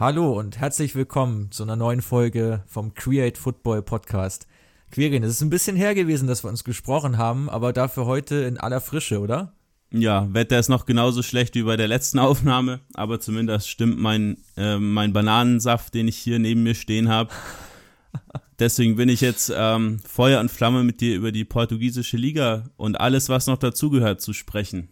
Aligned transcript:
Hallo 0.00 0.32
und 0.38 0.58
herzlich 0.58 0.94
willkommen 0.94 1.50
zu 1.50 1.62
einer 1.62 1.76
neuen 1.76 2.00
Folge 2.00 2.64
vom 2.66 2.94
Create 2.94 3.36
Football 3.36 3.82
Podcast. 3.82 4.46
Quirin, 4.90 5.22
es 5.22 5.32
ist 5.32 5.42
ein 5.42 5.50
bisschen 5.50 5.76
her 5.76 5.94
gewesen, 5.94 6.26
dass 6.26 6.42
wir 6.42 6.48
uns 6.48 6.64
gesprochen 6.64 7.18
haben, 7.18 7.50
aber 7.50 7.74
dafür 7.74 8.06
heute 8.06 8.36
in 8.36 8.56
aller 8.56 8.80
Frische, 8.80 9.20
oder? 9.20 9.52
Ja, 9.92 10.26
Wetter 10.32 10.58
ist 10.58 10.70
noch 10.70 10.86
genauso 10.86 11.22
schlecht 11.22 11.54
wie 11.54 11.64
bei 11.64 11.76
der 11.76 11.86
letzten 11.86 12.18
Aufnahme, 12.18 12.80
aber 12.94 13.20
zumindest 13.20 13.68
stimmt 13.68 13.98
mein, 13.98 14.38
äh, 14.56 14.78
mein 14.78 15.12
Bananensaft, 15.12 15.92
den 15.92 16.08
ich 16.08 16.16
hier 16.16 16.38
neben 16.38 16.62
mir 16.62 16.74
stehen 16.74 17.10
habe. 17.10 17.28
Deswegen 18.58 18.96
bin 18.96 19.10
ich 19.10 19.20
jetzt 19.20 19.52
ähm, 19.54 19.98
Feuer 19.98 20.40
und 20.40 20.50
Flamme 20.50 20.82
mit 20.82 21.02
dir 21.02 21.14
über 21.14 21.30
die 21.30 21.44
portugiesische 21.44 22.16
Liga 22.16 22.70
und 22.78 22.98
alles, 22.98 23.28
was 23.28 23.48
noch 23.48 23.58
dazugehört, 23.58 24.22
zu 24.22 24.32
sprechen. 24.32 24.88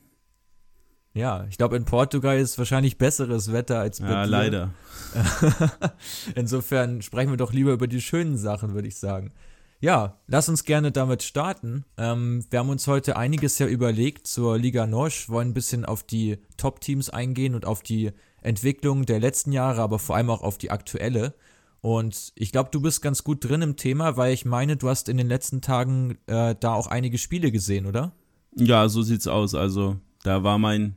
Ja, 1.18 1.45
ich 1.50 1.58
glaube, 1.58 1.77
in 1.77 1.84
Portugal 1.84 2.38
ist 2.38 2.58
wahrscheinlich 2.58 2.96
besseres 2.96 3.52
Wetter 3.52 3.80
als 3.80 4.00
bei 4.00 4.08
Ja, 4.08 4.24
dir. 4.24 4.30
leider. 4.30 4.70
Insofern 6.36 7.02
sprechen 7.02 7.30
wir 7.30 7.36
doch 7.36 7.52
lieber 7.52 7.72
über 7.72 7.88
die 7.88 8.00
schönen 8.00 8.36
Sachen, 8.36 8.74
würde 8.74 8.86
ich 8.86 8.96
sagen. 8.96 9.32
Ja, 9.80 10.18
lass 10.28 10.48
uns 10.48 10.64
gerne 10.64 10.92
damit 10.92 11.22
starten. 11.22 11.84
Ähm, 11.96 12.44
wir 12.50 12.60
haben 12.60 12.68
uns 12.68 12.86
heute 12.86 13.16
einiges 13.16 13.58
ja 13.58 13.66
überlegt 13.66 14.27
zur 14.27 14.58
Liga 14.58 14.86
Nosch, 14.86 15.28
wollen 15.28 15.48
ein 15.48 15.54
bisschen 15.54 15.84
auf 15.84 16.02
die 16.04 16.38
Top-Teams 16.56 17.10
eingehen 17.10 17.55
und 17.55 17.64
auf 17.66 17.82
die 17.82 18.12
Entwicklung 18.41 19.05
der 19.05 19.20
letzten 19.20 19.50
Jahre, 19.52 19.80
aber 19.82 19.98
vor 19.98 20.16
allem 20.16 20.30
auch 20.30 20.42
auf 20.42 20.58
die 20.58 20.70
aktuelle. 20.70 21.34
Und 21.80 22.32
ich 22.34 22.50
glaube, 22.53 22.70
du 22.72 22.80
bist 22.80 23.03
ganz 23.03 23.22
gut 23.22 23.44
drin 23.44 23.62
im 23.62 23.77
Thema, 23.77 24.16
weil 24.16 24.32
ich 24.32 24.44
meine, 24.44 24.77
du 24.77 24.88
hast 24.88 25.08
in 25.08 25.16
den 25.16 25.28
letzten 25.28 25.60
Tagen 25.62 26.19
äh, 26.27 26.55
da 26.58 26.75
auch 26.75 26.88
einige 26.88 27.19
Spiele 27.19 27.53
gesehen, 27.53 27.86
oder? 27.86 28.12
Ja, 28.56 28.88
so 28.88 29.03
sieht's 29.03 29.28
aus. 29.28 29.55
Also, 29.55 29.97
da 30.25 30.42
war 30.42 30.58
mein, 30.58 30.97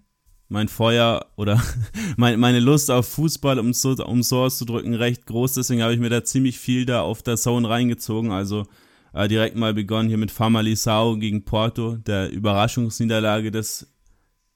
mein 0.52 0.68
Feuer 0.68 1.26
oder 1.38 1.62
mein, 2.18 2.40
meine 2.40 2.60
Lust 2.60 2.92
auf 2.92 3.08
Fußball, 3.08 3.58
um 3.58 3.74
so, 3.74 3.92
um 4.06 4.22
so 4.22 4.42
auszudrücken, 4.42 4.94
recht 4.94 5.26
groß. 5.26 5.54
Deswegen 5.54 5.82
habe 5.82 5.94
ich 5.94 6.00
mir 6.00 6.10
da 6.10 6.24
ziemlich 6.24 6.60
viel 6.60 6.86
da 6.86 7.02
auf 7.02 7.24
der 7.24 7.38
Zone 7.38 7.70
reingezogen. 7.70 8.32
Also 8.32 8.68
äh, 9.14 9.28
direkt 9.28 9.56
mal 9.56 9.74
begonnen 9.74 10.10
hier 10.10 10.18
mit 10.18 10.30
Famalisao 10.30 11.18
gegen 11.18 11.46
Porto, 11.46 11.96
der 11.96 12.30
Überraschungsniederlage 12.32 13.52
des 13.52 13.88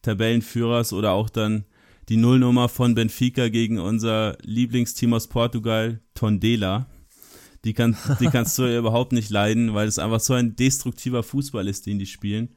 Tabellenführers 0.02 0.94
oder 0.94 1.14
auch 1.14 1.30
dann 1.30 1.66
die 2.10 2.18
Nullnummer 2.18 2.70
von 2.70 2.94
Benfica 2.94 3.50
gegen 3.50 3.80
unser 3.80 4.38
Lieblingsteam 4.42 5.14
aus 5.14 5.28
Portugal, 5.28 6.02
Tondela. 6.14 6.88
Die, 7.64 7.74
kann, 7.74 7.98
die 8.20 8.28
kannst 8.28 8.60
du 8.60 8.64
ja 8.70 8.78
überhaupt 8.78 9.12
nicht 9.12 9.32
leiden, 9.32 9.74
weil 9.74 9.88
es 9.88 9.98
einfach 9.98 10.20
so 10.20 10.34
ein 10.34 10.56
destruktiver 10.56 11.24
Fußball 11.24 11.68
ist, 11.68 11.88
den 11.88 11.98
die 11.98 12.06
spielen. 12.06 12.50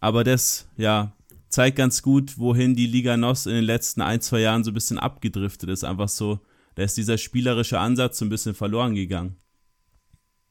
Aber 0.00 0.24
das, 0.24 0.68
ja, 0.78 1.16
zeigt 1.48 1.76
ganz 1.76 2.02
gut, 2.02 2.38
wohin 2.38 2.74
die 2.74 2.86
Liga 2.86 3.16
NOS 3.16 3.46
in 3.46 3.54
den 3.54 3.64
letzten 3.64 4.02
ein, 4.02 4.20
zwei 4.20 4.40
Jahren 4.40 4.64
so 4.64 4.70
ein 4.70 4.74
bisschen 4.74 4.98
abgedriftet 4.98 5.70
ist. 5.70 5.84
Einfach 5.84 6.08
so, 6.08 6.40
da 6.74 6.82
ist 6.82 6.96
dieser 6.96 7.18
spielerische 7.18 7.78
Ansatz 7.78 8.18
so 8.18 8.24
ein 8.24 8.30
bisschen 8.30 8.54
verloren 8.54 8.94
gegangen. 8.94 9.36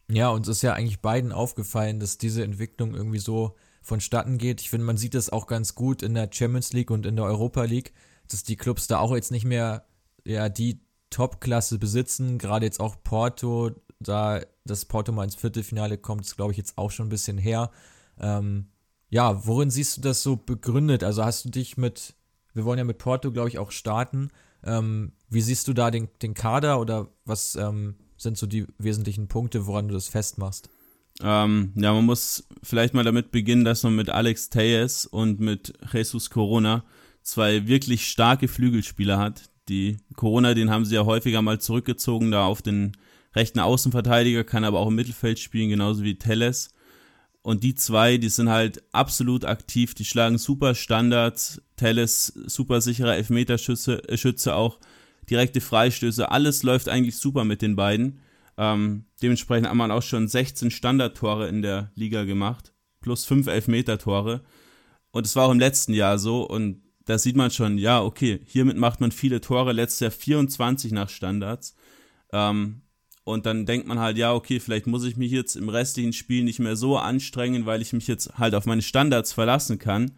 Ja, 0.10 0.30
uns 0.30 0.48
ist 0.48 0.62
ja 0.62 0.74
eigentlich 0.74 1.02
beiden 1.02 1.32
aufgefallen, 1.32 2.00
dass 2.00 2.18
diese 2.18 2.44
Entwicklung 2.44 2.94
irgendwie 2.94 3.20
so 3.20 3.56
vonstatten 3.82 4.38
geht. 4.38 4.62
Ich 4.62 4.70
finde, 4.70 4.86
man 4.86 4.98
sieht 4.98 5.14
das 5.14 5.30
auch 5.30 5.48
ganz 5.48 5.76
gut 5.76 6.04
in 6.04 6.14
der 6.14 6.30
Champions 6.32 6.74
League 6.74 6.92
und 6.92 7.06
in 7.06 7.16
der 7.16 7.26
Europa 7.26 7.64
League, 7.64 7.94
dass 8.28 8.44
die 8.44 8.56
Clubs 8.56 8.88
da 8.88 9.00
auch 9.00 9.14
jetzt 9.14 9.32
nicht 9.32 9.46
mehr 9.46 9.86
ja 10.26 10.50
die 10.50 10.82
Top-Klasse 11.10 11.78
besitzen. 11.78 12.38
Gerade 12.38 12.66
jetzt 12.66 12.80
auch 12.80 12.96
Porto, 13.04 13.72
da 14.00 14.42
das 14.66 14.86
Porto 14.86 15.12
mal 15.12 15.24
ins 15.24 15.36
Viertelfinale 15.36 15.98
kommt, 15.98 16.26
ist 16.26 16.36
glaube 16.36 16.52
ich 16.52 16.58
jetzt 16.58 16.78
auch 16.78 16.92
schon 16.92 17.08
ein 17.08 17.10
bisschen 17.10 17.38
her. 17.38 17.72
Ähm, 18.20 18.68
ja, 19.10 19.46
worin 19.46 19.70
siehst 19.70 19.98
du 19.98 20.02
das 20.02 20.24
so 20.24 20.36
begründet? 20.36 21.04
Also 21.04 21.24
hast 21.24 21.46
du 21.46 21.50
dich 21.50 21.78
mit, 21.78 22.16
wir 22.54 22.66
wollen 22.66 22.78
ja 22.78 22.84
mit 22.84 22.98
Porto, 22.98 23.32
glaube 23.32 23.50
ich, 23.50 23.60
auch 23.60 23.72
starten. 23.72 24.30
Ähm, 24.64 25.14
wie 25.30 25.42
siehst 25.42 25.68
du 25.68 25.74
da 25.74 25.92
den, 25.92 26.10
den 26.22 26.34
Kader 26.34 26.80
oder 26.80 27.10
was 27.24 27.56
ähm, 27.56 27.96
sind 28.18 28.38
so 28.38 28.48
die 28.48 28.66
wesentlichen 28.78 29.28
Punkte, 29.28 29.68
woran 29.68 29.88
du 29.88 29.94
das 29.94 30.08
festmachst? 30.08 30.70
Ähm, 31.22 31.72
ja, 31.76 31.94
man 31.94 32.06
muss 32.06 32.48
vielleicht 32.62 32.94
mal 32.94 33.04
damit 33.04 33.32
beginnen, 33.32 33.64
dass 33.64 33.84
man 33.84 33.96
mit 33.96 34.10
Alex 34.10 34.50
Tejes 34.50 35.06
und 35.06 35.40
mit 35.40 35.74
Jesus 35.94 36.30
Corona 36.30 36.84
zwei 37.22 37.68
wirklich 37.68 38.08
starke 38.08 38.48
Flügelspieler 38.48 39.18
hat. 39.18 39.50
Die 39.70 39.98
Corona, 40.16 40.54
den 40.54 40.70
haben 40.70 40.86
sie 40.86 40.96
ja 40.96 41.06
häufiger 41.06 41.42
mal 41.42 41.60
zurückgezogen, 41.60 42.32
da 42.32 42.46
auf 42.46 42.62
den 42.62 42.98
rechten 43.36 43.60
Außenverteidiger, 43.60 44.44
kann 44.44 44.64
aber 44.64 44.80
auch 44.80 44.88
im 44.88 44.96
Mittelfeld 44.96 45.40
spielen, 45.40 45.70
genauso 45.70 46.04
wie 46.04 46.18
Telles. 46.18 46.75
Und 47.46 47.64
die 47.64 47.76
zwei, 47.76 48.18
die 48.18 48.30
sind 48.30 48.50
halt 48.50 48.82
absolut 48.92 49.46
aktiv, 49.46 49.94
die 49.94 50.04
schlagen 50.04 50.40
super 50.40 50.74
Standards, 50.74 51.62
Telles 51.76 52.34
super 52.48 52.82
sicherer 52.82 53.18
Elfmeterschütze 53.18 54.10
äh, 54.10 54.18
Schütze 54.18 54.56
auch, 54.56 54.80
direkte 55.30 55.62
Freistöße, 55.62 56.32
alles 56.32 56.64
läuft 56.64 56.90
eigentlich 56.90 57.18
super 57.18 57.44
mit 57.44 57.62
den 57.62 57.76
beiden. 57.76 58.20
Ähm, 58.58 59.06
dementsprechend 59.22 59.70
haben 59.70 59.78
man 59.78 59.92
auch 59.92 60.02
schon 60.02 60.28
16 60.28 60.72
Standardtore 60.72 61.48
in 61.48 61.62
der 61.62 61.92
Liga 61.94 62.24
gemacht, 62.24 62.74
plus 63.00 63.26
5 63.26 63.46
Elfmeter-Tore. 63.46 64.42
Und 65.12 65.28
es 65.28 65.36
war 65.36 65.46
auch 65.46 65.52
im 65.52 65.60
letzten 65.60 65.94
Jahr 65.94 66.18
so 66.18 66.50
und 66.50 66.82
da 67.06 67.20
sieht 67.20 67.36
man 67.36 67.52
schon, 67.52 67.78
ja, 67.78 68.02
okay, 68.02 68.40
hiermit 68.46 68.78
macht 68.78 69.02
man 69.02 69.12
viele 69.12 69.40
Tore, 69.40 69.72
letztes 69.72 70.00
Jahr 70.00 70.10
24 70.10 70.94
nach 70.94 71.10
Standards. 71.10 71.76
Ähm, 72.34 72.82
und 73.26 73.48
dann 73.48 73.66
denkt 73.66 73.88
man 73.88 73.98
halt, 74.00 74.20
ja, 74.20 74.34
okay, 74.34 74.60
vielleicht 74.60 74.86
muss 74.86 75.04
ich 75.04 75.18
mich 75.18 75.32
jetzt 75.32 75.56
im 75.56 75.68
restlichen 75.68 76.14
Spiel 76.14 76.44
nicht 76.44 76.60
mehr 76.60 76.76
so 76.76 76.98
anstrengen, 76.98 77.66
weil 77.66 77.82
ich 77.82 77.92
mich 77.92 78.08
jetzt 78.08 78.38
halt 78.38 78.54
auf 78.54 78.68
meine 78.68 78.84
Standards 78.84 79.34
verlassen 79.34 79.80
kann. 79.80 80.12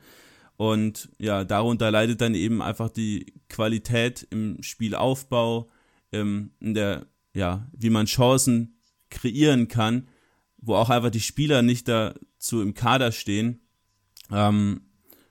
Und 0.58 1.10
ja, 1.18 1.46
darunter 1.46 1.90
leidet 1.90 2.20
dann 2.20 2.36
eben 2.36 2.62
einfach 2.62 2.90
die 2.90 3.34
Qualität 3.48 4.28
im 4.30 4.62
Spielaufbau, 4.62 5.72
im, 6.12 6.52
in 6.60 6.74
der, 6.74 7.08
ja, 7.34 7.70
wie 7.72 7.90
man 7.90 8.08
Chancen 8.08 8.82
kreieren 9.10 9.70
kann, 9.70 10.10
wo 10.58 10.76
auch 10.76 10.90
einfach 10.90 11.10
die 11.10 11.22
Spieler 11.22 11.62
nicht 11.62 11.88
dazu 11.88 12.62
im 12.62 12.74
Kader 12.74 13.14
stehen. 13.14 13.62
Ähm, 14.34 14.82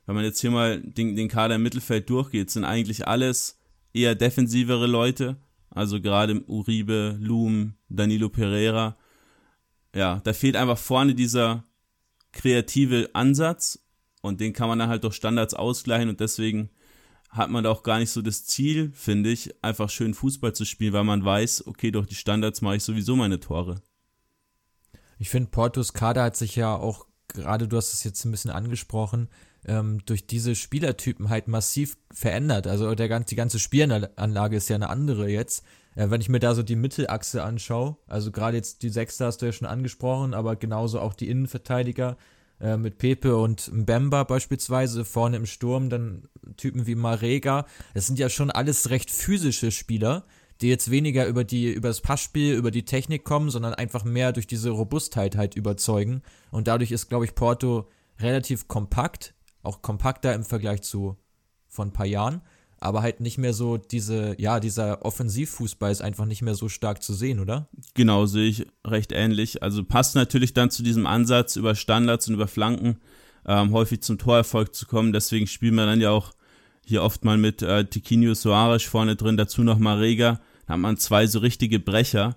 wenn 0.06 0.14
man 0.14 0.24
jetzt 0.24 0.40
hier 0.40 0.50
mal 0.50 0.80
den, 0.80 1.14
den 1.14 1.28
Kader 1.28 1.56
im 1.56 1.62
Mittelfeld 1.62 2.08
durchgeht, 2.08 2.50
sind 2.50 2.64
eigentlich 2.64 3.06
alles 3.06 3.58
eher 3.92 4.14
defensivere 4.14 4.86
Leute. 4.86 5.36
Also 5.76 6.00
gerade 6.00 6.42
Uribe, 6.48 7.18
Loom, 7.20 7.74
Danilo 7.90 8.30
Pereira. 8.30 8.96
Ja, 9.94 10.20
da 10.24 10.32
fehlt 10.32 10.56
einfach 10.56 10.78
vorne 10.78 11.14
dieser 11.14 11.64
kreative 12.32 13.10
Ansatz 13.12 13.78
und 14.22 14.40
den 14.40 14.54
kann 14.54 14.68
man 14.68 14.78
dann 14.78 14.88
halt 14.88 15.04
durch 15.04 15.16
Standards 15.16 15.52
ausgleichen 15.52 16.08
und 16.08 16.18
deswegen 16.18 16.70
hat 17.28 17.50
man 17.50 17.62
da 17.62 17.70
auch 17.70 17.82
gar 17.82 17.98
nicht 17.98 18.10
so 18.10 18.22
das 18.22 18.46
Ziel, 18.46 18.90
finde 18.94 19.30
ich, 19.30 19.62
einfach 19.62 19.90
schön 19.90 20.14
Fußball 20.14 20.54
zu 20.54 20.64
spielen, 20.64 20.94
weil 20.94 21.04
man 21.04 21.22
weiß, 21.22 21.66
okay, 21.66 21.90
durch 21.90 22.06
die 22.06 22.14
Standards 22.14 22.62
mache 22.62 22.76
ich 22.76 22.82
sowieso 22.82 23.14
meine 23.14 23.38
Tore. 23.38 23.82
Ich 25.18 25.28
finde, 25.28 25.50
Portos 25.50 25.92
Kader 25.92 26.22
hat 26.22 26.36
sich 26.38 26.56
ja 26.56 26.74
auch, 26.74 27.06
gerade 27.28 27.68
du 27.68 27.76
hast 27.76 27.92
es 27.92 28.02
jetzt 28.02 28.24
ein 28.24 28.30
bisschen 28.30 28.50
angesprochen, 28.50 29.28
ähm, 29.66 30.00
durch 30.06 30.26
diese 30.26 30.54
Spielertypen 30.54 31.28
halt 31.28 31.48
massiv 31.48 31.96
verändert. 32.12 32.66
Also 32.66 32.94
der, 32.94 33.20
die 33.20 33.36
ganze 33.36 33.58
Spielanlage 33.58 34.56
ist 34.56 34.68
ja 34.68 34.76
eine 34.76 34.88
andere 34.88 35.28
jetzt. 35.28 35.64
Äh, 35.94 36.10
wenn 36.10 36.20
ich 36.20 36.28
mir 36.28 36.38
da 36.38 36.54
so 36.54 36.62
die 36.62 36.76
Mittelachse 36.76 37.42
anschaue, 37.42 37.96
also 38.06 38.30
gerade 38.30 38.56
jetzt 38.56 38.82
die 38.82 38.90
Sechster 38.90 39.26
hast 39.26 39.42
du 39.42 39.46
ja 39.46 39.52
schon 39.52 39.68
angesprochen, 39.68 40.34
aber 40.34 40.56
genauso 40.56 41.00
auch 41.00 41.14
die 41.14 41.28
Innenverteidiger 41.28 42.16
äh, 42.60 42.76
mit 42.76 42.98
Pepe 42.98 43.36
und 43.36 43.72
Mbemba 43.72 44.24
beispielsweise, 44.24 45.04
vorne 45.04 45.36
im 45.36 45.46
Sturm 45.46 45.90
dann 45.90 46.28
Typen 46.56 46.86
wie 46.86 46.94
Marega. 46.94 47.66
Das 47.94 48.06
sind 48.06 48.18
ja 48.18 48.28
schon 48.28 48.50
alles 48.50 48.90
recht 48.90 49.10
physische 49.10 49.72
Spieler, 49.72 50.24
die 50.60 50.68
jetzt 50.68 50.90
weniger 50.90 51.26
über 51.26 51.44
die 51.44 51.72
über 51.72 51.88
das 51.88 52.00
Passspiel, 52.00 52.54
über 52.54 52.70
die 52.70 52.84
Technik 52.84 53.24
kommen, 53.24 53.50
sondern 53.50 53.74
einfach 53.74 54.04
mehr 54.04 54.32
durch 54.32 54.46
diese 54.46 54.70
Robustheit 54.70 55.36
halt 55.36 55.56
überzeugen. 55.56 56.22
Und 56.50 56.68
dadurch 56.68 56.92
ist, 56.92 57.08
glaube 57.08 57.24
ich, 57.24 57.34
Porto 57.34 57.88
relativ 58.20 58.68
kompakt, 58.68 59.34
auch 59.66 59.82
kompakter 59.82 60.34
im 60.34 60.44
Vergleich 60.44 60.82
zu 60.82 61.16
von 61.68 61.88
ein 61.88 61.92
paar 61.92 62.06
Jahren, 62.06 62.42
aber 62.78 63.02
halt 63.02 63.20
nicht 63.20 63.38
mehr 63.38 63.52
so 63.52 63.76
diese, 63.76 64.40
ja, 64.40 64.60
dieser 64.60 65.04
Offensivfußball 65.04 65.90
ist 65.90 66.02
einfach 66.02 66.24
nicht 66.24 66.42
mehr 66.42 66.54
so 66.54 66.68
stark 66.68 67.02
zu 67.02 67.14
sehen, 67.14 67.40
oder? 67.40 67.68
Genau, 67.94 68.26
sehe 68.26 68.48
ich 68.48 68.66
recht 68.86 69.12
ähnlich. 69.12 69.62
Also 69.62 69.84
passt 69.84 70.14
natürlich 70.14 70.54
dann 70.54 70.70
zu 70.70 70.82
diesem 70.82 71.06
Ansatz, 71.06 71.56
über 71.56 71.74
Standards 71.74 72.28
und 72.28 72.34
über 72.34 72.48
Flanken 72.48 72.98
ähm, 73.46 73.72
häufig 73.72 74.02
zum 74.02 74.18
Torerfolg 74.18 74.74
zu 74.74 74.86
kommen. 74.86 75.12
Deswegen 75.12 75.46
spielen 75.46 75.74
wir 75.74 75.86
dann 75.86 76.00
ja 76.00 76.10
auch 76.10 76.32
hier 76.84 77.02
oft 77.02 77.24
mal 77.24 77.38
mit 77.38 77.62
äh, 77.62 77.84
Tiquinho 77.84 78.34
Soares 78.34 78.84
vorne 78.84 79.16
drin, 79.16 79.36
dazu 79.36 79.62
noch 79.62 79.78
Marega. 79.78 80.40
Da 80.66 80.74
hat 80.74 80.80
man 80.80 80.96
zwei 80.96 81.26
so 81.26 81.38
richtige 81.38 81.80
Brecher. 81.80 82.36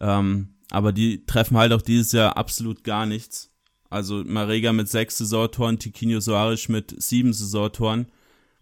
Ähm, 0.00 0.54
aber 0.70 0.92
die 0.92 1.26
treffen 1.26 1.56
halt 1.56 1.72
auch 1.72 1.82
dieses 1.82 2.12
Jahr 2.12 2.36
absolut 2.36 2.84
gar 2.84 3.06
nichts. 3.06 3.49
Also 3.90 4.22
Marega 4.24 4.72
mit 4.72 4.88
sechs 4.88 5.18
Saisontoren, 5.18 5.78
Tiquinho 5.78 6.20
Soares 6.20 6.68
mit 6.68 6.94
sieben 7.02 7.32
Saisontoren. 7.32 8.06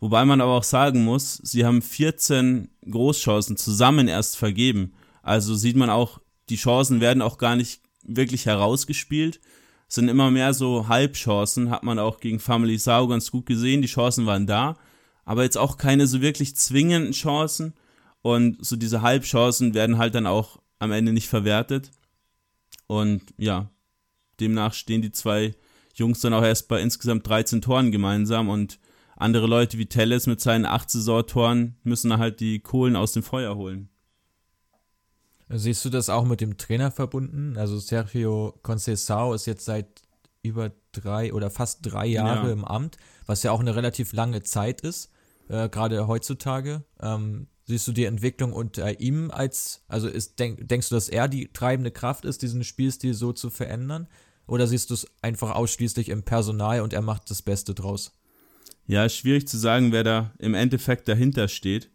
Wobei 0.00 0.24
man 0.24 0.40
aber 0.40 0.52
auch 0.52 0.64
sagen 0.64 1.04
muss, 1.04 1.34
sie 1.42 1.64
haben 1.64 1.82
14 1.82 2.70
Großchancen 2.90 3.56
zusammen 3.56 4.08
erst 4.08 4.36
vergeben. 4.36 4.94
Also 5.22 5.54
sieht 5.54 5.76
man 5.76 5.90
auch, 5.90 6.20
die 6.48 6.56
Chancen 6.56 7.00
werden 7.00 7.20
auch 7.20 7.36
gar 7.36 7.56
nicht 7.56 7.82
wirklich 8.02 8.46
herausgespielt. 8.46 9.40
Es 9.88 9.96
sind 9.96 10.08
immer 10.08 10.30
mehr 10.30 10.54
so 10.54 10.88
Halbchancen, 10.88 11.70
hat 11.70 11.82
man 11.82 11.98
auch 11.98 12.20
gegen 12.20 12.40
Family 12.40 12.78
Sao 12.78 13.08
ganz 13.08 13.30
gut 13.30 13.46
gesehen. 13.46 13.82
Die 13.82 13.88
Chancen 13.88 14.24
waren 14.24 14.46
da, 14.46 14.78
aber 15.24 15.42
jetzt 15.42 15.58
auch 15.58 15.76
keine 15.76 16.06
so 16.06 16.20
wirklich 16.22 16.56
zwingenden 16.56 17.12
Chancen. 17.12 17.74
Und 18.22 18.64
so 18.64 18.76
diese 18.76 19.02
Halbchancen 19.02 19.74
werden 19.74 19.98
halt 19.98 20.14
dann 20.14 20.26
auch 20.26 20.60
am 20.78 20.92
Ende 20.92 21.12
nicht 21.12 21.28
verwertet. 21.28 21.90
Und 22.86 23.22
ja, 23.36 23.70
demnach 24.40 24.74
stehen 24.74 25.02
die 25.02 25.12
zwei 25.12 25.54
Jungs 25.94 26.20
dann 26.20 26.34
auch 26.34 26.42
erst 26.42 26.68
bei 26.68 26.80
insgesamt 26.80 27.26
13 27.26 27.60
Toren 27.60 27.90
gemeinsam 27.90 28.48
und 28.48 28.78
andere 29.16 29.46
Leute 29.46 29.78
wie 29.78 29.86
Telles 29.86 30.26
mit 30.26 30.40
seinen 30.40 30.64
8 30.64 30.90
Saisontoren 30.90 31.76
müssen 31.82 32.18
halt 32.18 32.40
die 32.40 32.60
Kohlen 32.60 32.94
aus 32.94 33.12
dem 33.12 33.24
Feuer 33.24 33.56
holen. 33.56 33.88
Siehst 35.50 35.84
du 35.84 35.90
das 35.90 36.08
auch 36.08 36.24
mit 36.24 36.40
dem 36.40 36.56
Trainer 36.56 36.90
verbunden? 36.90 37.56
Also 37.56 37.78
Sergio 37.78 38.54
Conceição 38.62 39.34
ist 39.34 39.46
jetzt 39.46 39.64
seit 39.64 40.02
über 40.42 40.72
drei 40.92 41.32
oder 41.32 41.50
fast 41.50 41.80
drei 41.82 42.06
Jahre 42.06 42.48
ja. 42.48 42.52
im 42.52 42.64
Amt, 42.64 42.96
was 43.26 43.42
ja 43.42 43.50
auch 43.50 43.60
eine 43.60 43.74
relativ 43.74 44.12
lange 44.12 44.42
Zeit 44.42 44.82
ist, 44.82 45.10
äh, 45.48 45.68
gerade 45.68 46.06
heutzutage. 46.06 46.84
Ähm, 47.00 47.48
siehst 47.64 47.88
du 47.88 47.92
die 47.92 48.04
Entwicklung 48.04 48.52
unter 48.52 49.00
ihm 49.00 49.30
als, 49.30 49.84
also 49.88 50.08
ist, 50.08 50.38
denk, 50.38 50.68
denkst 50.68 50.90
du, 50.90 50.94
dass 50.94 51.08
er 51.08 51.28
die 51.28 51.52
treibende 51.52 51.90
Kraft 51.90 52.24
ist, 52.24 52.42
diesen 52.42 52.62
Spielstil 52.62 53.14
so 53.14 53.32
zu 53.32 53.50
verändern? 53.50 54.06
Oder 54.48 54.66
siehst 54.66 54.90
du 54.90 54.94
es 54.94 55.06
einfach 55.22 55.54
ausschließlich 55.54 56.08
im 56.08 56.24
Personal 56.24 56.80
und 56.80 56.92
er 56.92 57.02
macht 57.02 57.30
das 57.30 57.42
Beste 57.42 57.74
draus? 57.74 58.12
Ja, 58.86 59.08
schwierig 59.08 59.46
zu 59.46 59.58
sagen, 59.58 59.92
wer 59.92 60.02
da 60.02 60.32
im 60.38 60.54
Endeffekt 60.54 61.06
dahinter 61.06 61.46
steht. 61.48 61.90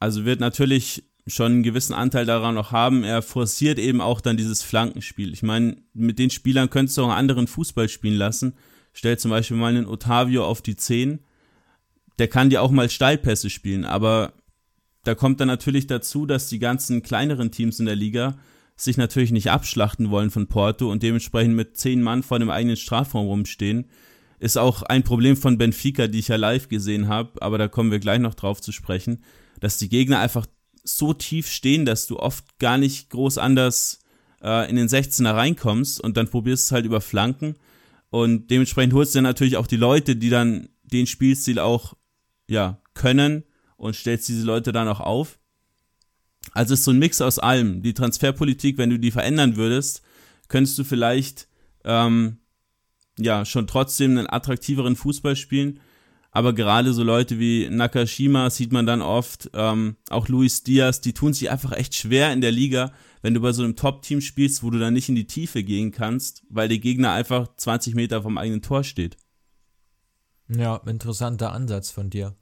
Also 0.00 0.24
wird 0.24 0.40
natürlich 0.40 1.04
schon 1.28 1.52
einen 1.52 1.62
gewissen 1.62 1.94
Anteil 1.94 2.26
daran 2.26 2.56
noch 2.56 2.72
haben. 2.72 3.04
Er 3.04 3.22
forciert 3.22 3.78
eben 3.78 4.00
auch 4.00 4.20
dann 4.20 4.36
dieses 4.36 4.62
Flankenspiel. 4.62 5.32
Ich 5.32 5.42
meine, 5.42 5.76
mit 5.94 6.18
den 6.18 6.30
Spielern 6.30 6.70
könntest 6.70 6.98
du 6.98 7.02
auch 7.02 7.08
einen 7.08 7.18
anderen 7.18 7.46
Fußball 7.46 7.88
spielen 7.88 8.16
lassen. 8.16 8.54
Stell 8.92 9.18
zum 9.18 9.30
Beispiel 9.30 9.56
mal 9.56 9.68
einen 9.68 9.86
Otavio 9.86 10.44
auf 10.44 10.62
die 10.62 10.74
10. 10.74 11.20
Der 12.18 12.26
kann 12.26 12.50
dir 12.50 12.62
auch 12.62 12.72
mal 12.72 12.90
Steilpässe 12.90 13.48
spielen, 13.50 13.84
aber 13.84 14.32
da 15.04 15.14
kommt 15.14 15.38
dann 15.38 15.46
natürlich 15.46 15.86
dazu, 15.86 16.26
dass 16.26 16.48
die 16.48 16.58
ganzen 16.58 17.02
kleineren 17.02 17.52
Teams 17.52 17.78
in 17.78 17.86
der 17.86 17.94
Liga 17.94 18.36
sich 18.80 18.96
natürlich 18.96 19.32
nicht 19.32 19.50
abschlachten 19.50 20.10
wollen 20.10 20.30
von 20.30 20.46
Porto 20.46 20.90
und 20.90 21.02
dementsprechend 21.02 21.54
mit 21.56 21.76
zehn 21.76 22.02
Mann 22.02 22.22
vor 22.22 22.38
dem 22.38 22.50
eigenen 22.50 22.76
Strafraum 22.76 23.26
rumstehen. 23.26 23.86
Ist 24.38 24.56
auch 24.56 24.82
ein 24.82 25.02
Problem 25.02 25.36
von 25.36 25.58
Benfica, 25.58 26.06
die 26.06 26.20
ich 26.20 26.28
ja 26.28 26.36
live 26.36 26.68
gesehen 26.68 27.08
habe, 27.08 27.42
aber 27.42 27.58
da 27.58 27.66
kommen 27.66 27.90
wir 27.90 27.98
gleich 27.98 28.20
noch 28.20 28.34
drauf 28.34 28.60
zu 28.60 28.70
sprechen, 28.70 29.24
dass 29.58 29.78
die 29.78 29.88
Gegner 29.88 30.20
einfach 30.20 30.46
so 30.84 31.12
tief 31.12 31.48
stehen, 31.48 31.84
dass 31.84 32.06
du 32.06 32.18
oft 32.18 32.58
gar 32.58 32.78
nicht 32.78 33.10
groß 33.10 33.38
anders 33.38 33.98
äh, 34.42 34.70
in 34.70 34.76
den 34.76 34.88
16er 34.88 35.34
reinkommst 35.34 36.00
und 36.00 36.16
dann 36.16 36.28
probierst 36.28 36.66
es 36.66 36.72
halt 36.72 36.86
über 36.86 37.00
Flanken 37.00 37.56
und 38.10 38.50
dementsprechend 38.50 38.94
holst 38.94 39.14
du 39.14 39.18
dann 39.18 39.24
natürlich 39.24 39.56
auch 39.56 39.66
die 39.66 39.76
Leute, 39.76 40.16
die 40.16 40.30
dann 40.30 40.68
den 40.82 41.06
Spielstil 41.06 41.58
auch 41.58 41.94
ja 42.48 42.80
können 42.94 43.44
und 43.76 43.94
stellst 43.94 44.28
diese 44.28 44.46
Leute 44.46 44.72
dann 44.72 44.88
auch 44.88 45.00
auf. 45.00 45.37
Also 46.52 46.74
ist 46.74 46.84
so 46.84 46.90
ein 46.90 46.98
Mix 46.98 47.20
aus 47.20 47.38
allem. 47.38 47.82
Die 47.82 47.94
Transferpolitik, 47.94 48.78
wenn 48.78 48.90
du 48.90 48.98
die 48.98 49.10
verändern 49.10 49.56
würdest, 49.56 50.02
könntest 50.48 50.78
du 50.78 50.84
vielleicht 50.84 51.48
ähm, 51.84 52.38
ja 53.18 53.44
schon 53.44 53.66
trotzdem 53.66 54.12
einen 54.12 54.30
attraktiveren 54.30 54.96
Fußball 54.96 55.36
spielen. 55.36 55.80
Aber 56.30 56.52
gerade 56.52 56.92
so 56.92 57.02
Leute 57.02 57.38
wie 57.38 57.68
Nakashima 57.70 58.50
sieht 58.50 58.72
man 58.72 58.86
dann 58.86 59.02
oft, 59.02 59.50
ähm, 59.54 59.96
auch 60.10 60.28
Luis 60.28 60.62
Diaz, 60.62 61.00
die 61.00 61.14
tun 61.14 61.32
sich 61.32 61.50
einfach 61.50 61.72
echt 61.72 61.94
schwer 61.94 62.32
in 62.32 62.40
der 62.40 62.52
Liga, 62.52 62.92
wenn 63.22 63.34
du 63.34 63.40
bei 63.40 63.52
so 63.52 63.64
einem 63.64 63.76
Top-Team 63.76 64.20
spielst, 64.20 64.62
wo 64.62 64.70
du 64.70 64.78
dann 64.78 64.94
nicht 64.94 65.08
in 65.08 65.16
die 65.16 65.26
Tiefe 65.26 65.64
gehen 65.64 65.90
kannst, 65.90 66.44
weil 66.50 66.68
der 66.68 66.78
Gegner 66.78 67.12
einfach 67.12 67.48
20 67.56 67.94
Meter 67.94 68.22
vom 68.22 68.38
eigenen 68.38 68.62
Tor 68.62 68.84
steht. 68.84 69.16
Ja, 70.48 70.76
interessanter 70.86 71.52
Ansatz 71.52 71.90
von 71.90 72.10
dir. 72.10 72.36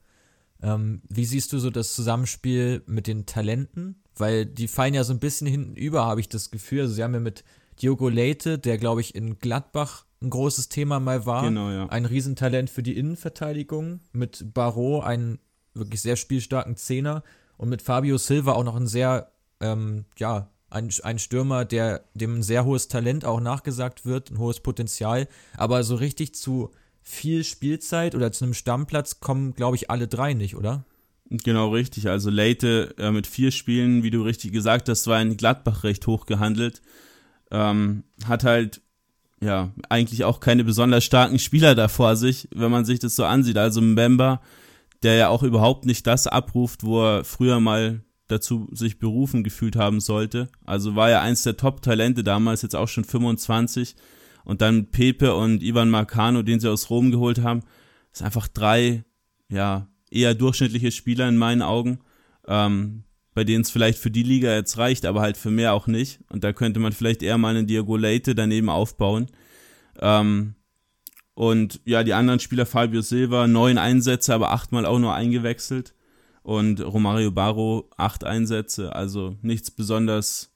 Ähm, 0.67 1.01
wie 1.09 1.25
siehst 1.25 1.53
du 1.53 1.59
so 1.59 1.71
das 1.71 1.95
Zusammenspiel 1.95 2.83
mit 2.87 3.07
den 3.07 3.25
Talenten? 3.25 4.03
Weil 4.17 4.47
die 4.47 4.67
fallen 4.67 4.95
ja 4.95 5.05
so 5.05 5.13
ein 5.13 5.21
bisschen 5.21 5.47
hinten 5.47 5.77
über, 5.77 6.05
habe 6.05 6.21
ich 6.21 6.29
das 6.29 6.51
Gefühl. 6.51 6.83
Also 6.83 6.95
sie 6.95 7.05
haben 7.05 7.15
ja 7.15 7.21
mit 7.21 7.45
Diogo 7.81 8.09
Leite, 8.09 8.59
der 8.59 8.77
glaube 8.77 9.01
ich 9.01 9.15
in 9.15 9.39
Gladbach 9.39 10.07
ein 10.23 10.31
großes 10.31 10.69
Thema 10.69 10.99
mal 10.99 11.27
war, 11.27 11.43
genau, 11.45 11.71
ja. 11.71 11.87
ein 11.89 12.07
Riesentalent 12.07 12.71
für 12.71 12.83
die 12.83 12.97
Innenverteidigung. 12.97 14.01
Mit 14.13 14.55
Barreau 14.55 15.01
einen 15.01 15.39
wirklich 15.75 16.01
sehr 16.01 16.17
spielstarken 16.17 16.77
Zehner 16.77 17.23
und 17.59 17.69
mit 17.69 17.83
Fabio 17.83 18.19
Silva 18.19 18.53
auch 18.53 18.65
noch 18.65 18.77
ein 18.77 18.87
sehr, 18.87 19.31
ähm, 19.61 20.07
ja, 20.17 20.51
ein, 20.71 20.91
ein 21.05 21.19
Stürmer, 21.19 21.65
der 21.65 22.05
dem 22.15 22.37
ein 22.37 22.43
sehr 22.43 22.65
hohes 22.65 22.89
Talent 22.89 23.25
auch 23.25 23.41
nachgesagt 23.41 24.05
wird, 24.05 24.31
ein 24.31 24.39
hohes 24.39 24.61
Potenzial, 24.61 25.29
aber 25.57 25.85
so 25.85 25.95
richtig 25.95 26.35
zu 26.35 26.71
viel 27.09 27.45
Spielzeit 27.45 28.17
oder 28.17 28.33
zu 28.33 28.45
einem 28.45 28.53
Stammplatz 28.53 29.21
kommen, 29.21 29.55
glaube 29.55 29.77
ich, 29.77 29.91
alle 29.91 30.09
drei 30.09 30.35
nicht, 30.35 30.57
oder? 30.57 30.85
Genau, 31.31 31.71
richtig. 31.71 32.09
Also 32.09 32.31
Leite 32.31 32.95
äh, 32.99 33.13
mit 33.13 33.29
vier 33.29 33.53
Spielen, 33.53 34.03
wie 34.03 34.11
du 34.11 34.23
richtig 34.23 34.53
gesagt 34.53 34.89
hast, 34.89 35.07
war 35.07 35.23
in 35.23 35.37
Gladbach 35.37 35.85
recht 35.85 36.07
hoch 36.09 36.27
gehandelt. 36.27 36.83
Ähm, 37.53 38.03
hat 38.27 38.43
halt, 38.43 38.81
ja, 39.41 39.73
eigentlich 39.89 40.25
auch 40.25 40.41
keine 40.41 40.65
besonders 40.65 41.05
starken 41.05 41.39
Spieler 41.39 41.77
da 41.77 41.87
vor 41.87 42.17
sich, 42.17 42.49
wenn 42.53 42.73
man 42.73 42.85
sich 42.85 42.99
das 42.99 43.15
so 43.15 43.25
ansieht. 43.25 43.57
Also 43.57 43.81
Mbemba, 43.81 44.41
der 45.05 45.15
ja 45.15 45.29
auch 45.29 45.45
überhaupt 45.45 45.87
nicht 45.87 46.09
das 46.09 46.27
abruft, 46.27 46.83
wo 46.83 47.05
er 47.05 47.25
früher 47.25 47.61
mal 47.61 48.03
dazu 48.27 48.69
sich 48.73 48.99
berufen 48.99 49.45
gefühlt 49.45 49.77
haben 49.77 50.01
sollte. 50.01 50.49
Also 50.65 50.97
war 50.97 51.09
ja 51.11 51.21
eins 51.21 51.43
der 51.43 51.57
Top-Talente 51.57 52.25
damals, 52.25 52.63
jetzt 52.63 52.75
auch 52.75 52.89
schon 52.89 53.05
25 53.05 53.95
und 54.47 54.63
dann 54.63 54.87
Pepe 54.93 55.35
und 55.35 55.61
Ivan 55.61 55.91
Marcano, 55.91 56.43
den 56.43 56.61
sie 56.61 56.71
aus 56.71 56.89
Rom 56.89 57.11
geholt 57.11 57.43
haben, 57.43 57.63
sind 58.13 58.27
einfach 58.27 58.47
drei, 58.47 59.05
ja, 59.49 59.89
eher 60.09 60.35
durchschnittliche 60.35 60.93
Spieler 60.93 61.29
in 61.29 61.37
meinen 61.37 61.63
Augen, 61.63 61.99
ähm, 62.47 63.03
bei 63.35 63.43
denen 63.43 63.63
es 63.63 63.71
vielleicht 63.71 63.99
für 63.99 64.13
die 64.13 64.23
Liga 64.23 64.55
jetzt 64.55 64.79
reicht, 64.79 65.05
aber 65.05 65.21
halt 65.21 65.37
für 65.37 65.51
mehr 65.51 65.75
auch 65.75 65.89
nicht. 65.89 66.21
Und 66.31 66.45
da 66.45 66.53
könnte 66.53 66.79
man 66.79 66.93
vielleicht 66.93 67.25
eher 67.25 67.39
mal 67.39 67.57
einen 67.57 67.67
Diego 67.67 67.97
Leite 67.97 68.37
daneben 68.37 68.69
aufbauen. 68.69 69.27
Ähm, 69.99 70.55
und 71.35 71.81
ja, 71.85 72.05
die 72.05 72.15
anderen 72.15 72.39
Spieler, 72.39 72.67
Fabio 72.67 73.01
Silva, 73.01 73.49
neun 73.49 73.79
Einsätze, 73.79 74.33
aber 74.33 74.53
achtmal 74.53 74.87
auch 74.87 75.01
nur 75.01 75.13
eingewechselt. 75.13 75.93
Und 76.45 76.81
Romario 76.81 77.33
Barro, 77.33 77.91
acht 77.97 78.23
Einsätze, 78.23 78.95
also 78.95 79.37
nichts 79.43 79.73
besonders 79.73 80.53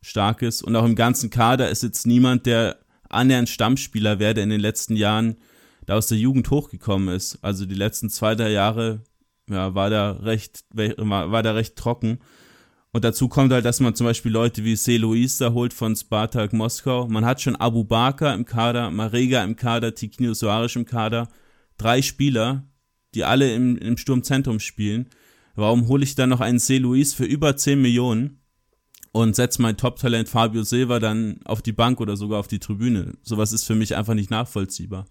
Starkes. 0.00 0.62
Und 0.62 0.74
auch 0.74 0.86
im 0.86 0.94
ganzen 0.94 1.28
Kader 1.28 1.68
ist 1.68 1.82
jetzt 1.82 2.06
niemand, 2.06 2.46
der 2.46 2.78
annähernd 3.10 3.48
Stammspieler 3.48 4.18
wäre, 4.18 4.34
der 4.34 4.44
in 4.44 4.50
den 4.50 4.60
letzten 4.60 4.96
Jahren 4.96 5.36
da 5.86 5.96
aus 5.96 6.08
der 6.08 6.18
Jugend 6.18 6.50
hochgekommen 6.50 7.14
ist. 7.14 7.38
Also 7.42 7.66
die 7.66 7.74
letzten 7.74 8.10
zwei, 8.10 8.34
drei 8.34 8.50
Jahre 8.50 9.02
ja, 9.48 9.74
war 9.74 9.90
da 9.90 10.12
recht, 10.12 10.64
war, 10.70 11.42
da 11.42 11.52
recht 11.52 11.76
trocken. 11.76 12.20
Und 12.92 13.04
dazu 13.04 13.28
kommt 13.28 13.52
halt, 13.52 13.64
dass 13.64 13.80
man 13.80 13.94
zum 13.94 14.06
Beispiel 14.06 14.32
Leute 14.32 14.64
wie 14.64 14.76
C. 14.76 14.98
Da 14.98 15.52
holt 15.52 15.72
von 15.72 15.94
Spartak 15.94 16.52
Moskau. 16.52 17.06
Man 17.06 17.24
hat 17.24 17.40
schon 17.40 17.56
Abu 17.56 17.84
Bakr 17.84 18.34
im 18.34 18.44
Kader, 18.44 18.90
Marega 18.90 19.44
im 19.44 19.56
Kader, 19.56 19.94
Tiquinho 19.94 20.34
Soares 20.34 20.74
im 20.74 20.86
Kader. 20.86 21.28
Drei 21.78 22.02
Spieler, 22.02 22.64
die 23.14 23.24
alle 23.24 23.54
im, 23.54 23.76
im 23.78 23.96
Sturmzentrum 23.96 24.58
spielen. 24.58 25.08
Warum 25.54 25.88
hole 25.88 26.02
ich 26.02 26.14
dann 26.14 26.30
noch 26.30 26.40
einen 26.40 26.58
C. 26.58 26.80
Für 27.04 27.24
über 27.24 27.56
10 27.56 27.80
Millionen? 27.80 28.39
Und 29.12 29.34
setze 29.34 29.60
mein 29.60 29.76
Top-Talent 29.76 30.28
Fabio 30.28 30.62
Silva 30.62 30.98
dann 30.98 31.40
auf 31.44 31.62
die 31.62 31.72
Bank 31.72 32.00
oder 32.00 32.16
sogar 32.16 32.38
auf 32.40 32.48
die 32.48 32.60
Tribüne. 32.60 33.14
Sowas 33.22 33.52
ist 33.52 33.64
für 33.64 33.74
mich 33.74 33.96
einfach 33.96 34.14
nicht 34.14 34.30
nachvollziehbar. 34.30 35.06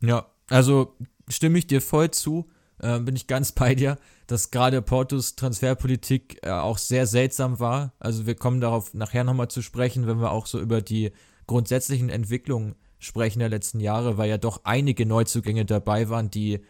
Ja, 0.00 0.26
also 0.50 0.96
stimme 1.28 1.58
ich 1.58 1.66
dir 1.66 1.80
voll 1.80 2.10
zu, 2.10 2.50
äh, 2.78 3.00
bin 3.00 3.16
ich 3.16 3.26
ganz 3.26 3.52
bei 3.52 3.74
dir, 3.74 3.96
dass 4.26 4.50
gerade 4.50 4.82
Portos 4.82 5.36
Transferpolitik 5.36 6.40
äh, 6.42 6.50
auch 6.50 6.78
sehr 6.78 7.06
seltsam 7.06 7.60
war. 7.60 7.94
Also 7.98 8.26
wir 8.26 8.34
kommen 8.34 8.60
darauf 8.60 8.92
nachher 8.92 9.24
nochmal 9.24 9.48
zu 9.48 9.62
sprechen, 9.62 10.06
wenn 10.06 10.20
wir 10.20 10.30
auch 10.30 10.46
so 10.46 10.60
über 10.60 10.82
die 10.82 11.12
grundsätzlichen 11.46 12.10
Entwicklungen 12.10 12.74
sprechen 12.98 13.38
der 13.38 13.48
letzten 13.48 13.80
Jahre, 13.80 14.18
weil 14.18 14.30
ja 14.30 14.38
doch 14.38 14.62
einige 14.64 15.06
Neuzugänge 15.06 15.64
dabei 15.64 16.08
waren, 16.08 16.30
die 16.30 16.60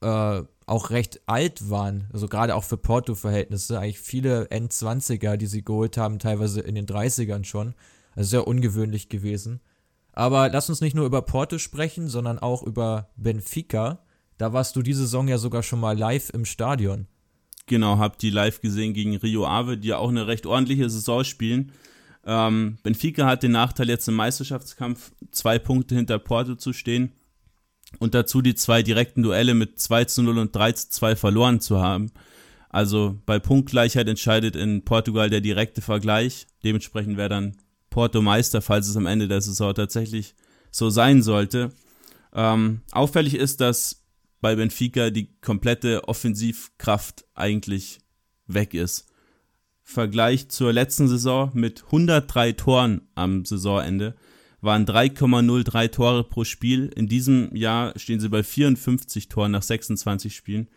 äh, 0.00 0.42
auch 0.66 0.90
recht 0.90 1.20
alt 1.26 1.68
waren, 1.68 2.08
also 2.12 2.28
gerade 2.28 2.54
auch 2.54 2.64
für 2.64 2.76
Porto-Verhältnisse, 2.76 3.78
eigentlich 3.78 4.00
viele 4.00 4.50
Endzwanziger, 4.50 5.36
die 5.36 5.46
sie 5.46 5.62
geholt 5.62 5.96
haben, 5.96 6.18
teilweise 6.18 6.60
in 6.60 6.74
den 6.74 6.86
30ern 6.86 7.44
schon. 7.44 7.74
Also 8.16 8.30
sehr 8.30 8.46
ungewöhnlich 8.46 9.08
gewesen. 9.08 9.60
Aber 10.12 10.48
lass 10.48 10.68
uns 10.68 10.80
nicht 10.80 10.94
nur 10.94 11.06
über 11.06 11.22
Porto 11.22 11.58
sprechen, 11.58 12.08
sondern 12.08 12.38
auch 12.38 12.62
über 12.62 13.10
Benfica. 13.16 13.98
Da 14.38 14.52
warst 14.52 14.76
du 14.76 14.82
diese 14.82 15.02
Saison 15.02 15.28
ja 15.28 15.38
sogar 15.38 15.62
schon 15.62 15.80
mal 15.80 15.98
live 15.98 16.30
im 16.30 16.44
Stadion. 16.44 17.08
Genau, 17.66 17.98
hab 17.98 18.18
die 18.18 18.30
live 18.30 18.60
gesehen 18.60 18.94
gegen 18.94 19.16
Rio 19.16 19.46
Ave, 19.46 19.76
die 19.76 19.88
ja 19.88 19.98
auch 19.98 20.10
eine 20.10 20.26
recht 20.26 20.46
ordentliche 20.46 20.88
Saison 20.88 21.24
spielen. 21.24 21.72
Ähm, 22.24 22.78
Benfica 22.82 23.26
hat 23.26 23.42
den 23.42 23.52
Nachteil, 23.52 23.88
jetzt 23.88 24.06
im 24.06 24.14
Meisterschaftskampf 24.14 25.12
zwei 25.30 25.58
Punkte 25.58 25.94
hinter 25.96 26.18
Porto 26.18 26.54
zu 26.54 26.72
stehen 26.72 27.12
und 27.98 28.14
dazu 28.14 28.42
die 28.42 28.54
zwei 28.54 28.82
direkten 28.82 29.22
Duelle 29.22 29.54
mit 29.54 29.78
2 29.78 30.04
zu 30.04 30.22
0 30.22 30.38
und 30.38 30.54
3 30.54 30.72
zu 30.72 30.88
2 30.90 31.16
verloren 31.16 31.60
zu 31.60 31.80
haben. 31.80 32.10
Also 32.68 33.18
bei 33.24 33.38
Punktgleichheit 33.38 34.08
entscheidet 34.08 34.56
in 34.56 34.84
Portugal 34.84 35.30
der 35.30 35.40
direkte 35.40 35.80
Vergleich. 35.80 36.46
Dementsprechend 36.64 37.16
wäre 37.16 37.28
dann 37.28 37.56
Porto 37.88 38.20
Meister, 38.20 38.62
falls 38.62 38.88
es 38.88 38.96
am 38.96 39.06
Ende 39.06 39.28
der 39.28 39.40
Saison 39.40 39.72
tatsächlich 39.74 40.34
so 40.72 40.90
sein 40.90 41.22
sollte. 41.22 41.70
Ähm, 42.34 42.80
auffällig 42.90 43.34
ist, 43.36 43.60
dass 43.60 44.04
bei 44.40 44.56
Benfica 44.56 45.10
die 45.10 45.28
komplette 45.40 46.08
Offensivkraft 46.08 47.24
eigentlich 47.34 48.00
weg 48.46 48.74
ist. 48.74 49.06
Vergleich 49.82 50.48
zur 50.48 50.72
letzten 50.72 51.06
Saison 51.06 51.50
mit 51.54 51.84
103 51.84 52.52
Toren 52.52 53.02
am 53.14 53.44
Saisonende 53.44 54.16
waren 54.64 54.86
3,03 54.86 55.90
Tore 55.90 56.24
pro 56.24 56.44
Spiel. 56.44 56.90
In 56.96 57.06
diesem 57.06 57.54
Jahr 57.54 57.98
stehen 57.98 58.20
sie 58.20 58.28
bei 58.28 58.42
54 58.42 59.28
Toren 59.28 59.52
nach 59.52 59.62
26 59.62 60.34
Spielen, 60.34 60.68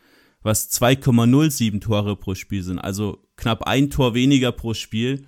was 0.41 0.69
2,07 0.71 1.81
Tore 1.81 2.15
pro 2.15 2.35
Spiel 2.35 2.63
sind. 2.63 2.79
Also 2.79 3.23
knapp 3.37 3.63
ein 3.63 3.89
Tor 3.89 4.13
weniger 4.13 4.51
pro 4.51 4.73
Spiel. 4.73 5.25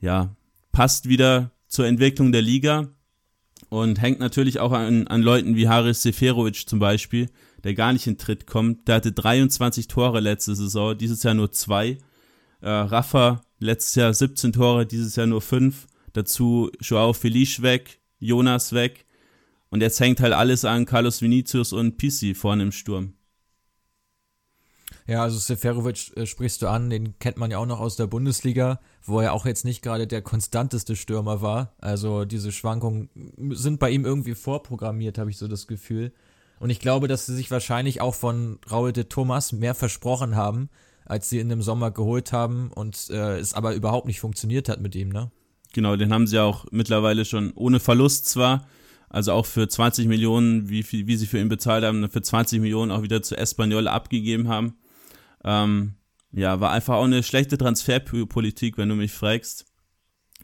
Ja, 0.00 0.36
passt 0.72 1.08
wieder 1.08 1.52
zur 1.66 1.86
Entwicklung 1.86 2.32
der 2.32 2.42
Liga 2.42 2.88
und 3.68 4.00
hängt 4.00 4.20
natürlich 4.20 4.60
auch 4.60 4.72
an, 4.72 5.06
an 5.06 5.22
Leuten 5.22 5.56
wie 5.56 5.68
Haris 5.68 6.02
Seferovic 6.02 6.68
zum 6.68 6.78
Beispiel, 6.78 7.28
der 7.64 7.74
gar 7.74 7.92
nicht 7.92 8.06
in 8.06 8.18
Tritt 8.18 8.46
kommt. 8.46 8.88
Der 8.88 8.96
hatte 8.96 9.12
23 9.12 9.88
Tore 9.88 10.20
letzte 10.20 10.54
Saison, 10.54 10.96
dieses 10.96 11.22
Jahr 11.22 11.34
nur 11.34 11.52
zwei. 11.52 11.98
Äh, 12.60 12.70
Rafa 12.70 13.42
letztes 13.58 13.94
Jahr 13.94 14.12
17 14.12 14.52
Tore, 14.52 14.86
dieses 14.86 15.16
Jahr 15.16 15.26
nur 15.26 15.42
5. 15.42 15.86
Dazu 16.18 16.72
Joao 16.80 17.12
Felice 17.12 17.62
weg, 17.62 18.00
Jonas 18.18 18.72
weg. 18.72 19.06
Und 19.70 19.82
jetzt 19.82 20.00
hängt 20.00 20.18
halt 20.18 20.32
alles 20.32 20.64
an 20.64 20.84
Carlos 20.84 21.22
Vinicius 21.22 21.72
und 21.72 21.96
Pisi 21.96 22.34
vorne 22.34 22.64
im 22.64 22.72
Sturm. 22.72 23.12
Ja, 25.06 25.22
also 25.22 25.38
Seferovic 25.38 26.16
äh, 26.16 26.26
sprichst 26.26 26.60
du 26.62 26.66
an, 26.66 26.90
den 26.90 27.16
kennt 27.20 27.36
man 27.36 27.52
ja 27.52 27.58
auch 27.58 27.66
noch 27.66 27.78
aus 27.78 27.94
der 27.94 28.08
Bundesliga, 28.08 28.80
wo 29.04 29.20
er 29.20 29.32
auch 29.32 29.46
jetzt 29.46 29.64
nicht 29.64 29.80
gerade 29.80 30.08
der 30.08 30.20
konstanteste 30.22 30.96
Stürmer 30.96 31.40
war. 31.40 31.76
Also 31.78 32.24
diese 32.24 32.50
Schwankungen 32.50 33.10
sind 33.50 33.78
bei 33.78 33.90
ihm 33.90 34.04
irgendwie 34.04 34.34
vorprogrammiert, 34.34 35.18
habe 35.18 35.30
ich 35.30 35.38
so 35.38 35.46
das 35.46 35.68
Gefühl. 35.68 36.12
Und 36.58 36.70
ich 36.70 36.80
glaube, 36.80 37.06
dass 37.06 37.26
sie 37.26 37.34
sich 37.36 37.52
wahrscheinlich 37.52 38.00
auch 38.00 38.16
von 38.16 38.58
Raul 38.68 38.92
de 38.92 39.04
Thomas 39.04 39.52
mehr 39.52 39.76
versprochen 39.76 40.34
haben, 40.34 40.68
als 41.04 41.28
sie 41.28 41.38
in 41.38 41.48
dem 41.48 41.62
Sommer 41.62 41.92
geholt 41.92 42.32
haben 42.32 42.72
und 42.74 43.08
äh, 43.10 43.38
es 43.38 43.54
aber 43.54 43.74
überhaupt 43.76 44.08
nicht 44.08 44.18
funktioniert 44.18 44.68
hat 44.68 44.80
mit 44.80 44.96
ihm, 44.96 45.10
ne? 45.10 45.30
Genau, 45.72 45.96
den 45.96 46.12
haben 46.12 46.26
sie 46.26 46.38
auch 46.38 46.66
mittlerweile 46.70 47.24
schon 47.24 47.52
ohne 47.54 47.80
Verlust 47.80 48.28
zwar, 48.28 48.66
also 49.08 49.32
auch 49.32 49.46
für 49.46 49.68
20 49.68 50.06
Millionen, 50.06 50.68
wie, 50.68 50.84
wie 50.90 51.16
sie 51.16 51.26
für 51.26 51.38
ihn 51.38 51.48
bezahlt 51.48 51.84
haben, 51.84 52.08
für 52.10 52.22
20 52.22 52.60
Millionen 52.60 52.90
auch 52.90 53.02
wieder 53.02 53.22
zu 53.22 53.36
Espanyol 53.36 53.88
abgegeben 53.88 54.48
haben. 54.48 54.78
Ähm, 55.44 55.94
ja, 56.32 56.60
war 56.60 56.72
einfach 56.72 56.96
auch 56.96 57.04
eine 57.04 57.22
schlechte 57.22 57.56
Transferpolitik, 57.56 58.76
wenn 58.76 58.88
du 58.88 58.94
mich 58.94 59.12
fragst. 59.12 59.66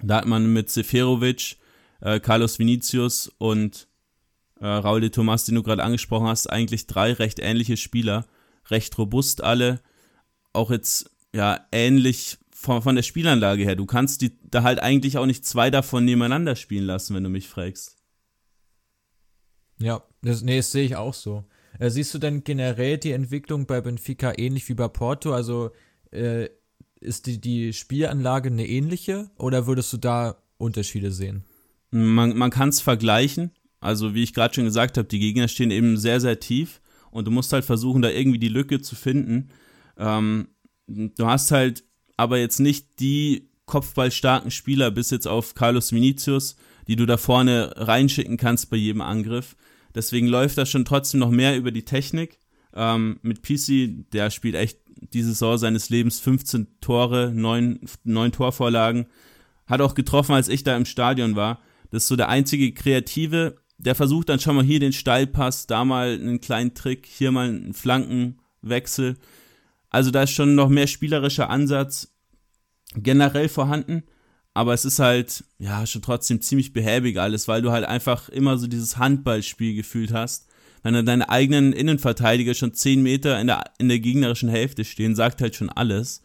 Da 0.02 0.16
hat 0.16 0.26
man 0.26 0.52
mit 0.52 0.71
Seferovic, 0.71 1.57
äh, 2.00 2.21
Carlos 2.21 2.59
Vinicius 2.59 3.31
und 3.38 3.88
äh, 4.61 4.66
Raul 4.66 5.00
de 5.00 5.11
Tomas, 5.11 5.45
den 5.45 5.54
du 5.54 5.62
gerade 5.62 5.83
angesprochen 5.83 6.26
hast, 6.26 6.49
eigentlich 6.49 6.87
drei 6.87 7.12
recht 7.12 7.38
ähnliche 7.38 7.76
Spieler, 7.76 8.26
recht 8.71 8.97
robust 8.99 9.43
alle, 9.43 9.81
auch 10.52 10.71
jetzt 10.71 11.11
ja 11.35 11.66
ähnlich 11.73 12.38
von, 12.64 12.83
von 12.83 12.97
der 12.97 13.02
Spielanlage 13.02 13.62
her. 13.62 13.76
Du 13.76 13.87
kannst 13.87 14.21
die 14.23 14.33
da 14.42 14.62
halt 14.62 14.80
eigentlich 14.80 15.18
auch 15.18 15.26
nicht 15.26 15.44
zwei 15.44 15.71
davon 15.71 16.04
nebeneinander 16.04 16.56
spielen 16.56 16.85
lassen, 16.85 17.14
wenn 17.14 17.25
du 17.25 17.30
mich 17.30 17.49
fragst. 17.49 17.97
Ja, 19.78 20.02
das, 20.23 20.42
nee, 20.42 20.56
das 20.56 20.73
sehe 20.73 20.85
ich 20.85 20.97
auch 20.97 21.14
so. 21.14 21.44
Äh, 21.78 21.90
siehst 21.90 22.14
du 22.14 22.18
denn 22.18 22.44
generell 22.44 22.99
die 22.99 23.12
Entwicklung 23.12 23.66
bei 23.66 23.80
Benfica 23.80 24.33
ähnlich 24.37 24.68
wie 24.68 24.75
bei 24.75 24.88
Porto? 24.88 25.33
Also 25.33 25.71
äh, 26.11 26.49
ist 27.00 27.26
die, 27.26 27.40
die 27.40 27.73
Spielanlage 27.73 28.49
eine 28.49 28.66
ähnliche 28.66 29.30
oder 29.37 29.66
würdest 29.66 29.92
du 29.92 29.99
da 29.99 30.37
Unterschiede 30.56 31.11
sehen? 31.11 31.44
Man, 31.90 32.37
man 32.37 32.50
kann 32.50 32.71
es 32.71 32.80
vergleichen. 32.80 33.50
Also 33.80 34.14
wie 34.14 34.23
ich 34.23 34.33
gerade 34.33 34.54
schon 34.54 34.64
gesagt 34.64 34.97
habe, 34.97 35.06
die 35.06 35.18
Gegner 35.18 35.49
stehen 35.49 35.71
eben 35.71 35.99
sehr, 35.99 36.21
sehr 36.21 36.40
tief 36.40 36.80
und 37.11 37.26
du 37.26 37.30
musst 37.30 37.52
halt 37.52 37.64
versuchen, 37.64 38.00
da 38.00 38.09
irgendwie 38.09 38.38
die 38.38 38.49
Lücke 38.49 38.80
zu 38.80 38.97
finden. 38.97 39.50
Ähm, 39.99 40.49
du 40.87 41.26
hast 41.26 41.50
halt 41.50 41.85
aber 42.16 42.38
jetzt 42.38 42.61
nicht 42.61 43.00
die 43.00 43.50
kopfballstarken 43.66 44.50
Spieler 44.50 44.90
bis 44.90 45.11
jetzt 45.11 45.26
auf 45.26 45.54
Carlos 45.54 45.92
Vinicius, 45.92 46.56
die 46.87 46.97
du 46.97 47.06
da 47.06 47.16
vorne 47.16 47.73
reinschicken 47.76 48.37
kannst 48.37 48.71
bei 48.71 48.76
jedem 48.76 49.00
Angriff. 49.00 49.56
Deswegen 49.94 50.26
läuft 50.26 50.59
das 50.59 50.68
schon 50.68 50.85
trotzdem 50.85 51.21
noch 51.21 51.30
mehr 51.30 51.56
über 51.56 51.71
die 51.71 51.85
Technik. 51.85 52.38
Ähm, 52.75 53.18
mit 53.23 53.42
PC, 53.42 54.11
der 54.12 54.30
spielt 54.30 54.56
echt 54.56 54.78
diese 55.12 55.28
Saison 55.28 55.59
seines 55.59 55.90
Lebens 55.90 56.21
15 56.21 56.80
Tore, 56.80 57.33
9, 57.35 57.80
9 58.04 58.33
Torvorlagen. 58.33 59.06
Hat 59.66 59.80
auch 59.80 59.94
getroffen, 59.94 60.35
als 60.35 60.49
ich 60.49 60.62
da 60.64 60.76
im 60.76 60.85
Stadion 60.85 61.37
war. 61.37 61.61
Das 61.90 62.04
ist 62.04 62.09
so 62.09 62.16
der 62.16 62.28
einzige 62.28 62.73
Kreative, 62.73 63.56
der 63.78 63.94
versucht 63.94 64.28
dann 64.28 64.40
schon 64.40 64.56
mal 64.56 64.64
hier 64.64 64.80
den 64.80 64.92
Steilpass, 64.92 65.66
da 65.66 65.85
mal 65.85 66.14
einen 66.14 66.40
kleinen 66.40 66.75
Trick, 66.75 67.06
hier 67.06 67.30
mal 67.30 67.49
einen 67.49 67.75
Flankenwechsel. 67.75 69.16
Also 69.95 70.11
da 70.11 70.25
ist 70.25 70.33
schon 70.33 70.55
noch 70.55 70.69
mehr 70.69 70.87
spielerischer 70.87 71.49
Ansatz 71.49 72.15
generell 72.97 73.49
vorhanden 73.49 74.05
aber 74.55 74.73
es 74.73 74.85
ist 74.85 75.01
halt, 75.01 75.45
ja, 75.59 75.85
schon 75.85 76.01
trotzdem 76.01 76.41
ziemlich 76.41 76.73
behäbig 76.73 77.19
alles, 77.19 77.49
weil 77.49 77.61
du 77.61 77.73
halt 77.73 77.85
einfach 77.85 78.29
immer 78.29 78.57
so 78.57 78.69
dieses 78.69 78.97
Handballspiel 78.97 79.75
gefühlt 79.75 80.13
hast. 80.13 80.47
Wenn 80.85 80.95
dann 80.95 81.07
deine 81.07 81.29
eigenen 81.29 81.73
Innenverteidiger 81.73 82.55
schon 82.55 82.73
10 82.73 83.03
Meter 83.03 83.41
in 83.41 83.49
der, 83.49 83.65
in 83.79 83.89
der 83.89 83.99
gegnerischen 83.99 84.49
Hälfte 84.49 84.85
stehen, 84.85 85.17
sagt 85.17 85.41
halt 85.41 85.57
schon 85.57 85.71
alles. 85.71 86.23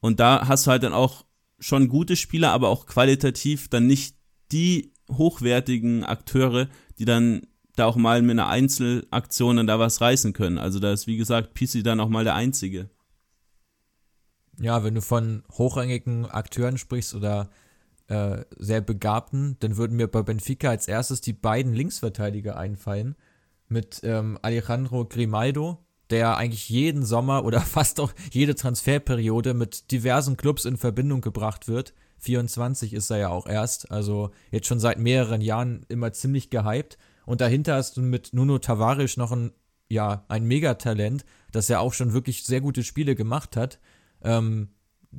Und 0.00 0.18
da 0.18 0.48
hast 0.48 0.66
du 0.66 0.72
halt 0.72 0.82
dann 0.82 0.92
auch 0.92 1.24
schon 1.60 1.88
gute 1.88 2.16
Spieler, 2.16 2.50
aber 2.50 2.70
auch 2.70 2.86
qualitativ 2.86 3.68
dann 3.68 3.86
nicht 3.86 4.16
die 4.50 4.92
hochwertigen 5.10 6.02
Akteure, 6.02 6.68
die 6.98 7.04
dann 7.04 7.46
da 7.76 7.86
auch 7.86 7.96
mal 7.96 8.22
mit 8.22 8.32
einer 8.32 8.48
Einzelaktion 8.48 9.56
dann 9.56 9.66
da 9.66 9.78
was 9.78 10.00
reißen 10.00 10.32
können. 10.32 10.58
Also 10.58 10.78
da 10.78 10.92
ist, 10.92 11.06
wie 11.06 11.16
gesagt, 11.16 11.54
PC 11.54 11.82
dann 11.82 12.00
auch 12.00 12.08
mal 12.08 12.24
der 12.24 12.34
Einzige. 12.34 12.88
Ja, 14.60 14.84
wenn 14.84 14.94
du 14.94 15.02
von 15.02 15.42
hochrangigen 15.52 16.26
Akteuren 16.26 16.78
sprichst 16.78 17.14
oder 17.14 17.50
äh, 18.06 18.44
sehr 18.56 18.80
begabten, 18.80 19.56
dann 19.60 19.76
würden 19.76 19.96
mir 19.96 20.08
bei 20.08 20.22
Benfica 20.22 20.70
als 20.70 20.88
erstes 20.88 21.20
die 21.20 21.32
beiden 21.32 21.72
Linksverteidiger 21.72 22.56
einfallen. 22.56 23.16
Mit 23.68 24.00
ähm, 24.04 24.38
Alejandro 24.42 25.06
Grimaldo, 25.06 25.78
der 26.10 26.36
eigentlich 26.36 26.68
jeden 26.68 27.04
Sommer 27.04 27.44
oder 27.44 27.60
fast 27.62 27.98
auch 27.98 28.12
jede 28.30 28.54
Transferperiode 28.54 29.54
mit 29.54 29.90
diversen 29.90 30.36
Clubs 30.36 30.64
in 30.64 30.76
Verbindung 30.76 31.20
gebracht 31.20 31.66
wird. 31.66 31.94
24 32.18 32.94
ist 32.94 33.10
er 33.10 33.18
ja 33.18 33.28
auch 33.28 33.46
erst, 33.46 33.90
also 33.90 34.30
jetzt 34.50 34.66
schon 34.66 34.80
seit 34.80 34.98
mehreren 34.98 35.40
Jahren 35.40 35.84
immer 35.88 36.12
ziemlich 36.12 36.50
gehypt. 36.50 36.96
Und 37.26 37.40
dahinter 37.40 37.74
hast 37.76 37.96
du 37.96 38.02
mit 38.02 38.32
Nuno 38.32 38.58
Tavares 38.58 39.16
noch 39.16 39.32
ein, 39.32 39.52
ja, 39.88 40.24
ein 40.28 40.44
Megatalent, 40.44 41.24
das 41.52 41.68
ja 41.68 41.80
auch 41.80 41.92
schon 41.92 42.12
wirklich 42.12 42.44
sehr 42.44 42.60
gute 42.60 42.82
Spiele 42.82 43.14
gemacht 43.14 43.56
hat. 43.56 43.78
Ähm, 44.22 44.68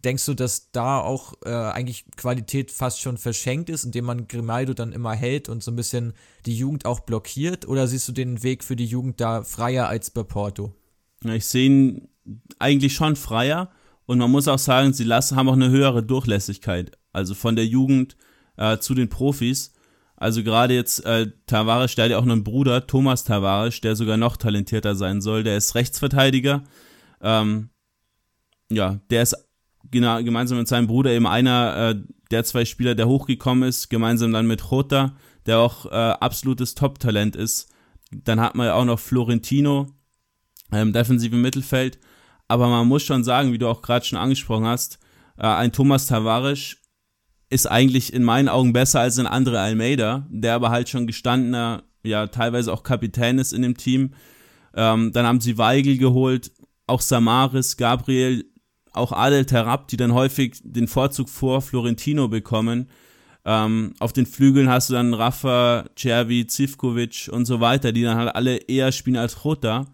denkst 0.03 0.25
du, 0.25 0.33
dass 0.33 0.71
da 0.71 1.00
auch 1.00 1.33
äh, 1.45 1.50
eigentlich 1.50 2.05
Qualität 2.17 2.71
fast 2.71 3.00
schon 3.01 3.17
verschenkt 3.17 3.69
ist, 3.69 3.85
indem 3.85 4.05
man 4.05 4.27
Grimaldo 4.27 4.74
dann 4.74 4.91
immer 4.91 5.13
hält 5.13 5.50
und 5.50 5.63
so 5.63 5.71
ein 5.71 5.75
bisschen 5.75 6.13
die 6.45 6.57
Jugend 6.57 6.85
auch 6.85 7.01
blockiert? 7.01 7.67
Oder 7.67 7.88
siehst 7.88 8.07
du 8.07 8.12
den 8.12 8.43
Weg 8.43 8.63
für 8.63 8.75
die 8.75 8.85
Jugend 8.85 9.21
da 9.21 9.43
freier 9.43 9.88
als 9.88 10.12
bei 10.12 10.24
Porto? 10.24 10.74
Ich 11.24 11.45
sehe 11.45 11.65
ihn 11.65 12.07
eigentlich 12.59 12.93
schon 12.93 13.15
freier 13.15 13.71
und 14.05 14.17
man 14.17 14.31
muss 14.31 14.47
auch 14.47 14.59
sagen, 14.59 14.93
sie 14.93 15.03
lassen, 15.03 15.35
haben 15.35 15.50
auch 15.50 15.53
eine 15.53 15.69
höhere 15.69 16.03
Durchlässigkeit. 16.03 16.91
Also 17.13 17.33
von 17.33 17.55
der 17.55 17.65
Jugend 17.65 18.17
äh, 18.57 18.77
zu 18.77 18.93
den 18.93 19.09
Profis. 19.09 19.74
Also 20.17 20.43
gerade 20.43 20.74
jetzt 20.74 21.05
äh, 21.05 21.31
Tavares, 21.45 21.95
der 21.95 22.05
hat 22.05 22.12
ja 22.12 22.17
auch 22.17 22.24
einen 22.24 22.43
Bruder, 22.43 22.88
Thomas 22.88 23.24
Tavares, 23.24 23.81
der 23.81 23.95
sogar 23.95 24.17
noch 24.17 24.38
talentierter 24.38 24.95
sein 24.95 25.22
soll. 25.22 25.43
Der 25.43 25.57
ist 25.57 25.75
Rechtsverteidiger. 25.75 26.63
Ähm, 27.22 27.69
ja, 28.69 29.00
der 29.10 29.24
ist 29.24 29.36
genau, 29.91 30.24
gemeinsam 30.24 30.57
mit 30.57 30.67
seinem 30.67 30.88
Bruder 30.88 31.12
eben 31.12 31.27
einer 31.27 31.75
äh, 31.75 32.01
der 32.31 32.43
zwei 32.43 32.65
Spieler, 32.65 32.95
der 32.95 33.07
hochgekommen 33.07 33.67
ist, 33.67 33.89
gemeinsam 33.89 34.31
dann 34.31 34.48
mit 34.48 34.63
Jota, 34.69 35.15
der 35.45 35.60
auch 35.60 35.86
äh, 35.86 35.89
absolutes 35.89 36.75
Top-Talent 36.75 37.36
ist. 37.36 37.69
Dann 38.12 38.39
hat 38.39 38.55
man 38.55 38.67
ja 38.67 38.74
auch 38.74 38.86
noch 38.86 39.00
Florentino 39.00 39.88
im 40.72 40.77
ähm, 40.77 40.93
defensiven 40.93 41.41
Mittelfeld. 41.41 42.00
Aber 42.48 42.67
man 42.67 42.88
muss 42.88 43.03
schon 43.03 43.24
sagen, 43.24 43.53
wie 43.53 43.57
du 43.57 43.67
auch 43.67 43.81
gerade 43.81 44.05
schon 44.05 44.19
angesprochen 44.19 44.65
hast, 44.65 45.00
äh, 45.38 45.48
ein 45.48 45.72
Thomas 45.72 46.07
Tavares 46.07 46.77
ist 47.55 47.65
eigentlich 47.65 48.13
in 48.13 48.24
meinen 48.24 48.50
Augen 48.50 48.74
besser 48.74 49.00
als 49.00 49.17
ein 49.17 49.27
anderer 49.27 49.62
Almeida, 49.62 50.27
der 50.29 50.53
aber 50.53 50.69
halt 50.69 50.89
schon 50.89 51.07
gestandener, 51.07 51.83
ja, 52.03 52.27
teilweise 52.27 52.71
auch 52.71 52.83
Kapitän 52.83 53.39
ist 53.39 53.53
in 53.53 53.62
dem 53.62 53.77
Team. 53.77 54.13
Ähm, 54.75 55.12
dann 55.13 55.25
haben 55.25 55.41
sie 55.41 55.57
Weigel 55.57 55.97
geholt, 55.97 56.51
auch 56.85 57.01
Samaris, 57.01 57.77
Gabriel, 57.77 58.45
auch 58.91 59.13
Adel 59.13 59.45
Terab, 59.45 59.88
die 59.88 59.97
dann 59.97 60.13
häufig 60.13 60.59
den 60.63 60.88
Vorzug 60.88 61.29
vor 61.29 61.62
Florentino 61.62 62.27
bekommen. 62.27 62.89
Ähm, 63.45 63.93
auf 64.00 64.12
den 64.12 64.25
Flügeln 64.25 64.69
hast 64.69 64.89
du 64.89 64.93
dann 64.93 65.13
Rafa, 65.13 65.85
Cervi, 65.97 66.47
Zivkovic 66.47 67.29
und 67.31 67.45
so 67.45 67.62
weiter, 67.62 67.91
die 67.93 68.03
dann 68.03 68.17
halt 68.17 68.35
alle 68.35 68.57
eher 68.57 68.91
spielen 68.91 69.17
als 69.17 69.45
Rota. 69.45 69.85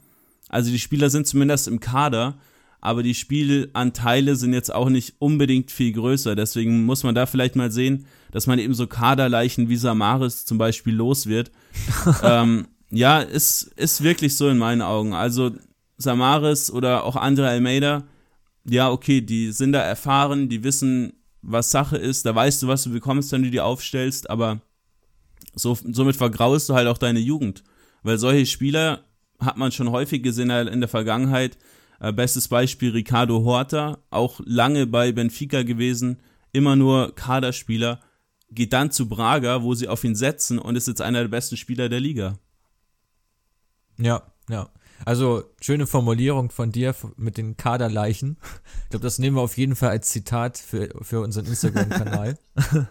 Also 0.50 0.72
die 0.72 0.80
Spieler 0.80 1.10
sind 1.10 1.27
zumindest 1.27 1.68
im 1.68 1.80
Kader, 1.80 2.36
aber 2.82 3.04
die 3.04 3.14
Spielanteile 3.14 4.36
sind 4.36 4.54
jetzt 4.54 4.74
auch 4.74 4.90
nicht 4.90 5.16
unbedingt 5.20 5.72
viel 5.72 5.94
größer. 5.94 6.36
Deswegen 6.36 6.84
muss 6.86 7.04
man 7.04 7.16
da 7.16 7.28
vielleicht 7.28 7.56
mal 7.56 7.72
sehen, 7.72 8.06
dass 8.32 8.48
man 8.48 8.60
eben 8.60 8.74
so 8.74 8.88
Kaderleichen 8.88 9.70
wie 9.70 9.78
Samaris 9.78 10.46
zum 10.46 10.58
Beispiel 10.58 10.96
los 10.96 11.28
wird. 11.28 11.52
ähm, 12.24 12.68
Ja, 12.92 13.22
ist, 13.22 13.64
ist 13.78 14.04
wirklich 14.04 14.36
so 14.36 14.50
in 14.50 14.58
meinen 14.58 14.82
Augen. 14.82 15.14
Also 15.14 15.52
Samaris 15.98 16.70
oder 16.70 17.06
auch 17.06 17.16
andere 17.16 17.48
Almeida, 17.48 18.04
ja, 18.66 18.92
okay, 18.92 19.22
die 19.22 19.52
sind 19.52 19.72
da 19.72 19.80
erfahren, 19.82 20.50
die 20.50 20.64
wissen, 20.64 21.14
was 21.42 21.72
Sache 21.72 21.98
ist, 21.98 22.26
da 22.26 22.36
weißt 22.36 22.62
du, 22.62 22.68
was 22.68 22.84
du 22.84 22.92
bekommst, 22.92 23.32
wenn 23.32 23.44
du 23.44 23.50
die 23.50 23.62
aufstellst, 23.62 24.30
aber 24.30 24.62
so, 25.56 25.78
somit 25.92 26.16
vergraust 26.16 26.70
du 26.70 26.74
halt 26.74 26.88
auch 26.88 26.98
deine 26.98 27.20
Jugend. 27.20 27.64
Weil 28.04 28.18
solche 28.18 28.46
Spieler 28.46 29.06
hat 29.40 29.58
man 29.58 29.72
schon 29.72 29.90
häufig 29.92 30.22
gesehen 30.22 30.50
in 30.50 30.82
der 30.82 30.90
Vergangenheit. 30.90 31.58
Äh, 32.01 32.12
bestes 32.12 32.48
Beispiel 32.48 32.91
Ricardo 32.91 33.43
Horta, 33.43 34.00
auch 34.10 34.41
lange 34.43 34.88
bei 34.88 35.12
Benfica 35.12 35.62
gewesen, 35.62 36.20
immer 36.51 36.75
nur 36.75 37.13
Kaderspieler, 37.13 38.01
geht 38.50 38.74
dann 38.74 38.89
zu 38.89 39.08
Braga, 39.08 39.62
wo 39.62 39.75
sie 39.75 39.88
auf 39.88 40.03
ihn 40.03 40.15
setzen 40.15 40.58
und 40.58 40.75
ist 40.75 40.88
jetzt 40.88 41.01
einer 41.01 41.22
der 41.22 41.27
besten 41.27 41.58
Spieler 41.58 41.89
der 41.89 42.00
Liga. 42.00 42.39
Ja, 44.00 44.24
ja. 44.50 44.70
Also 45.05 45.43
schöne 45.62 45.88
Formulierung 45.88 46.50
von 46.51 46.72
dir 46.72 46.96
mit 47.17 47.38
den 47.38 47.58
Kaderleichen. 47.58 48.38
Ich 48.84 48.89
glaube, 48.89 49.03
das 49.03 49.20
nehmen 49.20 49.38
wir 49.38 49.41
auf 49.41 49.58
jeden 49.58 49.75
Fall 49.75 49.89
als 49.89 50.10
Zitat 50.10 50.58
für, 50.58 50.89
für 51.01 51.22
unseren 51.22 51.46
Instagram-Kanal. 51.46 52.38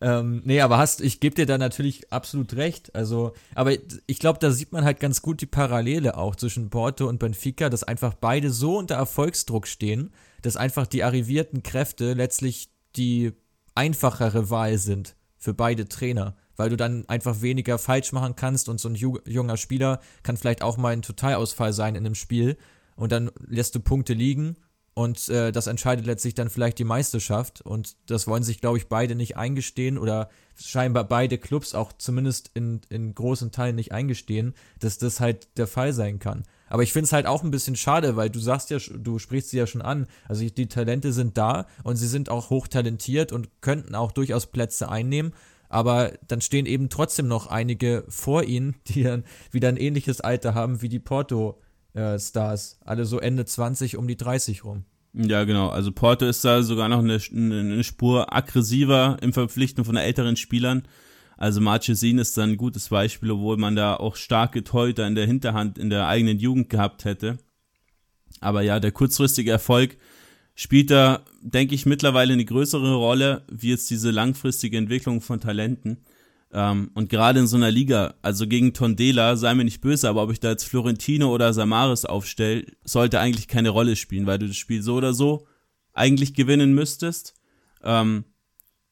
ähm, 0.00 0.42
nee, 0.44 0.60
aber 0.60 0.78
hast, 0.78 1.00
ich 1.00 1.20
gebe 1.20 1.34
dir 1.34 1.46
da 1.46 1.58
natürlich 1.58 2.12
absolut 2.12 2.54
recht. 2.54 2.94
Also, 2.94 3.32
aber 3.54 3.72
ich 4.06 4.18
glaube, 4.18 4.38
da 4.38 4.50
sieht 4.50 4.72
man 4.72 4.84
halt 4.84 5.00
ganz 5.00 5.22
gut 5.22 5.40
die 5.40 5.46
Parallele 5.46 6.16
auch 6.16 6.36
zwischen 6.36 6.70
Porto 6.70 7.08
und 7.08 7.18
Benfica, 7.18 7.68
dass 7.68 7.84
einfach 7.84 8.14
beide 8.14 8.50
so 8.50 8.78
unter 8.78 8.94
Erfolgsdruck 8.94 9.66
stehen, 9.66 10.12
dass 10.42 10.56
einfach 10.56 10.86
die 10.86 11.02
arrivierten 11.02 11.62
Kräfte 11.62 12.12
letztlich 12.14 12.70
die 12.96 13.32
einfachere 13.74 14.50
Wahl 14.50 14.78
sind 14.78 15.16
für 15.36 15.54
beide 15.54 15.88
Trainer 15.88 16.36
weil 16.56 16.70
du 16.70 16.76
dann 16.76 17.08
einfach 17.08 17.42
weniger 17.42 17.78
falsch 17.78 18.12
machen 18.12 18.36
kannst 18.36 18.68
und 18.68 18.78
so 18.78 18.88
ein 18.88 18.94
junger 18.94 19.56
Spieler 19.56 20.00
kann 20.22 20.36
vielleicht 20.36 20.62
auch 20.62 20.76
mal 20.76 20.92
ein 20.92 21.02
Totalausfall 21.02 21.72
sein 21.72 21.94
in 21.94 22.06
einem 22.06 22.14
Spiel 22.14 22.56
und 22.96 23.12
dann 23.12 23.30
lässt 23.46 23.74
du 23.74 23.80
Punkte 23.80 24.14
liegen 24.14 24.56
und 24.94 25.28
äh, 25.28 25.50
das 25.50 25.66
entscheidet 25.66 26.06
letztlich 26.06 26.34
dann 26.34 26.48
vielleicht 26.48 26.78
die 26.78 26.84
Meisterschaft 26.84 27.60
und 27.60 27.96
das 28.06 28.28
wollen 28.28 28.44
sich, 28.44 28.60
glaube 28.60 28.78
ich, 28.78 28.86
beide 28.86 29.16
nicht 29.16 29.36
eingestehen 29.36 29.98
oder 29.98 30.30
scheinbar 30.56 31.02
beide 31.02 31.36
Clubs 31.36 31.74
auch 31.74 31.92
zumindest 31.92 32.52
in, 32.54 32.80
in 32.90 33.12
großen 33.12 33.50
Teilen 33.50 33.74
nicht 33.74 33.90
eingestehen, 33.90 34.54
dass 34.78 34.98
das 34.98 35.18
halt 35.18 35.48
der 35.58 35.66
Fall 35.66 35.92
sein 35.92 36.20
kann. 36.20 36.44
Aber 36.68 36.84
ich 36.84 36.92
finde 36.92 37.06
es 37.06 37.12
halt 37.12 37.26
auch 37.26 37.42
ein 37.42 37.50
bisschen 37.50 37.74
schade, 37.74 38.14
weil 38.14 38.30
du 38.30 38.38
sagst 38.38 38.70
ja, 38.70 38.78
du 38.78 39.18
sprichst 39.18 39.50
sie 39.50 39.58
ja 39.58 39.66
schon 39.66 39.82
an. 39.82 40.06
Also 40.28 40.48
die 40.48 40.68
Talente 40.68 41.12
sind 41.12 41.36
da 41.36 41.66
und 41.82 41.96
sie 41.96 42.08
sind 42.08 42.30
auch 42.30 42.50
hochtalentiert 42.50 43.32
und 43.32 43.48
könnten 43.60 43.96
auch 43.96 44.12
durchaus 44.12 44.46
Plätze 44.46 44.88
einnehmen 44.88 45.32
aber 45.68 46.12
dann 46.28 46.40
stehen 46.40 46.66
eben 46.66 46.88
trotzdem 46.88 47.28
noch 47.28 47.46
einige 47.46 48.04
vor 48.08 48.44
ihnen, 48.44 48.76
die 48.88 49.02
dann 49.02 49.24
wieder 49.50 49.68
ein 49.68 49.76
ähnliches 49.76 50.20
Alter 50.20 50.54
haben 50.54 50.82
wie 50.82 50.88
die 50.88 51.00
Porto-Stars. 51.00 52.78
Äh, 52.80 52.84
Alle 52.84 53.04
so 53.04 53.18
Ende 53.18 53.44
20 53.44 53.96
um 53.96 54.06
die 54.06 54.16
30 54.16 54.64
rum. 54.64 54.84
Ja, 55.14 55.44
genau. 55.44 55.68
Also 55.68 55.92
Porto 55.92 56.26
ist 56.26 56.44
da 56.44 56.62
sogar 56.62 56.88
noch 56.88 56.98
eine, 56.98 57.20
eine 57.30 57.84
Spur 57.84 58.34
aggressiver 58.34 59.16
im 59.20 59.32
Verpflichten 59.32 59.84
von 59.84 59.96
älteren 59.96 60.36
Spielern. 60.36 60.82
Also 61.36 61.60
Marchesin 61.60 62.18
ist 62.18 62.36
da 62.36 62.42
ein 62.42 62.56
gutes 62.56 62.88
Beispiel, 62.88 63.30
obwohl 63.30 63.56
man 63.56 63.76
da 63.76 63.96
auch 63.96 64.16
starke 64.16 64.64
Torhüter 64.64 65.06
in 65.06 65.14
der 65.14 65.26
Hinterhand 65.26 65.78
in 65.78 65.90
der 65.90 66.08
eigenen 66.08 66.38
Jugend 66.38 66.68
gehabt 66.68 67.04
hätte. 67.04 67.38
Aber 68.40 68.62
ja, 68.62 68.80
der 68.80 68.92
kurzfristige 68.92 69.52
Erfolg 69.52 69.96
spielt 70.54 70.90
da, 70.90 71.24
denke 71.40 71.74
ich, 71.74 71.86
mittlerweile 71.86 72.32
eine 72.32 72.44
größere 72.44 72.94
Rolle, 72.94 73.42
wie 73.50 73.70
jetzt 73.70 73.90
diese 73.90 74.10
langfristige 74.10 74.78
Entwicklung 74.78 75.20
von 75.20 75.40
Talenten. 75.40 75.98
Ähm, 76.52 76.90
und 76.94 77.10
gerade 77.10 77.40
in 77.40 77.46
so 77.48 77.56
einer 77.56 77.70
Liga, 77.70 78.14
also 78.22 78.46
gegen 78.46 78.72
Tondela, 78.72 79.36
sei 79.36 79.54
mir 79.54 79.64
nicht 79.64 79.80
böse, 79.80 80.08
aber 80.08 80.22
ob 80.22 80.30
ich 80.30 80.40
da 80.40 80.50
jetzt 80.50 80.64
Florentino 80.64 81.34
oder 81.34 81.52
Samaris 81.52 82.04
aufstelle, 82.04 82.64
sollte 82.84 83.18
eigentlich 83.18 83.48
keine 83.48 83.70
Rolle 83.70 83.96
spielen, 83.96 84.26
weil 84.26 84.38
du 84.38 84.46
das 84.46 84.56
Spiel 84.56 84.82
so 84.82 84.94
oder 84.94 85.12
so 85.12 85.46
eigentlich 85.92 86.34
gewinnen 86.34 86.74
müsstest. 86.74 87.34
Ähm, 87.82 88.24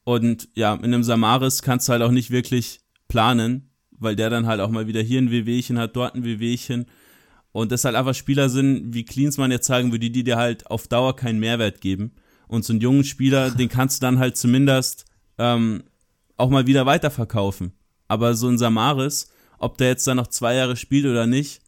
und 0.03 0.49
ja, 0.55 0.73
in 0.73 0.85
einem 0.85 1.03
Samaris 1.03 1.61
kannst 1.61 1.87
du 1.87 1.93
halt 1.93 2.01
auch 2.01 2.11
nicht 2.11 2.31
wirklich 2.31 2.81
planen, 3.07 3.69
weil 3.91 4.17
der 4.17 4.29
dann 4.29 4.47
halt 4.47 4.59
auch 4.59 4.69
mal 4.69 4.87
wieder 4.87 5.01
hier 5.01 5.21
ein 5.21 5.31
Wehwehchen 5.31 5.77
hat, 5.77 5.95
dort 5.95 6.15
ein 6.15 6.25
Wehwehchen. 6.25 6.87
Und 7.53 7.71
das 7.71 7.85
halt 7.85 7.95
einfach 7.95 8.15
Spieler 8.15 8.49
sind, 8.49 8.93
wie 8.93 9.05
Klinsmann 9.05 9.51
jetzt 9.51 9.67
sagen 9.67 9.91
würde, 9.91 10.09
die 10.09 10.23
dir 10.23 10.37
halt 10.37 10.69
auf 10.69 10.87
Dauer 10.87 11.15
keinen 11.15 11.39
Mehrwert 11.39 11.79
geben. 11.79 12.11
Und 12.47 12.65
so 12.65 12.73
einen 12.73 12.81
jungen 12.81 13.05
Spieler, 13.05 13.51
den 13.55 13.69
kannst 13.69 14.01
du 14.01 14.05
dann 14.05 14.19
halt 14.19 14.35
zumindest 14.35 15.05
ähm, 15.37 15.83
auch 16.35 16.49
mal 16.49 16.67
wieder 16.67 16.85
weiterverkaufen. 16.85 17.71
Aber 18.07 18.33
so 18.33 18.49
ein 18.49 18.57
Samaris, 18.57 19.31
ob 19.59 19.77
der 19.77 19.87
jetzt 19.87 20.05
dann 20.07 20.17
noch 20.17 20.27
zwei 20.27 20.55
Jahre 20.55 20.75
spielt 20.75 21.05
oder 21.05 21.25
nicht, 21.25 21.61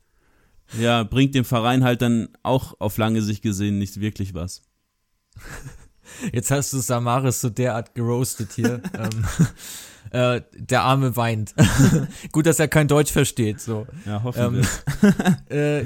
ja, 0.79 1.03
bringt 1.03 1.35
dem 1.35 1.45
Verein 1.45 1.83
halt 1.83 2.01
dann 2.01 2.29
auch 2.43 2.75
auf 2.79 2.97
lange 2.97 3.21
Sicht 3.21 3.41
gesehen 3.41 3.77
nicht 3.77 3.99
wirklich 4.01 4.33
was. 4.33 4.63
Jetzt 6.31 6.51
hast 6.51 6.73
du 6.73 6.79
Samaris 6.79 7.41
so 7.41 7.49
derart 7.49 7.95
geroastet 7.95 8.53
hier. 8.53 8.81
ähm, 8.97 9.25
äh, 10.15 10.41
der 10.53 10.83
Arme 10.83 11.17
weint. 11.17 11.53
Gut, 12.31 12.45
dass 12.45 12.59
er 12.59 12.69
kein 12.69 12.87
Deutsch 12.87 13.11
versteht. 13.11 13.59
So. 13.59 13.85
Ja, 14.05 14.23
hoffentlich. 14.23 14.67
Ähm, 15.03 15.35
äh, 15.49 15.85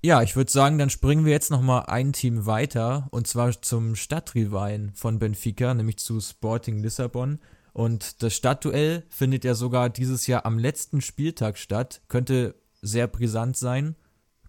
ja, 0.00 0.22
ich 0.22 0.36
würde 0.36 0.50
sagen, 0.50 0.78
dann 0.78 0.90
springen 0.90 1.24
wir 1.24 1.32
jetzt 1.32 1.50
noch 1.50 1.60
mal 1.60 1.80
ein 1.80 2.12
Team 2.12 2.46
weiter 2.46 3.08
und 3.10 3.26
zwar 3.26 3.60
zum 3.62 3.96
Stadtrivalen 3.96 4.92
von 4.94 5.18
Benfica, 5.18 5.74
nämlich 5.74 5.98
zu 5.98 6.20
Sporting 6.20 6.78
Lissabon. 6.78 7.40
Und 7.72 8.22
das 8.22 8.36
Stadtduell 8.36 9.02
findet 9.08 9.44
ja 9.44 9.54
sogar 9.54 9.90
dieses 9.90 10.28
Jahr 10.28 10.46
am 10.46 10.58
letzten 10.58 11.00
Spieltag 11.00 11.58
statt. 11.58 12.02
Könnte 12.06 12.54
sehr 12.80 13.08
brisant 13.08 13.56
sein. 13.56 13.96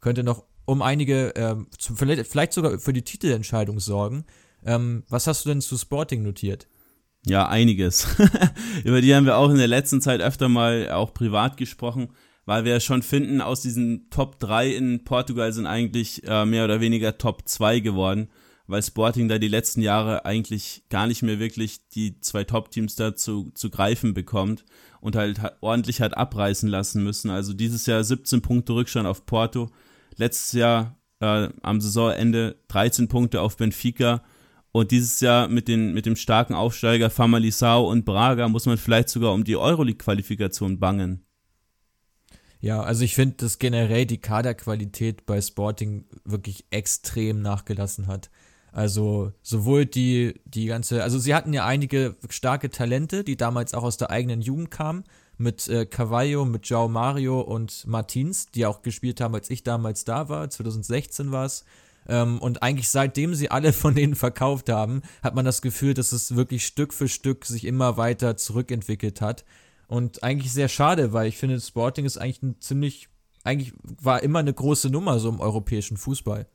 Könnte 0.01 0.23
noch 0.23 0.45
um 0.65 0.83
einige, 0.83 1.35
äh, 1.35 1.55
zu, 1.79 1.95
vielleicht 1.95 2.53
sogar 2.53 2.77
für 2.77 2.93
die 2.93 3.03
Titelentscheidung 3.03 3.79
sorgen. 3.79 4.25
Ähm, 4.63 5.03
was 5.09 5.25
hast 5.25 5.45
du 5.45 5.49
denn 5.49 5.61
zu 5.61 5.77
Sporting 5.77 6.21
notiert? 6.21 6.67
Ja, 7.25 7.47
einiges. 7.47 8.07
Über 8.83 9.01
die 9.01 9.15
haben 9.15 9.25
wir 9.25 9.37
auch 9.37 9.49
in 9.49 9.57
der 9.57 9.67
letzten 9.67 9.99
Zeit 9.99 10.21
öfter 10.21 10.47
mal 10.47 10.91
auch 10.91 11.13
privat 11.13 11.57
gesprochen, 11.57 12.09
weil 12.45 12.65
wir 12.65 12.79
schon 12.79 13.01
finden, 13.01 13.41
aus 13.41 13.61
diesen 13.61 14.09
Top 14.11 14.39
3 14.39 14.69
in 14.69 15.03
Portugal 15.03 15.51
sind 15.51 15.65
eigentlich 15.65 16.21
äh, 16.27 16.45
mehr 16.45 16.65
oder 16.65 16.81
weniger 16.81 17.17
Top 17.17 17.47
2 17.47 17.79
geworden, 17.79 18.29
weil 18.67 18.83
Sporting 18.83 19.27
da 19.27 19.39
die 19.39 19.47
letzten 19.47 19.81
Jahre 19.81 20.25
eigentlich 20.25 20.83
gar 20.89 21.07
nicht 21.07 21.23
mehr 21.23 21.39
wirklich 21.39 21.87
die 21.89 22.19
zwei 22.21 22.43
Top-Teams 22.43 22.95
da 22.95 23.15
zu, 23.15 23.49
zu 23.55 23.71
greifen 23.71 24.13
bekommt 24.13 24.63
und 25.01 25.15
halt 25.15 25.39
ordentlich 25.61 26.01
hat 26.01 26.15
abreißen 26.15 26.69
lassen 26.69 27.03
müssen. 27.03 27.31
Also 27.31 27.53
dieses 27.53 27.87
Jahr 27.87 28.03
17 28.03 28.43
Punkte 28.43 28.73
Rückstand 28.73 29.07
auf 29.07 29.25
Porto, 29.25 29.71
letztes 30.15 30.53
Jahr 30.53 30.99
äh, 31.21 31.49
am 31.63 31.81
Saisonende 31.81 32.55
13 32.67 33.07
Punkte 33.07 33.41
auf 33.41 33.57
Benfica 33.57 34.23
und 34.75 34.91
dieses 34.91 35.21
Jahr 35.21 35.47
mit, 35.47 35.69
den, 35.69 35.93
mit 35.93 36.05
dem 36.05 36.17
starken 36.17 36.53
Aufsteiger 36.53 37.09
Famalisao 37.09 37.89
und 37.89 38.03
Braga 38.03 38.49
muss 38.49 38.65
man 38.65 38.77
vielleicht 38.77 39.07
sogar 39.07 39.31
um 39.31 39.45
die 39.45 39.55
Euroleague-Qualifikation 39.55 40.79
bangen. 40.79 41.25
Ja, 42.59 42.83
also 42.83 43.05
ich 43.05 43.15
finde, 43.15 43.37
dass 43.37 43.57
generell 43.57 44.05
die 44.05 44.17
Kaderqualität 44.17 45.25
bei 45.25 45.39
Sporting 45.39 46.03
wirklich 46.25 46.65
extrem 46.71 47.41
nachgelassen 47.41 48.07
hat. 48.07 48.29
Also 48.73 49.31
sowohl 49.41 49.85
die, 49.85 50.41
die 50.43 50.65
ganze, 50.65 51.03
also 51.03 51.19
sie 51.19 51.33
hatten 51.33 51.53
ja 51.53 51.65
einige 51.65 52.17
starke 52.29 52.69
Talente, 52.69 53.23
die 53.23 53.37
damals 53.37 53.73
auch 53.73 53.83
aus 53.83 53.95
der 53.95 54.09
eigenen 54.09 54.41
Jugend 54.41 54.71
kamen, 54.71 55.05
mit 55.37 55.69
äh, 55.69 55.85
Cavallo, 55.85 56.43
mit 56.43 56.65
João 56.65 56.89
Mario 56.89 57.39
und 57.39 57.87
Martins, 57.87 58.47
die 58.47 58.65
auch 58.65 58.81
gespielt 58.81 59.21
haben, 59.21 59.35
als 59.35 59.49
ich 59.49 59.63
damals 59.63 60.03
da 60.03 60.27
war, 60.27 60.49
2016 60.49 61.31
war 61.31 61.45
es. 61.45 61.63
Ähm, 62.07 62.39
und 62.39 62.63
eigentlich 62.63 62.89
seitdem 62.89 63.35
sie 63.35 63.51
alle 63.51 63.73
von 63.73 63.95
denen 63.95 64.15
verkauft 64.15 64.69
haben, 64.69 65.01
hat 65.23 65.35
man 65.35 65.45
das 65.45 65.61
Gefühl, 65.61 65.93
dass 65.93 66.11
es 66.11 66.35
wirklich 66.35 66.65
Stück 66.65 66.93
für 66.93 67.07
Stück 67.07 67.45
sich 67.45 67.65
immer 67.65 67.97
weiter 67.97 68.37
zurückentwickelt 68.37 69.21
hat. 69.21 69.45
Und 69.87 70.23
eigentlich 70.23 70.51
sehr 70.51 70.67
schade, 70.67 71.13
weil 71.13 71.27
ich 71.27 71.37
finde, 71.37 71.59
Sporting 71.59 72.05
ist 72.05 72.17
eigentlich 72.17 72.41
ein 72.41 72.55
ziemlich, 72.59 73.09
eigentlich 73.43 73.73
war 73.83 74.23
immer 74.23 74.39
eine 74.39 74.53
große 74.53 74.89
Nummer 74.89 75.19
so 75.19 75.29
im 75.29 75.39
europäischen 75.39 75.97
Fußball. 75.97 76.47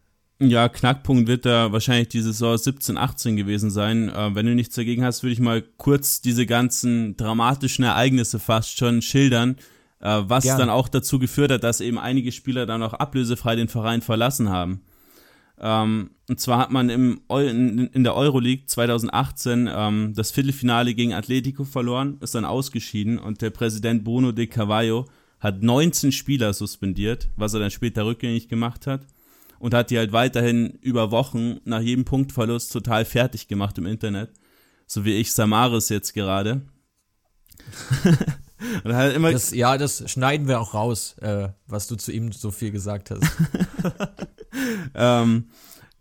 Ja, 0.43 0.71
Knackpunkt 0.71 1.29
wird 1.29 1.45
da 1.45 1.71
wahrscheinlich 1.71 2.09
die 2.09 2.23
Saison 2.23 2.57
17, 2.57 2.97
18 2.97 3.37
gewesen 3.37 3.71
sein. 3.71 4.09
Äh, 4.09 4.35
wenn 4.35 4.47
du 4.47 4.55
nichts 4.55 4.75
dagegen 4.75 5.05
hast, 5.05 5.23
würde 5.23 5.35
ich 5.35 5.41
mal 5.41 5.63
kurz 5.77 6.23
diese 6.23 6.47
ganzen 6.47 7.17
dramatischen 7.19 7.85
Ereignisse 7.85 8.39
fast 8.39 8.79
schon 8.79 9.03
schildern, 9.03 9.57
äh, 10.01 10.23
was 10.25 10.45
Gerne. 10.45 10.61
dann 10.61 10.71
auch 10.71 10.89
dazu 10.89 11.19
geführt 11.19 11.53
hat, 11.53 11.63
dass 11.63 11.83
eben 11.83 11.99
einige 11.99 12.33
Spieler 12.33 12.65
dann 12.65 12.83
auch 12.83 12.95
ablösefrei 12.95 13.55
den 13.55 13.69
Verein 13.69 14.01
verlassen 14.01 14.49
haben. 14.49 14.81
Ähm, 15.61 16.11
und 16.29 16.41
zwar 16.41 16.59
hat 16.59 16.71
man 16.71 16.89
im 16.89 17.21
in, 17.29 17.89
in 17.89 18.03
der 18.03 18.15
Euroleague 18.15 18.65
2018 18.67 19.69
ähm, 19.71 20.13
das 20.15 20.31
Viertelfinale 20.31 20.95
gegen 20.95 21.13
Atletico 21.13 21.65
verloren, 21.65 22.17
ist 22.21 22.35
dann 22.35 22.45
ausgeschieden 22.45 23.19
und 23.19 23.43
der 23.43 23.51
Präsident 23.51 24.03
Bruno 24.03 24.33
de 24.33 24.47
Carvalho 24.47 25.07
hat 25.39 25.63
19 25.63 26.13
Spieler 26.13 26.53
suspendiert, 26.53 27.29
was 27.37 27.55
er 27.55 27.61
dann 27.61 27.71
später 27.71 28.07
rückgängig 28.07 28.49
gemacht 28.49 28.87
hat 28.87 29.07
und 29.59 29.75
hat 29.75 29.91
die 29.91 29.99
halt 29.99 30.13
weiterhin 30.13 30.79
über 30.81 31.11
Wochen 31.11 31.59
nach 31.65 31.81
jedem 31.81 32.05
Punktverlust 32.05 32.73
total 32.73 33.05
fertig 33.05 33.47
gemacht 33.47 33.77
im 33.79 33.87
Internet, 33.87 34.31
so 34.87 35.05
wie 35.05 35.15
ich 35.15 35.33
Samaris 35.33 35.91
jetzt 35.91 36.15
gerade. 36.15 36.63
Und 38.85 38.95
halt 38.95 39.17
immer 39.17 39.33
das, 39.33 39.53
ja, 39.53 39.79
das 39.79 40.11
schneiden 40.11 40.47
wir 40.47 40.61
auch 40.61 40.75
raus, 40.75 41.17
äh, 41.21 41.49
was 41.67 41.87
du 41.87 41.97
zu 41.97 42.13
ihm 42.13 42.31
so 42.31 42.51
viel 42.51 42.71
gesagt 42.71 43.11
hast. 43.11 43.23
ähm, 44.95 45.45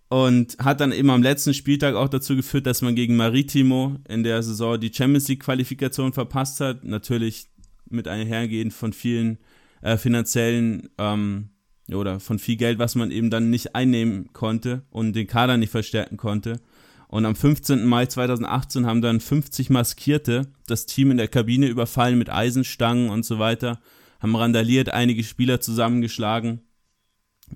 und 0.09 0.57
hat 0.57 0.81
dann 0.81 0.91
eben 0.91 1.09
am 1.11 1.21
letzten 1.21 1.53
Spieltag 1.53 1.95
auch 1.95 2.09
dazu 2.09 2.35
geführt, 2.35 2.65
dass 2.65 2.81
man 2.81 2.95
gegen 2.95 3.15
Maritimo 3.15 3.97
in 4.07 4.23
der 4.23 4.41
Saison 4.41 4.79
die 4.79 4.91
Champions 4.93 5.27
League 5.27 5.43
Qualifikation 5.43 6.13
verpasst 6.13 6.59
hat. 6.61 6.83
Natürlich 6.83 7.47
mit 7.89 8.07
einhergehend 8.07 8.73
von 8.73 8.91
vielen 8.91 9.37
äh, 9.81 9.97
finanziellen 9.97 10.89
ähm, 10.97 11.49
oder 11.91 12.19
von 12.19 12.39
viel 12.39 12.55
Geld, 12.55 12.79
was 12.79 12.95
man 12.95 13.11
eben 13.11 13.29
dann 13.29 13.51
nicht 13.51 13.75
einnehmen 13.75 14.33
konnte 14.33 14.83
und 14.89 15.13
den 15.13 15.27
Kader 15.27 15.57
nicht 15.57 15.71
verstärken 15.71 16.17
konnte. 16.17 16.59
Und 17.07 17.25
am 17.25 17.35
15. 17.35 17.85
Mai 17.85 18.05
2018 18.05 18.85
haben 18.85 19.01
dann 19.01 19.19
50 19.19 19.69
Maskierte 19.69 20.51
das 20.67 20.85
Team 20.85 21.11
in 21.11 21.17
der 21.17 21.27
Kabine 21.27 21.67
überfallen 21.67 22.19
mit 22.19 22.29
Eisenstangen 22.29 23.09
und 23.09 23.25
so 23.25 23.39
weiter, 23.39 23.79
haben 24.19 24.35
randaliert, 24.35 24.89
einige 24.89 25.23
Spieler 25.23 25.61
zusammengeschlagen 25.61 26.61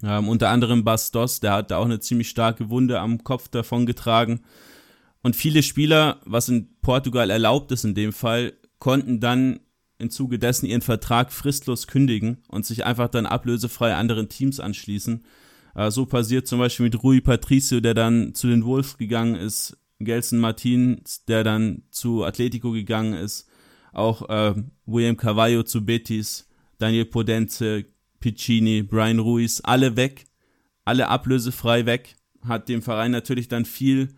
ähm, 0.01 0.27
unter 0.27 0.49
anderem 0.49 0.83
Bastos, 0.83 1.39
der 1.39 1.53
hatte 1.53 1.77
auch 1.77 1.85
eine 1.85 1.99
ziemlich 1.99 2.29
starke 2.29 2.69
Wunde 2.69 2.99
am 2.99 3.23
Kopf 3.23 3.47
davon 3.47 3.85
getragen. 3.85 4.41
Und 5.21 5.35
viele 5.35 5.63
Spieler, 5.63 6.19
was 6.25 6.49
in 6.49 6.75
Portugal 6.81 7.29
erlaubt 7.29 7.71
ist 7.71 7.85
in 7.85 7.95
dem 7.95 8.11
Fall, 8.11 8.53
konnten 8.79 9.19
dann 9.19 9.59
im 9.97 10.09
Zuge 10.09 10.39
dessen 10.39 10.65
ihren 10.65 10.81
Vertrag 10.81 11.31
fristlos 11.31 11.87
kündigen 11.87 12.43
und 12.49 12.65
sich 12.65 12.85
einfach 12.85 13.07
dann 13.07 13.25
ablösefrei 13.25 13.95
anderen 13.95 14.27
Teams 14.27 14.59
anschließen. 14.59 15.23
Äh, 15.75 15.91
so 15.91 16.05
passiert 16.05 16.47
zum 16.47 16.59
Beispiel 16.59 16.85
mit 16.85 17.01
Rui 17.01 17.21
Patricio, 17.21 17.79
der 17.79 17.93
dann 17.93 18.33
zu 18.33 18.47
den 18.47 18.65
Wolves 18.65 18.97
gegangen 18.97 19.35
ist, 19.35 19.77
Gelson 19.99 20.39
Martins, 20.39 21.23
der 21.25 21.43
dann 21.43 21.83
zu 21.89 22.23
Atletico 22.23 22.71
gegangen 22.71 23.13
ist, 23.13 23.47
auch 23.93 24.27
äh, 24.29 24.55
William 24.85 25.17
Carvalho 25.17 25.63
zu 25.63 25.85
Betis, 25.85 26.49
Daniel 26.79 27.05
Podenze, 27.05 27.85
Piccini, 28.23 28.83
Brian 28.83 29.19
Ruiz, 29.19 29.59
alle 29.65 29.97
weg, 29.97 30.23
alle 30.85 31.09
ablösefrei 31.09 31.85
weg, 31.85 32.15
hat 32.47 32.69
dem 32.69 32.81
Verein 32.81 33.11
natürlich 33.11 33.49
dann 33.49 33.65
viel 33.65 34.15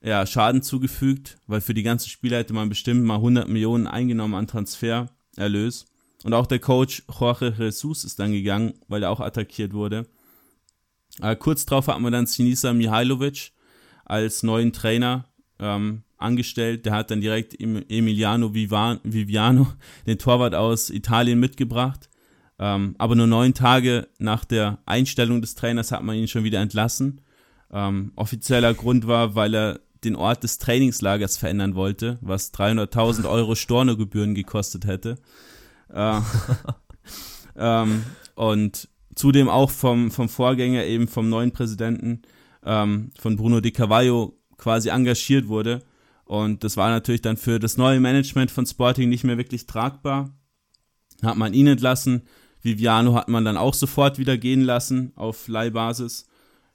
ja, 0.00 0.24
Schaden 0.26 0.62
zugefügt, 0.62 1.38
weil 1.48 1.60
für 1.60 1.74
die 1.74 1.82
ganzen 1.82 2.08
Spieler 2.08 2.38
hätte 2.38 2.52
man 2.52 2.68
bestimmt 2.68 3.02
mal 3.02 3.16
100 3.16 3.48
Millionen 3.48 3.88
eingenommen 3.88 4.34
an 4.34 4.46
Transfererlös. 4.46 5.86
Und 6.22 6.34
auch 6.34 6.46
der 6.46 6.60
Coach 6.60 7.02
Jorge 7.18 7.52
Jesus 7.58 8.04
ist 8.04 8.20
dann 8.20 8.30
gegangen, 8.30 8.74
weil 8.86 9.02
er 9.02 9.10
auch 9.10 9.18
attackiert 9.18 9.72
wurde. 9.72 10.06
Äh, 11.20 11.34
kurz 11.34 11.66
darauf 11.66 11.88
hat 11.88 11.98
man 11.98 12.12
dann 12.12 12.26
Sinisa 12.26 12.72
Mihailovic 12.72 13.50
als 14.04 14.44
neuen 14.44 14.72
Trainer 14.72 15.24
ähm, 15.58 16.04
angestellt. 16.16 16.86
Der 16.86 16.92
hat 16.92 17.10
dann 17.10 17.20
direkt 17.20 17.60
Emiliano 17.60 18.54
Viviano, 18.54 19.66
den 20.06 20.18
Torwart 20.18 20.54
aus 20.54 20.90
Italien, 20.90 21.40
mitgebracht. 21.40 22.08
Ähm, 22.58 22.94
aber 22.98 23.14
nur 23.14 23.26
neun 23.26 23.54
Tage 23.54 24.08
nach 24.18 24.44
der 24.44 24.78
Einstellung 24.86 25.40
des 25.40 25.54
Trainers 25.54 25.92
hat 25.92 26.02
man 26.02 26.16
ihn 26.16 26.28
schon 26.28 26.44
wieder 26.44 26.60
entlassen. 26.60 27.20
Ähm, 27.72 28.12
offizieller 28.16 28.74
Grund 28.74 29.06
war, 29.06 29.34
weil 29.34 29.54
er 29.54 29.80
den 30.04 30.16
Ort 30.16 30.42
des 30.42 30.58
Trainingslagers 30.58 31.36
verändern 31.36 31.74
wollte, 31.74 32.18
was 32.20 32.52
300.000 32.52 33.28
Euro 33.28 33.54
Stornogebühren 33.54 34.34
gekostet 34.34 34.86
hätte. 34.86 35.18
Äh, 35.92 36.20
ähm, 37.56 38.04
und 38.34 38.88
zudem 39.14 39.48
auch 39.48 39.70
vom, 39.70 40.10
vom 40.10 40.28
Vorgänger, 40.28 40.84
eben 40.84 41.08
vom 41.08 41.28
neuen 41.28 41.52
Präsidenten, 41.52 42.22
ähm, 42.64 43.10
von 43.18 43.36
Bruno 43.36 43.60
Di 43.60 43.70
Cavallo, 43.70 44.38
quasi 44.56 44.88
engagiert 44.90 45.48
wurde. 45.48 45.82
Und 46.24 46.64
das 46.64 46.76
war 46.76 46.90
natürlich 46.90 47.22
dann 47.22 47.36
für 47.36 47.58
das 47.58 47.76
neue 47.76 48.00
Management 48.00 48.50
von 48.50 48.66
Sporting 48.66 49.08
nicht 49.08 49.24
mehr 49.24 49.38
wirklich 49.38 49.66
tragbar. 49.66 50.30
Hat 51.22 51.36
man 51.36 51.52
ihn 51.52 51.66
entlassen, 51.66 52.22
Viviano 52.62 53.14
hat 53.14 53.28
man 53.28 53.44
dann 53.44 53.56
auch 53.56 53.74
sofort 53.74 54.18
wieder 54.18 54.38
gehen 54.38 54.62
lassen 54.62 55.12
auf 55.16 55.48
Leihbasis. 55.48 56.26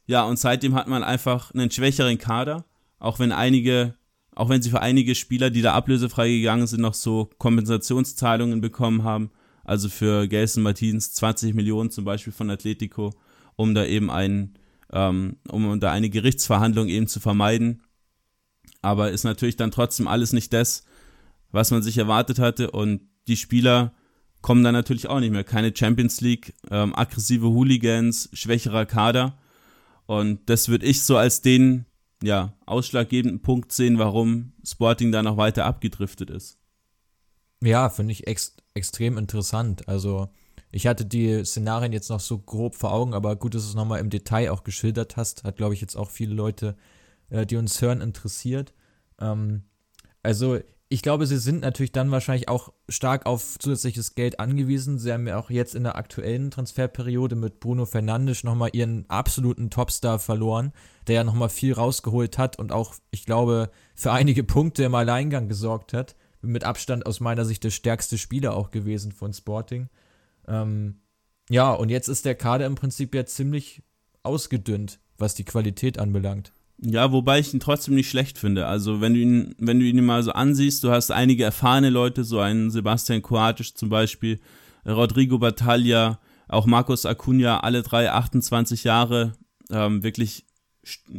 Ja, 0.06 0.24
und 0.24 0.38
seitdem 0.38 0.76
hat 0.76 0.88
man 0.88 1.04
einfach 1.04 1.52
einen 1.52 1.72
schwächeren 1.72 2.18
Kader, 2.18 2.66
auch 3.00 3.20
wenn 3.20 3.32
einige, 3.32 3.96
auch 4.36 4.50
wenn 4.50 4.62
sie 4.62 4.70
für 4.70 4.82
einige 4.82 5.16
Spieler, 5.16 5.50
die 5.50 5.62
da 5.62 5.74
ablösefrei 5.74 6.30
gegangen 6.30 6.68
sind, 6.68 6.82
noch 6.82 6.94
so 6.94 7.30
Kompensationszahlungen 7.38 8.62
bekommen 8.62 9.04
haben. 9.04 9.32
Also 9.64 9.90
für 9.90 10.28
Gelson 10.28 10.64
Martins 10.64 11.14
20 11.14 11.54
Millionen 11.54 11.92
zum 11.92 12.06
Beispiel 12.06 12.32
von 12.32 12.50
Atletico, 12.50 13.14
um 13.56 13.76
da 13.76 13.86
eben 13.86 14.10
einen, 14.10 14.58
ähm, 14.94 15.38
um 15.50 15.80
da 15.80 15.92
eine 15.92 16.10
Gerichtsverhandlung 16.10 16.88
eben 16.88 17.08
zu 17.08 17.20
vermeiden. 17.20 17.82
Aber 18.82 19.12
ist 19.12 19.26
natürlich 19.26 19.58
dann 19.58 19.72
trotzdem 19.72 20.08
alles 20.08 20.32
nicht 20.32 20.54
das, 20.54 20.86
was 21.52 21.72
man 21.72 21.82
sich 21.82 21.98
erwartet 21.98 22.40
hatte 22.40 22.72
und 22.72 23.02
die 23.28 23.36
Spieler 23.36 23.94
kommen 24.42 24.64
dann 24.64 24.74
natürlich 24.74 25.08
auch 25.08 25.20
nicht 25.20 25.32
mehr. 25.32 25.44
Keine 25.44 25.76
Champions 25.76 26.22
League, 26.22 26.54
ähm, 26.72 26.96
aggressive 26.96 27.48
Hooligans, 27.48 28.30
schwächerer 28.34 28.86
Kader. 28.86 29.38
Und 30.06 30.50
das 30.50 30.70
würde 30.70 30.86
ich 30.86 31.04
so 31.04 31.18
als 31.18 31.42
den 31.42 31.86
ja, 32.24 32.54
ausschlaggebenden 32.66 33.42
Punkt 33.42 33.72
sehen, 33.72 34.00
warum 34.00 34.54
Sporting 34.64 35.12
da 35.12 35.22
noch 35.22 35.38
weiter 35.38 35.66
abgedriftet 35.66 36.30
ist. 36.30 36.58
Ja, 37.62 37.90
finde 37.90 38.12
ich 38.12 38.28
ex 38.28 38.56
extrem 38.74 39.18
interessant. 39.18 39.88
Also, 39.88 40.30
ich 40.72 40.86
hatte 40.86 41.06
die 41.06 41.44
Szenarien 41.44 41.94
jetzt 41.94 42.10
noch 42.10 42.20
so 42.20 42.38
grob 42.38 42.76
vor 42.76 42.94
Augen, 42.94 43.16
aber 43.16 43.36
gut, 43.36 43.56
dass 43.56 43.64
du 43.64 43.70
es 43.70 43.76
nochmal 43.76 44.00
im 44.00 44.12
Detail 44.12 44.52
auch 44.52 44.64
geschildert 44.64 45.18
hast. 45.18 45.44
Hat, 45.44 45.58
glaube 45.58 45.74
ich, 45.74 45.82
jetzt 45.82 45.96
auch 45.96 46.12
viele 46.12 46.36
Leute, 46.36 46.76
äh, 47.30 47.48
die 47.48 47.56
uns 47.56 47.82
hören, 47.82 48.02
interessiert. 48.02 48.74
Ähm, 49.20 49.64
also, 50.22 50.60
ich 50.90 51.02
glaube, 51.02 51.28
sie 51.28 51.38
sind 51.38 51.62
natürlich 51.62 51.92
dann 51.92 52.12
wahrscheinlich 52.12 52.48
auch 52.48 52.72
stark 52.88 53.26
auf 53.26 53.60
zusätzliches 53.60 54.16
Geld 54.16 54.40
angewiesen. 54.40 55.00
Sie 55.00 55.12
haben 55.12 55.28
ja 55.28 55.38
auch 55.38 55.50
jetzt 55.50 55.76
in 55.76 55.84
der 55.84 55.98
aktuellen 55.98 56.50
Transferperiode 56.50 57.36
mit 57.36 57.60
Bruno 57.60 57.86
Fernandes 57.86 58.46
nochmal 58.46 58.70
ihren 58.72 59.10
absoluten 59.10 59.70
Topstar 59.70 60.18
verloren, 60.18 60.72
der 61.08 61.16
ja 61.16 61.24
nochmal 61.26 61.50
viel 61.50 61.74
rausgeholt 61.74 62.38
hat 62.38 62.58
und 62.58 62.72
auch, 62.72 62.96
ich 63.12 63.26
glaube, 63.26 63.70
für 63.96 64.14
einige 64.14 64.46
Punkte 64.46 64.84
im 64.84 64.96
Alleingang 64.96 65.50
gesorgt 65.50 65.92
hat. 65.92 66.16
Mit 66.42 66.64
Abstand 66.64 67.06
aus 67.06 67.20
meiner 67.20 67.44
Sicht 67.44 67.64
der 67.66 67.72
stärkste 67.72 68.18
Spieler 68.18 68.56
auch 68.56 68.72
gewesen 68.72 69.12
von 69.12 69.34
Sporting. 69.34 69.90
Ähm, 70.48 71.02
ja, 71.50 71.74
und 71.74 71.90
jetzt 71.90 72.08
ist 72.08 72.24
der 72.24 72.36
Kader 72.36 72.66
im 72.66 72.76
Prinzip 72.76 73.14
ja 73.14 73.26
ziemlich 73.26 73.82
ausgedünnt, 74.24 75.00
was 75.18 75.34
die 75.34 75.46
Qualität 75.46 76.00
anbelangt. 76.00 76.54
Ja, 76.80 77.12
wobei 77.12 77.40
ich 77.40 77.54
ihn 77.54 77.60
trotzdem 77.60 77.96
nicht 77.96 78.10
schlecht 78.10 78.38
finde. 78.38 78.68
Also 78.68 79.02
wenn 79.02 79.16
du 79.16 79.20
ihn, 79.20 79.56
wenn 79.58 79.80
du 79.80 79.86
ihn 79.86 80.06
mal 80.06 80.22
so 80.22 80.32
ansiehst, 80.32 80.84
du 80.84 80.92
hast 80.92 81.12
einige 81.12 81.44
erfahrene 81.44 81.90
Leute, 81.90 82.24
so 82.24 82.40
einen 82.40 82.70
Sebastian 82.70 83.24
Kroatisch 83.24 83.74
zum 83.74 83.90
Beispiel, 83.90 84.40
Rodrigo 84.86 85.40
Battaglia, 85.40 86.20
auch 86.48 86.66
Marcos 86.68 87.06
Acuna, 87.06 87.62
alle 87.62 87.82
drei 87.82 88.12
28 88.12 88.84
Jahre, 88.84 89.34
ähm, 89.72 90.04
wirklich 90.04 90.46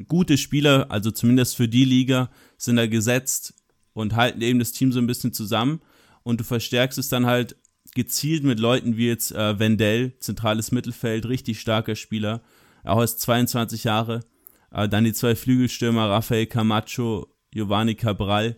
gute 0.07 0.39
Spieler, 0.39 0.91
also 0.91 1.11
zumindest 1.11 1.57
für 1.57 1.69
die 1.69 1.85
Liga, 1.85 2.31
sind 2.57 2.77
da 2.77 2.87
gesetzt 2.87 3.55
und 3.93 4.15
halten 4.15 4.41
eben 4.41 4.61
das 4.61 4.73
Team 4.73 4.93
so 4.93 5.01
ein 5.01 5.07
bisschen 5.09 5.33
zusammen. 5.33 5.81
Und 6.23 6.41
du 6.41 6.45
verstärkst 6.45 6.99
es 6.99 7.09
dann 7.09 7.27
halt 7.27 7.57
gezielt 7.95 8.45
mit 8.45 8.61
Leuten 8.61 8.97
wie 8.97 9.09
jetzt 9.09 9.33
äh, 9.33 9.59
Wendell, 9.59 10.13
zentrales 10.21 10.71
Mittelfeld, 10.71 11.27
richtig 11.27 11.61
starker 11.61 11.97
Spieler, 11.97 12.43
auch 12.85 13.01
erst 13.01 13.21
22 13.21 13.85
Jahre 13.85 14.21
dann 14.71 15.05
die 15.05 15.13
zwei 15.13 15.35
Flügelstürmer, 15.35 16.09
Rafael 16.09 16.47
Camacho, 16.47 17.27
Giovanni 17.51 17.95
Cabral, 17.95 18.55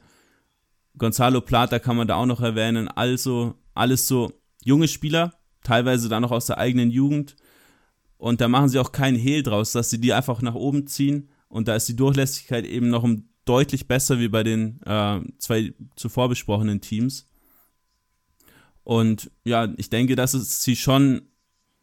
Gonzalo 0.98 1.40
Plata 1.40 1.78
kann 1.78 1.96
man 1.96 2.08
da 2.08 2.16
auch 2.16 2.26
noch 2.26 2.40
erwähnen. 2.40 2.88
Also 2.88 3.54
alles 3.74 4.06
so 4.06 4.32
junge 4.62 4.88
Spieler, 4.88 5.34
teilweise 5.62 6.08
dann 6.08 6.22
noch 6.22 6.32
aus 6.32 6.46
der 6.46 6.58
eigenen 6.58 6.90
Jugend. 6.90 7.36
Und 8.18 8.40
da 8.40 8.48
machen 8.48 8.68
sie 8.68 8.78
auch 8.78 8.92
keinen 8.92 9.16
Hehl 9.16 9.42
draus, 9.42 9.72
dass 9.72 9.90
sie 9.90 10.00
die 10.00 10.12
einfach 10.12 10.42
nach 10.42 10.54
oben 10.54 10.86
ziehen. 10.86 11.30
Und 11.48 11.68
da 11.68 11.74
ist 11.74 11.88
die 11.88 11.96
Durchlässigkeit 11.96 12.66
eben 12.66 12.90
noch 12.90 13.08
deutlich 13.44 13.88
besser 13.88 14.18
wie 14.18 14.28
bei 14.28 14.42
den 14.42 14.80
äh, 14.82 15.20
zwei 15.38 15.74
zuvor 15.96 16.28
besprochenen 16.28 16.80
Teams. 16.80 17.28
Und 18.84 19.30
ja, 19.44 19.72
ich 19.76 19.90
denke, 19.90 20.16
dass 20.16 20.34
es 20.34 20.62
sie 20.62 20.76
schon 20.76 21.22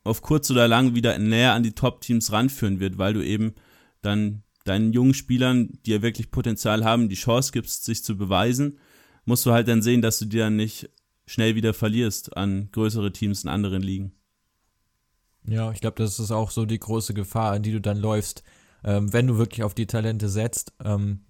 auf 0.03 0.21
kurz 0.21 0.49
oder 0.51 0.67
lang 0.67 0.95
wieder 0.95 1.17
näher 1.17 1.53
an 1.53 1.63
die 1.63 1.73
Top-Teams 1.73 2.31
ranführen 2.31 2.79
wird, 2.79 2.97
weil 2.97 3.13
du 3.13 3.25
eben 3.25 3.55
dann 4.01 4.43
deinen 4.63 4.93
jungen 4.93 5.13
Spielern, 5.13 5.79
die 5.85 5.91
ja 5.91 6.01
wirklich 6.01 6.31
Potenzial 6.31 6.83
haben, 6.83 7.09
die 7.09 7.15
Chance 7.15 7.51
gibst, 7.51 7.85
sich 7.85 8.03
zu 8.03 8.17
beweisen, 8.17 8.79
musst 9.25 9.45
du 9.45 9.51
halt 9.51 9.67
dann 9.67 9.81
sehen, 9.81 10.01
dass 10.01 10.19
du 10.19 10.25
dir 10.25 10.43
dann 10.45 10.55
nicht 10.55 10.89
schnell 11.25 11.55
wieder 11.55 11.73
verlierst 11.73 12.35
an 12.35 12.69
größere 12.71 13.11
Teams 13.11 13.43
in 13.43 13.49
anderen 13.49 13.81
Ligen. 13.81 14.13
Ja, 15.45 15.71
ich 15.71 15.79
glaube, 15.79 16.01
das 16.01 16.19
ist 16.19 16.31
auch 16.31 16.51
so 16.51 16.65
die 16.65 16.79
große 16.79 17.13
Gefahr, 17.13 17.53
an 17.53 17.63
die 17.63 17.71
du 17.71 17.81
dann 17.81 17.97
läufst, 17.97 18.43
ähm, 18.83 19.11
wenn 19.13 19.27
du 19.27 19.37
wirklich 19.37 19.63
auf 19.63 19.73
die 19.73 19.87
Talente 19.87 20.29
setzt. 20.29 20.73
Ähm, 20.83 21.21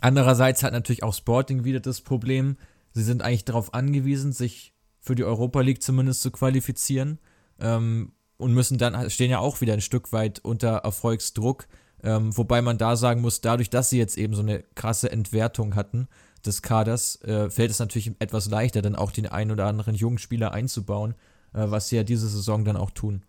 andererseits 0.00 0.62
hat 0.62 0.72
natürlich 0.72 1.02
auch 1.02 1.14
Sporting 1.14 1.64
wieder 1.64 1.80
das 1.80 2.00
Problem, 2.00 2.56
sie 2.92 3.02
sind 3.02 3.22
eigentlich 3.22 3.44
darauf 3.44 3.74
angewiesen, 3.74 4.32
sich 4.32 4.72
für 5.00 5.14
die 5.14 5.24
Europa 5.24 5.60
League 5.60 5.82
zumindest 5.82 6.22
zu 6.22 6.30
qualifizieren. 6.30 7.18
Ähm, 7.58 8.12
und 8.36 8.52
müssen 8.52 8.78
dann, 8.78 9.10
stehen 9.10 9.30
ja 9.30 9.38
auch 9.38 9.60
wieder 9.60 9.74
ein 9.74 9.80
Stück 9.80 10.12
weit 10.12 10.40
unter 10.40 10.76
Erfolgsdruck. 10.78 11.66
Ähm, 12.02 12.36
wobei 12.36 12.60
man 12.60 12.76
da 12.76 12.96
sagen 12.96 13.22
muss, 13.22 13.40
dadurch, 13.40 13.70
dass 13.70 13.90
sie 13.90 13.98
jetzt 13.98 14.18
eben 14.18 14.34
so 14.34 14.42
eine 14.42 14.62
krasse 14.74 15.10
Entwertung 15.10 15.74
hatten, 15.74 16.08
des 16.44 16.62
Kaders 16.62 17.20
äh, 17.22 17.48
fällt 17.48 17.70
es 17.70 17.78
natürlich 17.78 18.12
etwas 18.18 18.50
leichter, 18.50 18.82
dann 18.82 18.96
auch 18.96 19.10
den 19.10 19.26
einen 19.26 19.50
oder 19.50 19.66
anderen 19.66 19.94
jungen 19.94 20.18
Spieler 20.18 20.52
einzubauen, 20.52 21.14
äh, 21.54 21.64
was 21.66 21.88
sie 21.88 21.96
ja 21.96 22.02
diese 22.02 22.28
Saison 22.28 22.64
dann 22.64 22.76
auch 22.76 22.90
tun. 22.90 23.22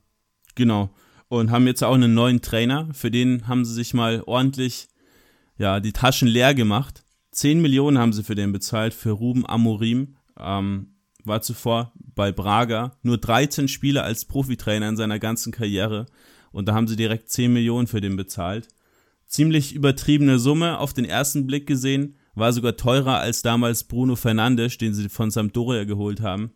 Genau. 0.56 0.90
Und 1.28 1.52
haben 1.52 1.68
jetzt 1.68 1.84
auch 1.84 1.94
einen 1.94 2.14
neuen 2.14 2.42
Trainer. 2.42 2.90
Für 2.94 3.10
den 3.10 3.48
haben 3.48 3.66
sie 3.66 3.74
sich 3.74 3.94
mal 3.94 4.22
ordentlich 4.26 4.90
ja, 5.58 5.80
die 5.80 5.94
Taschen 5.94 6.28
leer 6.28 6.54
gemacht. 6.54 7.04
10 7.32 7.62
Millionen 7.62 7.98
haben 7.98 8.14
sie 8.14 8.24
für 8.24 8.36
den 8.36 8.52
bezahlt, 8.52 8.94
für 8.94 9.12
Ruben 9.12 9.46
Amorim. 9.46 10.18
Ähm, 10.40 10.95
war 11.28 11.42
zuvor 11.42 11.94
bei 11.96 12.32
Braga 12.32 12.98
nur 13.04 13.18
13 13.18 13.68
Spiele 13.68 14.04
als 14.04 14.26
Profitrainer 14.26 14.90
in 14.90 14.98
seiner 14.98 15.20
ganzen 15.20 15.52
Karriere. 15.52 16.06
Und 16.52 16.68
da 16.68 16.74
haben 16.74 16.88
sie 16.88 16.96
direkt 16.96 17.30
10 17.30 17.52
Millionen 17.52 17.88
für 17.88 18.02
den 18.02 18.16
bezahlt. 18.16 18.68
Ziemlich 19.28 19.74
übertriebene 19.74 20.40
Summe 20.40 20.80
auf 20.80 20.94
den 20.94 21.06
ersten 21.06 21.48
Blick 21.48 21.68
gesehen, 21.68 22.16
war 22.36 22.54
sogar 22.54 22.78
teurer 22.78 23.20
als 23.20 23.42
damals 23.42 23.86
Bruno 23.86 24.16
Fernandes, 24.16 24.78
den 24.78 24.94
sie 24.94 25.10
von 25.10 25.32
Sampdoria 25.32 25.86
geholt 25.86 26.22
haben. 26.22 26.52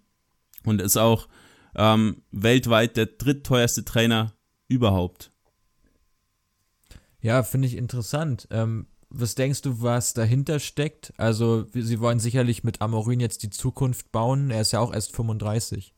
Und 0.66 0.82
ist 0.82 0.98
auch 0.98 1.28
ähm, 1.76 2.22
weltweit 2.32 2.98
der 2.98 3.06
drittteuerste 3.08 3.86
Trainer 3.86 4.34
überhaupt. 4.68 5.32
Ja, 7.22 7.44
finde 7.44 7.68
ich 7.68 7.76
interessant. 7.76 8.48
Ähm, 8.52 8.88
was 9.10 9.36
denkst 9.36 9.64
du, 9.64 9.82
was 9.82 10.14
dahinter 10.14 10.60
steckt? 10.60 11.14
Also, 11.18 11.66
sie 11.74 12.00
wollen 12.00 12.20
sicherlich 12.20 12.64
mit 12.64 12.82
Amorin 12.82 13.20
jetzt 13.20 13.44
die 13.44 13.50
Zukunft 13.50 14.12
bauen. 14.12 14.52
Er 14.52 14.62
ist 14.62 14.72
ja 14.72 14.80
auch 14.80 14.94
erst 14.94 15.16
35. 15.16 15.94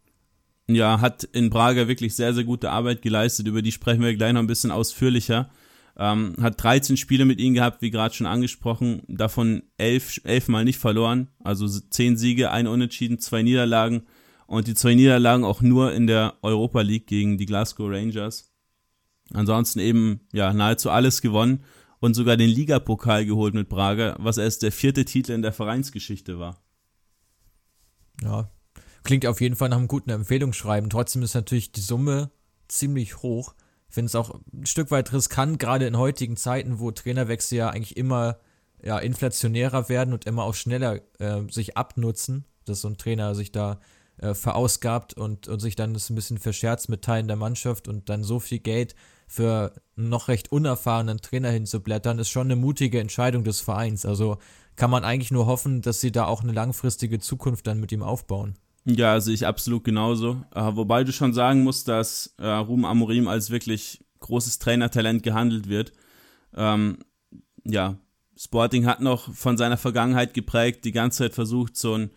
Ja, 0.68 1.02
hat 1.02 1.24
in 1.26 1.50
Braga 1.50 1.88
wirklich 1.88 2.16
sehr, 2.16 2.34
sehr 2.34 2.46
gute 2.46 2.72
Arbeit 2.72 3.02
geleistet. 3.02 3.48
Über 3.48 3.62
die 3.62 3.74
sprechen 3.74 4.02
wir 4.02 4.16
gleich 4.16 4.32
noch 4.32 4.40
ein 4.40 4.48
bisschen 4.48 4.72
ausführlicher. 4.72 5.50
Ähm, 5.98 6.36
hat 6.42 6.64
13 6.64 6.96
Spiele 6.96 7.26
mit 7.26 7.40
ihnen 7.40 7.56
gehabt, 7.56 7.82
wie 7.82 7.92
gerade 7.92 8.16
schon 8.16 8.28
angesprochen. 8.28 9.04
Davon 9.10 9.64
elf, 9.78 10.22
elf 10.24 10.48
Mal 10.48 10.64
nicht 10.64 10.80
verloren. 10.80 11.28
Also 11.44 11.68
10 11.68 12.16
Siege, 12.16 12.52
ein 12.52 12.68
Unentschieden, 12.68 13.20
zwei 13.20 13.44
Niederlagen. 13.44 14.04
Und 14.48 14.68
die 14.68 14.74
zwei 14.74 14.96
Niederlagen 14.96 15.44
auch 15.44 15.62
nur 15.62 15.92
in 15.94 16.08
der 16.08 16.36
Europa 16.42 16.82
League 16.82 17.08
gegen 17.08 17.38
die 17.38 17.46
Glasgow 17.46 17.90
Rangers. 17.90 18.52
Ansonsten 19.34 19.80
eben, 19.80 20.22
ja, 20.32 20.54
nahezu 20.54 20.90
alles 20.90 21.22
gewonnen 21.22 21.64
und 22.02 22.16
sogar 22.16 22.36
den 22.36 22.50
Ligapokal 22.50 23.26
geholt 23.26 23.54
mit 23.54 23.70
Braga, 23.70 24.18
was 24.20 24.38
erst 24.38 24.64
der 24.64 24.72
vierte 24.74 25.06
Titel 25.06 25.32
in 25.32 25.42
der 25.42 25.54
Vereinsgeschichte 25.54 26.40
war. 26.40 26.62
Ja, 28.22 28.50
klingt 29.04 29.26
auf 29.26 29.40
jeden 29.40 29.56
Fall 29.56 29.70
nach 29.70 29.78
einem 29.78 29.88
guten 29.88 30.10
Empfehlungsschreiben. 30.10 30.90
Trotzdem 30.90 31.22
ist 31.22 31.36
natürlich 31.36 31.72
die 31.72 31.82
Summe 31.82 32.32
ziemlich 32.68 33.22
hoch. 33.22 33.54
Ich 33.88 33.96
finde 33.96 34.08
es 34.08 34.16
auch 34.16 34.40
ein 34.52 34.66
Stück 34.66 34.90
weit 34.92 35.14
riskant, 35.14 35.60
gerade 35.60 35.86
in 35.86 35.98
heutigen 35.98 36.38
Zeiten, 36.38 36.80
wo 36.80 36.92
Trainerwechsel 36.92 37.58
ja 37.58 37.70
eigentlich 37.70 37.98
immer 37.98 38.40
ja, 38.84 38.98
inflationärer 38.98 39.88
werden 39.88 40.14
und 40.14 40.26
immer 40.26 40.44
auch 40.44 40.56
schneller 40.56 41.02
äh, 41.20 41.42
sich 41.50 41.78
abnutzen, 41.78 42.46
dass 42.66 42.82
so 42.82 42.88
ein 42.88 42.98
Trainer 42.98 43.36
sich 43.36 43.52
da 43.52 43.80
äh, 44.18 44.34
verausgabt 44.34 45.14
und, 45.14 45.48
und 45.48 45.60
sich 45.60 45.76
dann 45.76 45.94
das 45.94 46.10
ein 46.10 46.16
bisschen 46.16 46.40
verscherzt 46.40 46.90
mit 46.90 47.04
Teilen 47.04 47.28
der 47.28 47.38
Mannschaft 47.38 47.88
und 47.88 48.10
dann 48.10 48.24
so 48.24 48.40
viel 48.40 48.60
Geld 48.60 48.96
für 49.32 49.72
einen 49.96 50.10
noch 50.10 50.28
recht 50.28 50.52
unerfahrenen 50.52 51.22
Trainer 51.22 51.50
hinzublättern, 51.50 52.20
ist 52.20 52.30
schon 52.30 52.48
eine 52.48 52.58
mutige 52.58 53.00
Entscheidung 53.00 53.46
des 53.46 53.62
Vereins. 53.62 54.06
Also 54.06 54.38
kann 54.76 54.92
man 54.92 55.06
eigentlich 55.06 55.32
nur 55.32 55.46
hoffen, 55.46 55.82
dass 55.82 56.02
sie 56.02 56.12
da 56.12 56.26
auch 56.26 56.44
eine 56.44 56.52
langfristige 56.52 57.18
Zukunft 57.20 57.66
dann 57.66 57.80
mit 57.80 57.94
ihm 57.94 58.04
aufbauen. 58.04 58.56
Ja, 58.84 59.22
sehe 59.22 59.34
ich 59.34 59.48
absolut 59.48 59.86
genauso. 59.86 60.44
Äh, 60.54 60.76
wobei 60.76 61.06
du 61.06 61.14
schon 61.14 61.34
sagen 61.34 61.64
musst, 61.64 61.88
dass 61.88 62.36
äh, 62.40 62.46
Ruben 62.46 62.86
Amorim 62.86 63.30
als 63.30 63.52
wirklich 63.52 64.04
großes 64.20 64.60
Trainertalent 64.60 65.24
gehandelt 65.24 65.70
wird. 65.70 65.94
Ähm, 66.54 66.98
ja, 67.64 67.96
Sporting 68.36 68.86
hat 68.86 69.00
noch 69.00 69.34
von 69.34 69.58
seiner 69.58 69.78
Vergangenheit 69.78 70.34
geprägt, 70.34 70.84
die 70.84 70.92
ganze 70.92 71.20
Zeit 71.20 71.36
versucht, 71.36 71.78
so 71.78 71.96
ein 71.96 72.12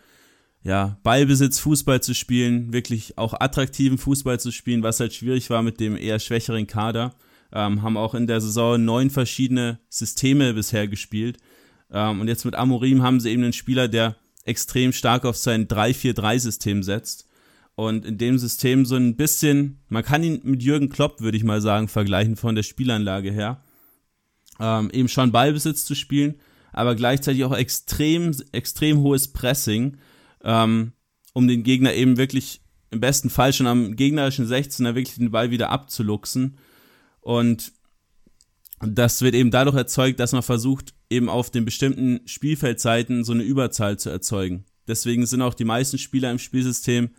ja, 0.64 0.98
Ballbesitz 1.03 1.59
Fußball 1.59 2.03
zu 2.03 2.14
spielen, 2.14 2.72
wirklich 2.72 3.18
auch 3.18 3.35
attraktiven 3.38 3.98
Fußball 3.98 4.40
zu 4.40 4.50
spielen, 4.50 4.83
was 4.83 4.98
halt 4.98 5.12
schwierig 5.12 5.50
war 5.50 5.62
mit 5.62 5.79
dem 5.79 5.94
eher 5.96 6.18
schwächeren 6.18 6.66
Kader. 6.66 7.14
Ähm, 7.53 7.83
haben 7.83 7.98
auch 7.98 8.14
in 8.14 8.27
der 8.27 8.40
Saison 8.40 8.83
neun 8.83 9.11
verschiedene 9.11 9.79
Systeme 9.90 10.55
bisher 10.55 10.88
gespielt. 10.88 11.37
Ähm, 11.92 12.20
und 12.20 12.29
jetzt 12.29 12.46
mit 12.46 12.55
Amorim 12.55 13.03
haben 13.03 13.20
sie 13.20 13.31
eben 13.31 13.42
einen 13.42 13.53
Spieler, 13.53 13.88
der 13.88 14.16
extrem 14.46 14.92
stark 14.92 15.27
auf 15.27 15.37
sein 15.37 15.68
3-4-3-System 15.68 16.83
setzt. 16.83 17.29
Und 17.77 18.07
in 18.07 18.16
dem 18.16 18.38
System 18.38 18.87
so 18.87 18.96
ein 18.96 19.16
bisschen, 19.16 19.81
man 19.88 20.03
kann 20.03 20.24
ihn 20.24 20.40
mit 20.44 20.62
Jürgen 20.62 20.88
Klopp, 20.88 21.20
würde 21.20 21.37
ich 21.37 21.44
mal 21.44 21.61
sagen, 21.61 21.88
vergleichen 21.88 22.37
von 22.37 22.55
der 22.55 22.62
Spielanlage 22.62 23.31
her. 23.31 23.62
Ähm, 24.59 24.90
eben 24.92 25.09
schon 25.09 25.31
Ballbesitz 25.31 25.85
zu 25.85 25.94
spielen, 25.94 26.37
aber 26.72 26.94
gleichzeitig 26.94 27.44
auch 27.44 27.55
extrem, 27.55 28.35
extrem 28.53 29.00
hohes 29.00 29.29
Pressing 29.29 29.98
ähm, 30.45 30.93
um 31.33 31.49
den 31.49 31.65
Gegner 31.65 31.95
eben 31.95 32.17
wirklich 32.17 32.61
im 32.91 33.01
besten 33.01 33.29
Fall 33.29 33.53
schon 33.53 33.67
am 33.67 33.97
gegnerischen 33.97 34.47
16er 34.47 34.95
wirklich 34.95 35.17
den 35.17 35.33
Ball 35.33 35.51
wieder 35.51 35.71
abzuluxen. 35.71 36.59
Und 37.21 37.73
das 38.81 39.23
wird 39.23 39.35
eben 39.35 39.51
dadurch 39.51 39.77
erzeugt, 39.77 40.21
dass 40.21 40.33
man 40.33 40.43
versucht, 40.43 40.95
eben 41.11 41.29
auf 41.29 41.51
den 41.51 41.65
bestimmten 41.65 42.21
Spielfeldseiten 42.27 43.25
so 43.25 43.33
eine 43.33 43.43
Überzahl 43.43 43.99
zu 43.99 44.11
erzeugen. 44.11 44.65
Deswegen 44.87 45.27
sind 45.27 45.43
auch 45.43 45.55
die 45.55 45.65
meisten 45.65 45.99
Spieler 45.99 46.31
im 46.31 46.39
Spielsystem 46.39 47.11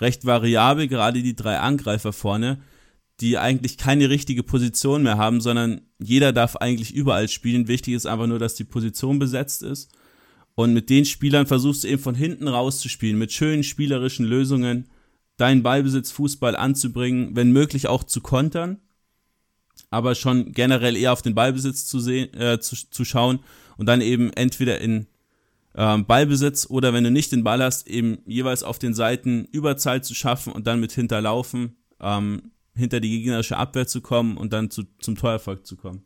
recht 0.00 0.24
variabel, 0.24 0.88
gerade 0.88 1.22
die 1.22 1.36
drei 1.36 1.58
Angreifer 1.58 2.12
vorne, 2.12 2.60
die 3.20 3.38
eigentlich 3.38 3.78
keine 3.78 4.10
richtige 4.10 4.42
Position 4.42 5.02
mehr 5.02 5.18
haben, 5.18 5.40
sondern 5.40 5.82
jeder 5.98 6.32
darf 6.32 6.56
eigentlich 6.56 6.92
überall 6.94 7.28
spielen. 7.28 7.68
Wichtig 7.68 7.94
ist 7.94 8.06
einfach 8.06 8.26
nur, 8.26 8.38
dass 8.38 8.56
die 8.56 8.64
Position 8.64 9.18
besetzt 9.18 9.62
ist. 9.62 9.92
Und 10.54 10.72
mit 10.72 10.88
den 10.88 11.04
Spielern 11.04 11.46
versuchst 11.46 11.84
du 11.84 11.88
eben 11.88 12.02
von 12.02 12.14
hinten 12.14 12.46
rauszuspielen, 12.46 13.18
mit 13.18 13.32
schönen 13.32 13.64
spielerischen 13.64 14.24
Lösungen, 14.24 14.88
deinen 15.36 15.62
Ballbesitz 15.64 16.12
Fußball 16.12 16.54
anzubringen, 16.54 17.34
wenn 17.34 17.50
möglich 17.50 17.88
auch 17.88 18.04
zu 18.04 18.20
kontern, 18.20 18.80
aber 19.90 20.14
schon 20.14 20.52
generell 20.52 20.96
eher 20.96 21.12
auf 21.12 21.22
den 21.22 21.34
Ballbesitz 21.34 21.86
zu 21.86 21.98
sehen, 21.98 22.32
äh, 22.34 22.60
zu, 22.60 22.76
zu 22.88 23.04
schauen 23.04 23.40
und 23.76 23.86
dann 23.86 24.00
eben 24.00 24.32
entweder 24.32 24.80
in 24.80 25.08
ähm, 25.74 26.06
Ballbesitz 26.06 26.68
oder 26.70 26.92
wenn 26.92 27.02
du 27.02 27.10
nicht 27.10 27.32
den 27.32 27.42
Ball 27.42 27.60
hast, 27.60 27.88
eben 27.88 28.18
jeweils 28.24 28.62
auf 28.62 28.78
den 28.78 28.94
Seiten 28.94 29.46
Überzahl 29.46 30.04
zu 30.04 30.14
schaffen 30.14 30.52
und 30.52 30.68
dann 30.68 30.78
mit 30.78 30.92
hinterlaufen, 30.92 31.74
ähm, 32.00 32.52
hinter 32.76 33.00
die 33.00 33.10
gegnerische 33.10 33.56
Abwehr 33.56 33.88
zu 33.88 34.00
kommen 34.00 34.36
und 34.36 34.52
dann 34.52 34.70
zu, 34.70 34.84
zum 35.00 35.16
Torerfolg 35.16 35.66
zu 35.66 35.76
kommen. 35.76 36.04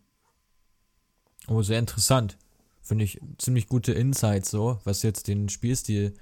Oh, 1.49 1.61
sehr 1.61 1.79
interessant 1.79 2.39
finde 2.89 3.05
ich, 3.05 3.21
ziemlich 3.39 3.69
gute 3.69 3.93
Insights 3.93 4.51
so, 4.51 4.79
was 4.85 5.03
jetzt 5.03 5.29
den 5.29 5.49
Spielstil 5.49 6.15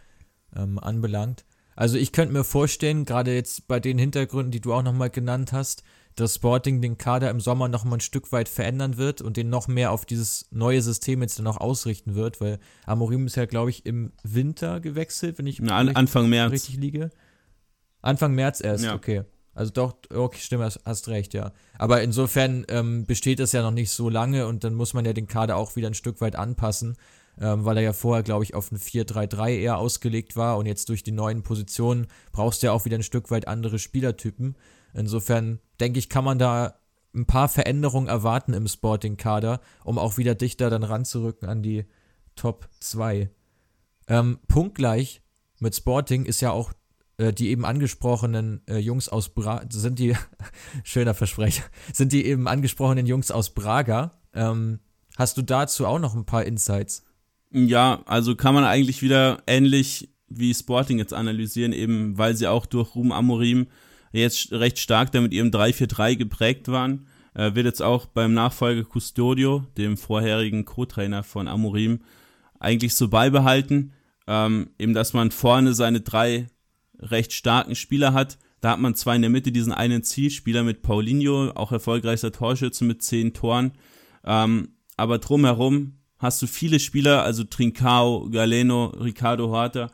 ähm, 0.54 0.78
anbelangt. 0.78 1.44
Also 1.76 1.98
ich 1.98 2.12
könnte 2.12 2.32
mir 2.32 2.44
vorstellen, 2.44 3.04
gerade 3.04 3.34
jetzt 3.34 3.68
bei 3.68 3.80
den 3.80 3.98
Hintergründen, 3.98 4.50
die 4.50 4.60
du 4.60 4.72
auch 4.72 4.82
nochmal 4.82 5.10
genannt 5.10 5.52
hast, 5.52 5.82
dass 6.14 6.36
Sporting 6.36 6.80
den 6.80 6.96
Kader 6.96 7.30
im 7.30 7.40
Sommer 7.40 7.68
nochmal 7.68 7.98
ein 7.98 8.00
Stück 8.00 8.32
weit 8.32 8.48
verändern 8.48 8.96
wird 8.96 9.20
und 9.20 9.36
den 9.36 9.50
noch 9.50 9.68
mehr 9.68 9.92
auf 9.92 10.06
dieses 10.06 10.46
neue 10.50 10.80
System 10.80 11.20
jetzt 11.20 11.38
dann 11.38 11.46
auch 11.46 11.58
ausrichten 11.58 12.14
wird, 12.14 12.40
weil 12.40 12.58
Amorim 12.86 13.26
ist 13.26 13.36
ja, 13.36 13.44
glaube 13.44 13.68
ich, 13.68 13.84
im 13.84 14.12
Winter 14.22 14.80
gewechselt, 14.80 15.38
wenn 15.38 15.46
ich 15.46 15.60
Na, 15.60 15.76
an, 15.76 15.90
Anfang 15.90 16.30
März. 16.30 16.52
richtig 16.52 16.78
liege. 16.78 17.10
Anfang 18.00 18.34
März 18.34 18.62
erst, 18.62 18.84
ja. 18.84 18.94
okay. 18.94 19.24
Also 19.56 19.72
doch, 19.72 19.94
okay, 20.14 20.38
stimmt, 20.38 20.62
hast, 20.62 20.80
hast 20.84 21.08
recht, 21.08 21.32
ja. 21.32 21.50
Aber 21.78 22.02
insofern 22.02 22.66
ähm, 22.68 23.06
besteht 23.06 23.40
das 23.40 23.52
ja 23.52 23.62
noch 23.62 23.70
nicht 23.70 23.90
so 23.90 24.10
lange 24.10 24.46
und 24.46 24.64
dann 24.64 24.74
muss 24.74 24.92
man 24.92 25.06
ja 25.06 25.14
den 25.14 25.26
Kader 25.26 25.56
auch 25.56 25.76
wieder 25.76 25.88
ein 25.88 25.94
Stück 25.94 26.20
weit 26.20 26.36
anpassen, 26.36 26.96
ähm, 27.40 27.64
weil 27.64 27.78
er 27.78 27.82
ja 27.82 27.92
vorher, 27.94 28.22
glaube 28.22 28.44
ich, 28.44 28.54
auf 28.54 28.70
ein 28.70 28.78
4-3-3 28.78 29.56
eher 29.56 29.78
ausgelegt 29.78 30.36
war 30.36 30.58
und 30.58 30.66
jetzt 30.66 30.90
durch 30.90 31.02
die 31.02 31.10
neuen 31.10 31.42
Positionen 31.42 32.06
brauchst 32.32 32.62
du 32.62 32.66
ja 32.66 32.72
auch 32.72 32.84
wieder 32.84 32.98
ein 32.98 33.02
Stück 33.02 33.30
weit 33.30 33.48
andere 33.48 33.78
Spielertypen. 33.78 34.56
Insofern 34.92 35.58
denke 35.80 35.98
ich, 35.98 36.10
kann 36.10 36.24
man 36.24 36.38
da 36.38 36.74
ein 37.14 37.24
paar 37.24 37.48
Veränderungen 37.48 38.08
erwarten 38.08 38.52
im 38.52 38.68
Sporting-Kader, 38.68 39.62
um 39.84 39.98
auch 39.98 40.18
wieder 40.18 40.34
dichter 40.34 40.68
dann 40.68 40.82
ranzurücken 40.82 41.48
an 41.48 41.62
die 41.62 41.86
Top 42.34 42.68
2. 42.80 43.30
Ähm, 44.08 44.38
punktgleich 44.48 45.22
mit 45.60 45.74
Sporting 45.74 46.26
ist 46.26 46.42
ja 46.42 46.50
auch 46.50 46.74
die 47.18 47.48
eben 47.48 47.64
angesprochenen 47.64 48.62
äh, 48.68 48.78
Jungs 48.78 49.08
aus 49.08 49.30
Braga, 49.30 49.66
sind 49.70 49.98
die, 49.98 50.14
schöner 50.84 51.14
Versprecher, 51.14 51.64
sind 51.92 52.12
die 52.12 52.26
eben 52.26 52.48
angesprochenen 52.48 53.06
Jungs 53.06 53.30
aus 53.30 53.54
Braga. 53.54 54.12
Ähm, 54.34 54.80
hast 55.16 55.36
du 55.38 55.42
dazu 55.42 55.86
auch 55.86 55.98
noch 55.98 56.14
ein 56.14 56.26
paar 56.26 56.44
Insights? 56.44 57.04
Ja, 57.52 58.02
also 58.06 58.34
kann 58.34 58.54
man 58.54 58.64
eigentlich 58.64 59.02
wieder 59.02 59.42
ähnlich 59.46 60.10
wie 60.28 60.52
Sporting 60.52 60.98
jetzt 60.98 61.14
analysieren, 61.14 61.72
eben 61.72 62.18
weil 62.18 62.36
sie 62.36 62.48
auch 62.48 62.66
durch 62.66 62.94
Ruhm 62.94 63.12
Amorim 63.12 63.68
jetzt 64.12 64.52
recht 64.52 64.78
stark 64.78 65.12
damit 65.12 65.32
ihrem 65.32 65.50
3-4-3 65.50 66.16
geprägt 66.16 66.68
waren. 66.68 67.06
Äh, 67.34 67.54
wird 67.54 67.66
jetzt 67.66 67.82
auch 67.82 68.06
beim 68.06 68.34
Nachfolger 68.34 68.84
Custodio, 68.84 69.64
dem 69.76 69.96
vorherigen 69.96 70.64
Co-Trainer 70.64 71.22
von 71.22 71.48
Amorim, 71.48 72.00
eigentlich 72.58 72.94
so 72.94 73.08
beibehalten. 73.08 73.92
Ähm, 74.26 74.70
eben, 74.78 74.94
dass 74.94 75.12
man 75.12 75.30
vorne 75.30 75.74
seine 75.74 76.00
drei 76.00 76.48
recht 77.00 77.32
starken 77.32 77.74
Spieler 77.74 78.12
hat. 78.12 78.38
Da 78.60 78.72
hat 78.72 78.80
man 78.80 78.94
zwar 78.94 79.14
in 79.14 79.22
der 79.22 79.30
Mitte 79.30 79.52
diesen 79.52 79.72
einen 79.72 80.02
Zielspieler 80.02 80.62
mit 80.62 80.82
Paulinho, 80.82 81.50
auch 81.50 81.72
erfolgreichster 81.72 82.32
Torschütze 82.32 82.84
mit 82.84 83.02
zehn 83.02 83.32
Toren, 83.32 83.72
ähm, 84.24 84.68
aber 84.96 85.18
drumherum 85.18 85.98
hast 86.18 86.40
du 86.42 86.46
viele 86.46 86.80
Spieler, 86.80 87.22
also 87.22 87.44
Trincao, 87.44 88.28
Galeno, 88.30 88.86
Ricardo 88.86 89.50
Horta, 89.50 89.90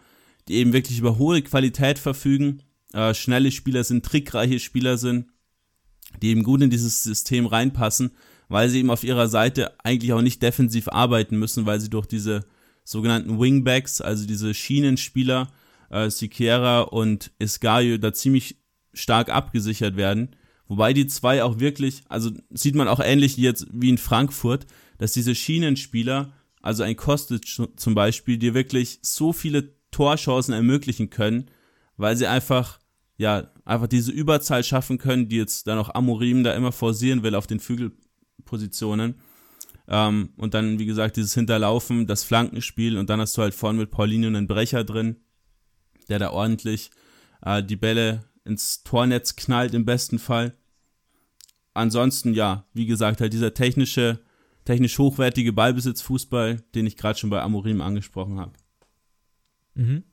die 0.49 0.55
eben 0.55 0.73
wirklich 0.73 0.99
über 0.99 1.19
hohe 1.19 1.43
Qualität 1.43 1.99
verfügen, 1.99 2.63
äh, 2.93 3.15
schnelle 3.15 3.51
Spieler 3.51 3.85
sind, 3.85 4.05
trickreiche 4.05 4.61
Spieler 4.61 4.97
sind, 4.97 5.27
die 6.21 6.29
eben 6.29 6.43
gut 6.43 6.63
in 6.63 6.71
dieses 6.71 7.03
System 7.03 7.47
reinpassen, 7.47 8.13
weil 8.49 8.69
sie 8.69 8.81
eben 8.81 8.91
auf 8.91 9.05
ihrer 9.05 9.29
Seite 9.29 9.73
eigentlich 9.85 10.13
auch 10.13 10.23
nicht 10.23 10.43
defensiv 10.43 10.89
arbeiten 10.89 11.39
müssen, 11.39 11.67
weil 11.67 11.81
sie 11.81 11.91
durch 11.91 12.07
diese 12.07 12.45
sogenannten 12.85 13.41
Wingbacks, 13.41 14.01
also 14.01 14.27
diese 14.27 14.55
Schienenspieler, 14.55 15.49
äh, 15.93 16.11
Siqueira 16.11 16.81
und 16.81 17.31
Escaio, 17.39 17.99
da 17.99 18.13
ziemlich 18.13 18.57
stark 18.93 19.31
abgesichert 19.31 19.97
werden. 19.97 20.35
Wobei 20.67 20.93
die 20.93 21.07
zwei 21.07 21.45
auch 21.45 21.61
wirklich, 21.61 22.03
also 22.09 22.31
sieht 22.51 22.75
man 22.75 22.89
auch 22.89 23.01
ähnlich 23.01 23.37
jetzt 23.37 23.67
wie 23.73 23.91
in 23.91 23.99
Frankfurt, 23.99 24.67
dass 24.99 25.13
diese 25.13 25.35
Schienenspieler, 25.35 26.33
also 26.63 26.83
ein 26.83 26.97
Kostic 26.97 27.47
zum 27.47 27.95
Beispiel, 27.95 28.39
dir 28.39 28.55
wirklich 28.55 28.99
so 29.03 29.33
viele 29.33 29.75
Torchancen 29.91 30.55
ermöglichen 30.55 31.11
können, 31.11 31.51
weil 31.97 32.17
sie 32.17 32.27
einfach, 32.27 32.81
ja, 33.19 33.51
einfach 33.65 33.87
diese 33.87 34.13
Überzahl 34.13 34.65
schaffen 34.65 34.97
können, 34.97 35.29
die 35.29 35.37
jetzt 35.37 35.67
dann 35.67 35.79
auch 35.79 35.95
Amorim 35.95 36.43
da 36.43 36.55
immer 36.55 36.73
forcieren 36.73 37.23
will 37.23 37.35
auf 37.35 37.47
den 37.47 37.61
Flügelpositionen. 37.61 39.17
Ähm, 39.89 40.31
und 40.37 40.55
dann, 40.55 40.79
wie 40.79 40.87
gesagt, 40.87 41.17
dieses 41.17 41.35
Hinterlaufen, 41.35 42.07
das 42.07 42.25
Flankenspiel 42.25 42.97
und 42.97 43.11
dann 43.11 43.21
hast 43.21 43.37
du 43.37 43.43
halt 43.43 43.55
vorne 43.55 43.79
mit 43.79 43.91
Paulinho 43.91 44.29
einen 44.29 44.47
Brecher 44.47 44.85
drin, 44.85 45.17
der 46.13 46.19
da 46.19 46.31
ordentlich 46.31 46.91
äh, 47.41 47.63
die 47.63 47.77
Bälle 47.77 48.25
ins 48.45 48.83
Tornetz 48.83 49.35
knallt 49.35 49.73
im 49.73 49.87
besten 49.87 50.19
Fall. 50.19 50.55
Ansonsten, 51.73 52.35
ja, 52.35 52.67
wie 52.75 52.85
gesagt, 52.85 53.23
halt 53.23 53.33
dieser 53.33 53.55
technische, 53.55 54.21
technisch 54.67 54.99
hochwertige 54.99 55.55
Ballbesitzfußball, 55.55 56.61
den 56.75 56.87
ich 56.87 56.99
gerade 56.99 57.19
schon 57.19 57.31
bei 57.31 57.41
Amorim 57.41 57.81
angesprochen 57.81 58.39
habe. 58.39 58.53
Mhm. 59.75 60.05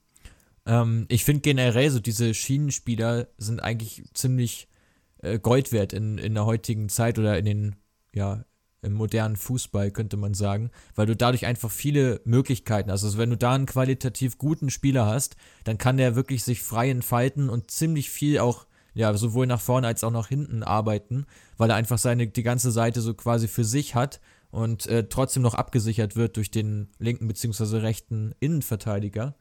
Ähm, 0.66 1.06
ich 1.10 1.26
finde 1.26 1.42
generell 1.42 1.92
so 1.92 2.00
diese 2.00 2.34
Schienenspieler 2.34 3.28
sind 3.38 3.62
eigentlich 3.62 4.06
ziemlich 4.14 4.70
äh, 5.18 5.38
Gold 5.38 5.74
wert 5.74 5.92
in, 5.92 6.18
in 6.18 6.34
der 6.34 6.46
heutigen 6.46 6.88
Zeit 6.88 7.20
oder 7.20 7.38
in 7.38 7.44
den, 7.44 7.76
ja, 8.14 8.46
im 8.82 8.94
modernen 8.94 9.36
Fußball, 9.36 9.92
könnte 9.92 10.18
man 10.18 10.34
sagen, 10.34 10.72
weil 10.96 11.06
du 11.06 11.15
dadurch 11.15 11.46
einfach 11.46 11.70
viele 11.70 12.22
Möglichkeiten 12.24 12.92
hast. 12.92 13.04
Also 13.04 13.18
wenn 13.18 13.30
du 13.30 13.38
da 13.38 13.54
einen 13.54 13.65
qualitativ 13.65 14.38
guten 14.38 14.70
Spieler 14.70 15.06
hast, 15.06 15.36
dann 15.63 15.78
kann 15.78 15.98
der 15.98 16.15
wirklich 16.15 16.44
sich 16.44 16.62
frei 16.62 16.89
entfalten 16.89 17.50
und 17.50 17.72
ziemlich 17.72 18.10
viel 18.10 18.39
auch, 18.39 18.65
ja, 18.94 19.13
sowohl 19.13 19.48
nach 19.48 19.62
vorne 19.62 19.88
als 19.88 20.04
auch 20.04 20.12
nach 20.12 20.28
hinten 20.28 20.63
arbeiten, 20.63 21.26
weil 21.58 21.70
er 21.70 21.76
einfach 21.76 21.98
seine, 21.98 22.28
die 22.28 22.44
ganze 22.44 22.72
Seite 22.72 23.02
so 23.02 23.13
quasi 23.13 23.48
für 23.48 23.65
sich 23.65 23.96
hat 23.96 24.22
und 24.52 24.88
äh, 24.88 25.08
trotzdem 25.08 25.44
noch 25.44 25.56
abgesichert 25.56 26.15
wird 26.15 26.38
durch 26.38 26.52
den 26.52 26.89
linken 26.98 27.28
bzw. 27.28 27.78
rechten 27.78 28.34
Innenverteidiger. 28.39 29.36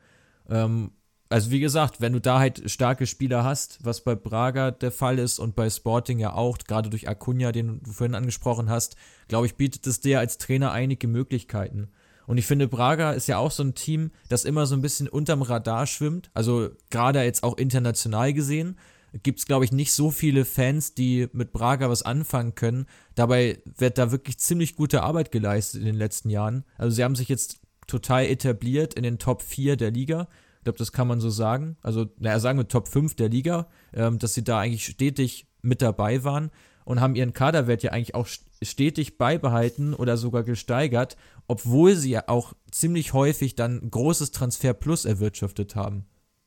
Ähm, 0.50 0.92
also 1.30 1.50
wie 1.50 1.60
gesagt, 1.60 2.00
wenn 2.00 2.14
du 2.14 2.20
da 2.20 2.38
halt 2.38 2.70
starke 2.70 3.06
Spieler 3.06 3.44
hast, 3.44 3.78
was 3.82 4.02
bei 4.02 4.14
Braga 4.14 4.70
der 4.70 4.90
Fall 4.90 5.18
ist 5.18 5.38
und 5.38 5.54
bei 5.54 5.68
Sporting 5.68 6.18
ja 6.18 6.32
auch, 6.32 6.58
gerade 6.58 6.88
durch 6.88 7.08
Acuna, 7.08 7.52
den 7.52 7.82
du 7.82 7.92
vorhin 7.92 8.14
angesprochen 8.14 8.70
hast, 8.70 8.96
glaube 9.28 9.46
ich, 9.46 9.56
bietet 9.56 9.86
es 9.86 10.00
dir 10.00 10.20
als 10.20 10.38
Trainer 10.38 10.72
einige 10.72 11.06
Möglichkeiten. 11.06 11.88
Und 12.26 12.38
ich 12.38 12.46
finde, 12.46 12.68
Braga 12.68 13.12
ist 13.12 13.26
ja 13.26 13.38
auch 13.38 13.50
so 13.50 13.62
ein 13.62 13.74
Team, 13.74 14.10
das 14.28 14.44
immer 14.44 14.66
so 14.66 14.74
ein 14.74 14.82
bisschen 14.82 15.08
unterm 15.08 15.42
Radar 15.42 15.86
schwimmt. 15.86 16.30
Also 16.34 16.70
gerade 16.90 17.22
jetzt 17.22 17.42
auch 17.42 17.56
international 17.56 18.32
gesehen 18.32 18.76
gibt 19.22 19.38
es, 19.38 19.46
glaube 19.46 19.64
ich, 19.64 19.72
nicht 19.72 19.92
so 19.92 20.10
viele 20.10 20.44
Fans, 20.44 20.94
die 20.94 21.28
mit 21.32 21.52
Braga 21.52 21.88
was 21.88 22.02
anfangen 22.02 22.54
können. 22.54 22.86
Dabei 23.14 23.62
wird 23.64 23.96
da 23.96 24.10
wirklich 24.10 24.38
ziemlich 24.38 24.76
gute 24.76 25.02
Arbeit 25.02 25.32
geleistet 25.32 25.80
in 25.80 25.86
den 25.86 25.94
letzten 25.94 26.28
Jahren. 26.28 26.64
Also 26.76 26.94
sie 26.94 27.04
haben 27.04 27.16
sich 27.16 27.28
jetzt 27.28 27.60
total 27.86 28.26
etabliert 28.26 28.94
in 28.94 29.02
den 29.02 29.18
Top 29.18 29.40
4 29.42 29.76
der 29.76 29.90
Liga 29.90 30.28
glaube, 30.68 30.78
das 30.78 30.92
kann 30.92 31.08
man 31.08 31.20
so 31.20 31.30
sagen. 31.30 31.76
Also, 31.82 32.06
naja, 32.18 32.38
sagen 32.38 32.58
wir 32.58 32.68
Top 32.68 32.88
5 32.88 33.14
der 33.16 33.30
Liga, 33.30 33.68
ähm, 33.94 34.18
dass 34.18 34.34
sie 34.34 34.44
da 34.44 34.60
eigentlich 34.60 34.84
stetig 34.84 35.46
mit 35.62 35.82
dabei 35.82 36.24
waren 36.24 36.50
und 36.84 37.00
haben 37.00 37.16
ihren 37.16 37.32
Kaderwert 37.32 37.82
ja 37.82 37.92
eigentlich 37.92 38.14
auch 38.14 38.28
stetig 38.62 39.18
beibehalten 39.18 39.94
oder 39.94 40.16
sogar 40.16 40.42
gesteigert, 40.42 41.16
obwohl 41.46 41.96
sie 41.96 42.10
ja 42.10 42.24
auch 42.26 42.52
ziemlich 42.70 43.12
häufig 43.12 43.54
dann 43.54 43.90
großes 43.90 44.30
Transfer 44.30 44.74
Plus 44.74 45.04
erwirtschaftet 45.04 45.74
haben. 45.74 46.04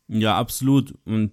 Ja, 0.07 0.37
absolut. 0.37 0.97
Und 1.05 1.31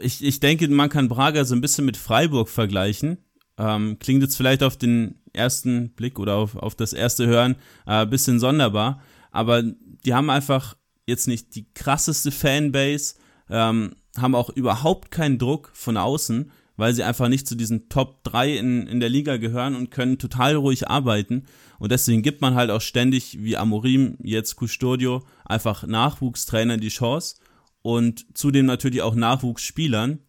ich, 0.00 0.24
ich 0.24 0.40
denke, 0.40 0.68
man 0.68 0.88
kann 0.88 1.08
Braga 1.08 1.44
so 1.44 1.54
ein 1.54 1.60
bisschen 1.60 1.84
mit 1.84 1.96
Freiburg 1.96 2.48
vergleichen. 2.48 3.18
Ähm, 3.58 3.98
klingt 3.98 4.22
jetzt 4.22 4.36
vielleicht 4.36 4.62
auf 4.62 4.76
den 4.76 5.20
ersten 5.32 5.90
Blick 5.90 6.18
oder 6.18 6.36
auf, 6.36 6.56
auf 6.56 6.74
das 6.74 6.92
erste 6.92 7.26
Hören 7.26 7.56
ein 7.86 8.06
äh, 8.06 8.10
bisschen 8.10 8.40
sonderbar, 8.40 9.02
aber 9.30 9.62
die 9.62 10.14
haben 10.14 10.30
einfach 10.30 10.76
jetzt 11.06 11.28
nicht 11.28 11.54
die 11.54 11.66
krasseste 11.74 12.30
Fanbase, 12.30 13.14
ähm, 13.50 13.96
haben 14.16 14.34
auch 14.34 14.50
überhaupt 14.50 15.10
keinen 15.10 15.38
Druck 15.38 15.70
von 15.74 15.96
außen, 15.96 16.50
weil 16.76 16.94
sie 16.94 17.02
einfach 17.02 17.28
nicht 17.28 17.46
zu 17.46 17.54
diesen 17.54 17.88
Top 17.88 18.24
3 18.24 18.56
in, 18.56 18.86
in 18.86 19.00
der 19.00 19.08
Liga 19.08 19.36
gehören 19.36 19.76
und 19.76 19.90
können 19.90 20.18
total 20.18 20.56
ruhig 20.56 20.88
arbeiten. 20.88 21.44
Und 21.78 21.92
deswegen 21.92 22.22
gibt 22.22 22.40
man 22.40 22.54
halt 22.54 22.70
auch 22.70 22.80
ständig, 22.80 23.42
wie 23.42 23.56
Amorim, 23.56 24.16
jetzt 24.22 24.56
Custodio, 24.56 25.22
einfach 25.44 25.86
Nachwuchstrainern 25.86 26.80
die 26.80 26.88
Chance 26.88 27.36
und 27.82 28.26
zudem 28.34 28.66
natürlich 28.66 29.02
auch 29.02 29.14
Nachwuchsspielern, 29.14 30.20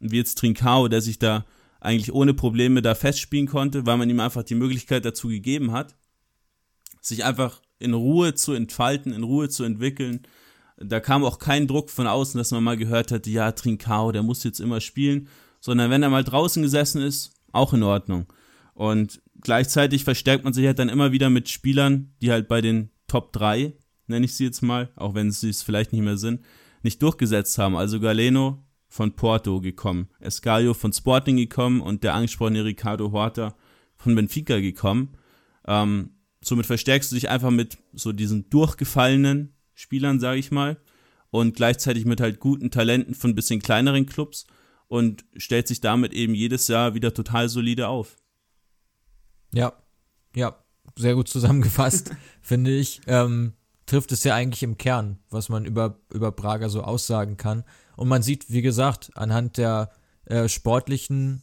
wie 0.00 0.16
jetzt 0.16 0.38
Trincao, 0.38 0.88
der 0.88 1.00
sich 1.00 1.18
da 1.18 1.44
eigentlich 1.80 2.12
ohne 2.12 2.32
Probleme 2.32 2.80
da 2.80 2.94
festspielen 2.94 3.46
konnte, 3.46 3.84
weil 3.84 3.98
man 3.98 4.08
ihm 4.08 4.20
einfach 4.20 4.42
die 4.42 4.54
Möglichkeit 4.54 5.04
dazu 5.04 5.28
gegeben 5.28 5.72
hat, 5.72 5.94
sich 7.02 7.24
einfach 7.24 7.60
in 7.78 7.94
Ruhe 7.94 8.34
zu 8.34 8.52
entfalten, 8.52 9.12
in 9.12 9.22
Ruhe 9.22 9.48
zu 9.48 9.64
entwickeln. 9.64 10.22
Da 10.76 11.00
kam 11.00 11.24
auch 11.24 11.38
kein 11.38 11.66
Druck 11.66 11.90
von 11.90 12.06
außen, 12.06 12.38
dass 12.38 12.50
man 12.50 12.64
mal 12.64 12.76
gehört 12.76 13.12
hat, 13.12 13.26
ja, 13.26 13.52
Trincao, 13.52 14.12
der 14.12 14.22
muss 14.22 14.44
jetzt 14.44 14.60
immer 14.60 14.80
spielen, 14.80 15.28
sondern 15.60 15.90
wenn 15.90 16.02
er 16.02 16.10
mal 16.10 16.24
draußen 16.24 16.62
gesessen 16.62 17.00
ist, 17.00 17.32
auch 17.52 17.72
in 17.72 17.82
Ordnung. 17.82 18.26
Und 18.74 19.22
gleichzeitig 19.40 20.04
verstärkt 20.04 20.44
man 20.44 20.52
sich 20.52 20.66
halt 20.66 20.78
dann 20.78 20.88
immer 20.88 21.12
wieder 21.12 21.30
mit 21.30 21.48
Spielern, 21.48 22.12
die 22.20 22.32
halt 22.32 22.48
bei 22.48 22.60
den 22.60 22.90
Top 23.06 23.32
3, 23.32 23.72
nenne 24.06 24.24
ich 24.24 24.34
sie 24.34 24.44
jetzt 24.44 24.62
mal, 24.62 24.90
auch 24.96 25.14
wenn 25.14 25.30
sie 25.30 25.50
es 25.50 25.62
vielleicht 25.62 25.92
nicht 25.92 26.02
mehr 26.02 26.16
sind, 26.16 26.40
nicht 26.82 27.02
durchgesetzt 27.02 27.56
haben. 27.58 27.76
Also 27.76 28.00
Galeno 28.00 28.64
von 28.88 29.12
Porto 29.12 29.60
gekommen, 29.60 30.08
Escaio 30.20 30.74
von 30.74 30.92
Sporting 30.92 31.36
gekommen 31.36 31.80
und 31.80 32.04
der 32.04 32.14
angesprochene 32.14 32.64
Ricardo 32.64 33.12
Horta 33.12 33.54
von 33.96 34.14
Benfica 34.14 34.60
gekommen. 34.60 35.16
Ähm, 35.66 36.10
somit 36.44 36.66
verstärkst 36.66 37.10
du 37.10 37.16
dich 37.16 37.30
einfach 37.30 37.50
mit 37.50 37.78
so 37.92 38.12
diesen 38.12 38.50
durchgefallenen 38.50 39.54
Spielern, 39.74 40.20
sage 40.20 40.38
ich 40.38 40.50
mal, 40.50 40.76
und 41.30 41.56
gleichzeitig 41.56 42.04
mit 42.04 42.20
halt 42.20 42.38
guten 42.38 42.70
Talenten 42.70 43.14
von 43.14 43.34
bisschen 43.34 43.60
kleineren 43.60 44.06
Clubs 44.06 44.46
und 44.86 45.24
stellt 45.36 45.66
sich 45.66 45.80
damit 45.80 46.12
eben 46.12 46.34
jedes 46.34 46.68
Jahr 46.68 46.94
wieder 46.94 47.14
total 47.14 47.48
solide 47.48 47.88
auf. 47.88 48.16
Ja, 49.52 49.72
ja, 50.36 50.56
sehr 50.96 51.14
gut 51.14 51.28
zusammengefasst, 51.28 52.12
finde 52.42 52.72
ich. 52.72 53.00
Ähm, 53.06 53.54
trifft 53.86 54.12
es 54.12 54.24
ja 54.24 54.34
eigentlich 54.34 54.62
im 54.62 54.78
Kern, 54.78 55.18
was 55.30 55.48
man 55.48 55.64
über, 55.64 56.00
über 56.12 56.30
Braga 56.30 56.68
so 56.68 56.82
aussagen 56.82 57.36
kann. 57.36 57.64
Und 57.96 58.08
man 58.08 58.22
sieht, 58.22 58.50
wie 58.50 58.62
gesagt, 58.62 59.10
anhand 59.14 59.56
der 59.56 59.90
äh, 60.26 60.48
sportlichen, 60.48 61.42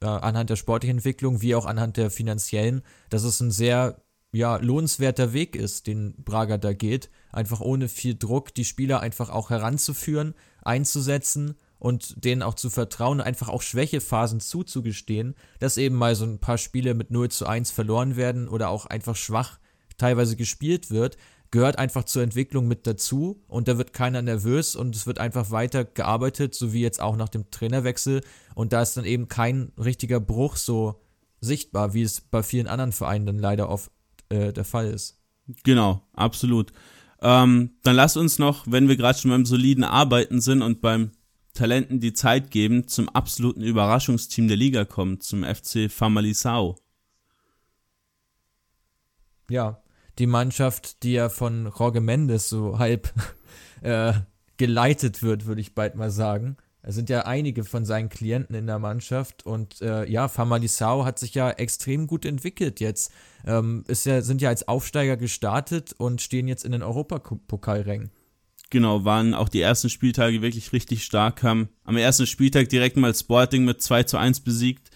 äh, 0.00 0.06
anhand 0.06 0.50
der 0.50 0.56
sportlichen 0.56 0.98
Entwicklung, 0.98 1.42
wie 1.42 1.54
auch 1.54 1.66
anhand 1.66 1.96
der 1.96 2.10
finanziellen, 2.10 2.82
dass 3.10 3.24
es 3.24 3.40
ein 3.40 3.50
sehr 3.50 4.02
ja, 4.32 4.56
lohnenswerter 4.56 5.32
Weg 5.34 5.54
ist, 5.56 5.86
den 5.86 6.14
Braga 6.24 6.56
da 6.56 6.72
geht. 6.72 7.10
Einfach 7.30 7.60
ohne 7.60 7.88
viel 7.88 8.16
Druck 8.16 8.54
die 8.54 8.64
Spieler 8.64 9.00
einfach 9.00 9.28
auch 9.28 9.50
heranzuführen, 9.50 10.34
einzusetzen 10.62 11.56
und 11.78 12.24
denen 12.24 12.42
auch 12.42 12.54
zu 12.54 12.70
vertrauen, 12.70 13.20
einfach 13.20 13.48
auch 13.48 13.60
Schwächephasen 13.60 14.40
zuzugestehen, 14.40 15.34
dass 15.58 15.76
eben 15.76 15.96
mal 15.96 16.14
so 16.14 16.24
ein 16.24 16.38
paar 16.38 16.56
Spiele 16.56 16.94
mit 16.94 17.10
0 17.10 17.28
zu 17.30 17.46
1 17.46 17.70
verloren 17.70 18.16
werden 18.16 18.48
oder 18.48 18.70
auch 18.70 18.86
einfach 18.86 19.16
schwach 19.16 19.58
teilweise 19.98 20.36
gespielt 20.36 20.90
wird, 20.90 21.16
gehört 21.50 21.78
einfach 21.78 22.04
zur 22.04 22.22
Entwicklung 22.22 22.66
mit 22.66 22.86
dazu 22.86 23.42
und 23.48 23.68
da 23.68 23.78
wird 23.78 23.92
keiner 23.92 24.22
nervös 24.22 24.76
und 24.76 24.96
es 24.96 25.06
wird 25.06 25.18
einfach 25.18 25.50
weiter 25.50 25.84
gearbeitet, 25.84 26.54
so 26.54 26.72
wie 26.72 26.80
jetzt 26.80 27.00
auch 27.00 27.16
nach 27.16 27.28
dem 27.28 27.50
Trainerwechsel 27.50 28.22
und 28.54 28.72
da 28.72 28.80
ist 28.80 28.96
dann 28.96 29.04
eben 29.04 29.28
kein 29.28 29.72
richtiger 29.76 30.20
Bruch 30.20 30.56
so 30.56 31.02
sichtbar, 31.40 31.92
wie 31.92 32.02
es 32.02 32.20
bei 32.20 32.42
vielen 32.42 32.68
anderen 32.68 32.92
Vereinen 32.92 33.26
dann 33.26 33.38
leider 33.38 33.68
oft 33.68 33.90
äh, 34.32 34.52
der 34.52 34.64
Fall 34.64 34.86
ist. 34.86 35.18
Genau, 35.64 36.02
absolut. 36.12 36.72
Ähm, 37.20 37.70
dann 37.82 37.96
lass 37.96 38.16
uns 38.16 38.38
noch, 38.38 38.64
wenn 38.66 38.88
wir 38.88 38.96
gerade 38.96 39.18
schon 39.18 39.30
beim 39.30 39.46
soliden 39.46 39.84
Arbeiten 39.84 40.40
sind 40.40 40.62
und 40.62 40.80
beim 40.80 41.12
Talenten 41.54 42.00
die 42.00 42.14
Zeit 42.14 42.50
geben, 42.50 42.88
zum 42.88 43.08
absoluten 43.08 43.62
Überraschungsteam 43.62 44.48
der 44.48 44.56
Liga 44.56 44.84
kommen, 44.84 45.20
zum 45.20 45.44
FC 45.44 45.90
Famalisao. 45.90 46.76
Ja, 49.50 49.82
die 50.18 50.26
Mannschaft, 50.26 51.02
die 51.02 51.12
ja 51.12 51.28
von 51.28 51.70
Jorge 51.78 52.00
Mendes 52.00 52.48
so 52.48 52.78
halb 52.78 53.12
äh, 53.82 54.14
geleitet 54.56 55.22
wird, 55.22 55.46
würde 55.46 55.60
ich 55.60 55.74
bald 55.74 55.94
mal 55.94 56.10
sagen. 56.10 56.56
Es 56.84 56.96
sind 56.96 57.08
ja 57.08 57.26
einige 57.26 57.62
von 57.62 57.84
seinen 57.84 58.08
Klienten 58.08 58.56
in 58.56 58.66
der 58.66 58.80
Mannschaft 58.80 59.46
und 59.46 59.80
äh, 59.82 60.08
ja, 60.10 60.26
Famalisao 60.26 61.04
hat 61.04 61.18
sich 61.18 61.34
ja 61.34 61.50
extrem 61.50 62.08
gut 62.08 62.24
entwickelt 62.24 62.80
jetzt. 62.80 63.12
Ähm, 63.46 63.84
ist 63.86 64.04
ja, 64.04 64.20
sind 64.20 64.42
ja 64.42 64.48
als 64.48 64.66
Aufsteiger 64.66 65.16
gestartet 65.16 65.94
und 65.96 66.20
stehen 66.20 66.48
jetzt 66.48 66.64
in 66.64 66.72
den 66.72 66.82
Europapokalrängen. 66.82 68.10
Genau, 68.70 69.04
waren 69.04 69.34
auch 69.34 69.48
die 69.48 69.60
ersten 69.60 69.90
Spieltage 69.90 70.42
wirklich 70.42 70.72
richtig 70.72 71.04
stark, 71.04 71.42
haben 71.42 71.68
am 71.84 71.96
ersten 71.96 72.26
Spieltag 72.26 72.68
direkt 72.70 72.96
mal 72.96 73.14
Sporting 73.14 73.64
mit 73.64 73.80
2 73.80 74.04
zu 74.04 74.16
1 74.16 74.40
besiegt, 74.40 74.90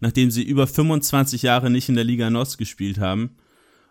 nachdem 0.00 0.30
sie 0.30 0.42
über 0.42 0.66
25 0.66 1.42
Jahre 1.42 1.70
nicht 1.70 1.88
in 1.88 1.94
der 1.94 2.04
Liga 2.04 2.28
NOS 2.28 2.58
gespielt 2.58 2.98
haben. 2.98 3.36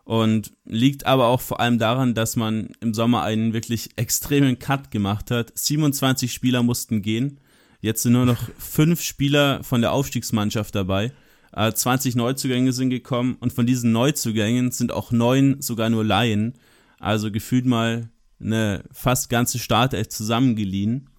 Und 0.04 0.54
liegt 0.66 1.06
aber 1.06 1.28
auch 1.28 1.42
vor 1.42 1.60
allem 1.60 1.78
daran, 1.78 2.16
dass 2.16 2.36
man 2.36 2.70
im 2.80 2.94
Sommer 2.94 3.22
einen 3.22 3.54
wirklich 3.54 3.92
extremen 3.96 4.58
Cut 4.58 4.90
gemacht 4.90 5.30
hat. 5.30 5.52
27 5.56 6.34
Spieler 6.34 6.64
mussten 6.64 7.02
gehen. 7.02 7.40
Jetzt 7.82 8.04
sind 8.04 8.14
nur 8.14 8.26
noch 8.26 8.50
fünf 8.58 9.02
Spieler 9.02 9.64
von 9.64 9.82
der 9.82 9.92
Aufstiegsmannschaft 9.92 10.74
dabei. 10.76 11.12
20 11.56 12.14
äh, 12.14 12.18
Neuzugänge 12.18 12.74
sind 12.74 12.90
gekommen 12.90 13.38
und 13.40 13.54
von 13.54 13.66
diesen 13.66 13.92
Neuzugängen 13.92 14.72
sind 14.72 14.92
auch 14.92 15.12
neun 15.12 15.62
sogar 15.62 15.90
nur 15.90 16.04
Laien. 16.04 16.54
Also 17.00 17.32
gefühlt 17.32 17.66
mal 17.66 18.10
eine 18.40 18.84
fast 18.92 19.30
ganze 19.30 19.60
Startelf 19.60 20.10
zusammengeliehen. 20.10 21.10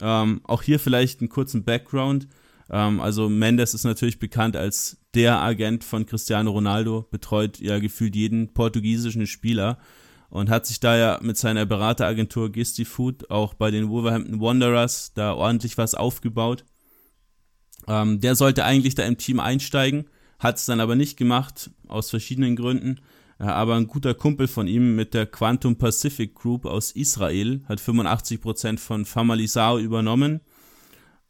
Ähm, 0.00 0.40
auch 0.44 0.62
hier 0.62 0.78
vielleicht 0.78 1.20
einen 1.20 1.28
kurzen 1.28 1.64
Background. 1.64 2.28
Ähm, 2.70 3.00
also 3.00 3.28
Mendes 3.28 3.74
ist 3.74 3.84
natürlich 3.84 4.18
bekannt 4.18 4.56
als 4.56 4.98
der 5.14 5.40
Agent 5.40 5.84
von 5.84 6.06
Cristiano 6.06 6.50
Ronaldo, 6.50 7.06
betreut 7.10 7.60
ja 7.60 7.78
gefühlt 7.78 8.16
jeden 8.16 8.52
portugiesischen 8.52 9.26
Spieler 9.26 9.78
und 10.30 10.50
hat 10.50 10.66
sich 10.66 10.80
da 10.80 10.96
ja 10.96 11.18
mit 11.22 11.36
seiner 11.36 11.66
Berateragentur 11.66 12.50
Gisti 12.50 12.84
Food 12.84 13.30
auch 13.30 13.54
bei 13.54 13.70
den 13.70 13.88
Wolverhampton 13.88 14.40
Wanderers 14.40 15.12
da 15.14 15.34
ordentlich 15.34 15.78
was 15.78 15.94
aufgebaut. 15.94 16.64
Ähm, 17.86 18.20
der 18.20 18.34
sollte 18.34 18.64
eigentlich 18.64 18.94
da 18.94 19.04
im 19.04 19.18
Team 19.18 19.38
einsteigen, 19.40 20.06
hat 20.38 20.56
es 20.56 20.66
dann 20.66 20.80
aber 20.80 20.96
nicht 20.96 21.16
gemacht, 21.16 21.70
aus 21.86 22.10
verschiedenen 22.10 22.56
Gründen. 22.56 23.00
Ja, 23.38 23.54
aber 23.54 23.74
ein 23.74 23.88
guter 23.88 24.14
Kumpel 24.14 24.46
von 24.48 24.68
ihm 24.68 24.94
mit 24.96 25.12
der 25.12 25.26
Quantum 25.26 25.76
Pacific 25.76 26.34
Group 26.34 26.66
aus 26.66 26.92
Israel 26.92 27.62
hat 27.68 27.80
85% 27.80 28.78
von 28.78 29.04
Famalisao 29.04 29.78
übernommen 29.78 30.40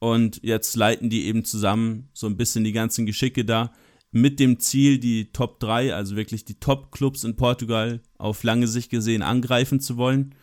und 0.05 0.41
jetzt 0.43 0.77
leiten 0.77 1.09
die 1.09 1.25
eben 1.25 1.47
zusammen 1.47 2.11
so 2.13 2.27
ein 2.27 2.37
bisschen 2.37 2.63
die 2.63 2.73
ganzen 2.73 3.07
Geschicke 3.07 3.43
da 3.43 3.73
mit 4.11 4.39
dem 4.39 4.61
Ziel, 4.61 4.99
die 4.99 5.33
Top 5.33 5.59
3, 5.61 5.95
also 5.95 6.15
wirklich 6.15 6.45
die 6.45 6.61
Top-Clubs 6.61 7.25
in 7.25 7.37
Portugal 7.37 8.03
auf 8.19 8.43
lange 8.43 8.69
Sicht 8.69 8.91
gesehen 8.91 9.23
angreifen 9.23 9.81
zu 9.81 9.97
wollen. 9.97 10.35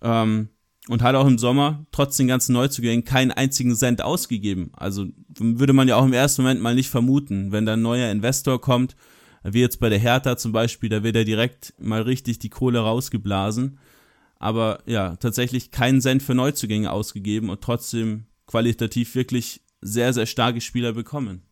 Ähm, 0.00 0.48
und 0.88 1.02
hat 1.02 1.14
auch 1.14 1.26
im 1.26 1.36
Sommer, 1.36 1.84
trotz 1.92 2.16
den 2.16 2.28
ganzen 2.28 2.54
Neuzugängen, 2.54 3.04
keinen 3.04 3.30
einzigen 3.30 3.76
Cent 3.76 4.00
ausgegeben. 4.00 4.72
Also 4.74 5.06
würde 5.38 5.74
man 5.74 5.86
ja 5.86 5.96
auch 5.96 6.06
im 6.06 6.14
ersten 6.14 6.40
Moment 6.40 6.62
mal 6.62 6.74
nicht 6.74 6.88
vermuten, 6.88 7.52
wenn 7.52 7.66
da 7.66 7.74
ein 7.74 7.82
neuer 7.82 8.10
Investor 8.10 8.58
kommt, 8.58 8.96
wie 9.44 9.60
jetzt 9.60 9.80
bei 9.80 9.90
der 9.90 9.98
Hertha 9.98 10.38
zum 10.38 10.52
Beispiel, 10.52 10.88
da 10.88 11.02
wird 11.02 11.16
er 11.16 11.26
direkt 11.26 11.74
mal 11.78 12.00
richtig 12.00 12.38
die 12.38 12.48
Kohle 12.48 12.78
rausgeblasen. 12.78 13.78
Aber 14.38 14.78
ja, 14.86 15.16
tatsächlich 15.16 15.72
keinen 15.72 16.00
Cent 16.00 16.22
für 16.22 16.34
Neuzugänge 16.34 16.90
ausgegeben 16.90 17.50
und 17.50 17.60
trotzdem 17.60 18.24
qualitativ 18.52 19.14
wirklich 19.14 19.62
sehr, 19.80 20.12
sehr 20.12 20.26
starke 20.26 20.60
Spieler 20.60 20.92
bekommen. 20.92 21.42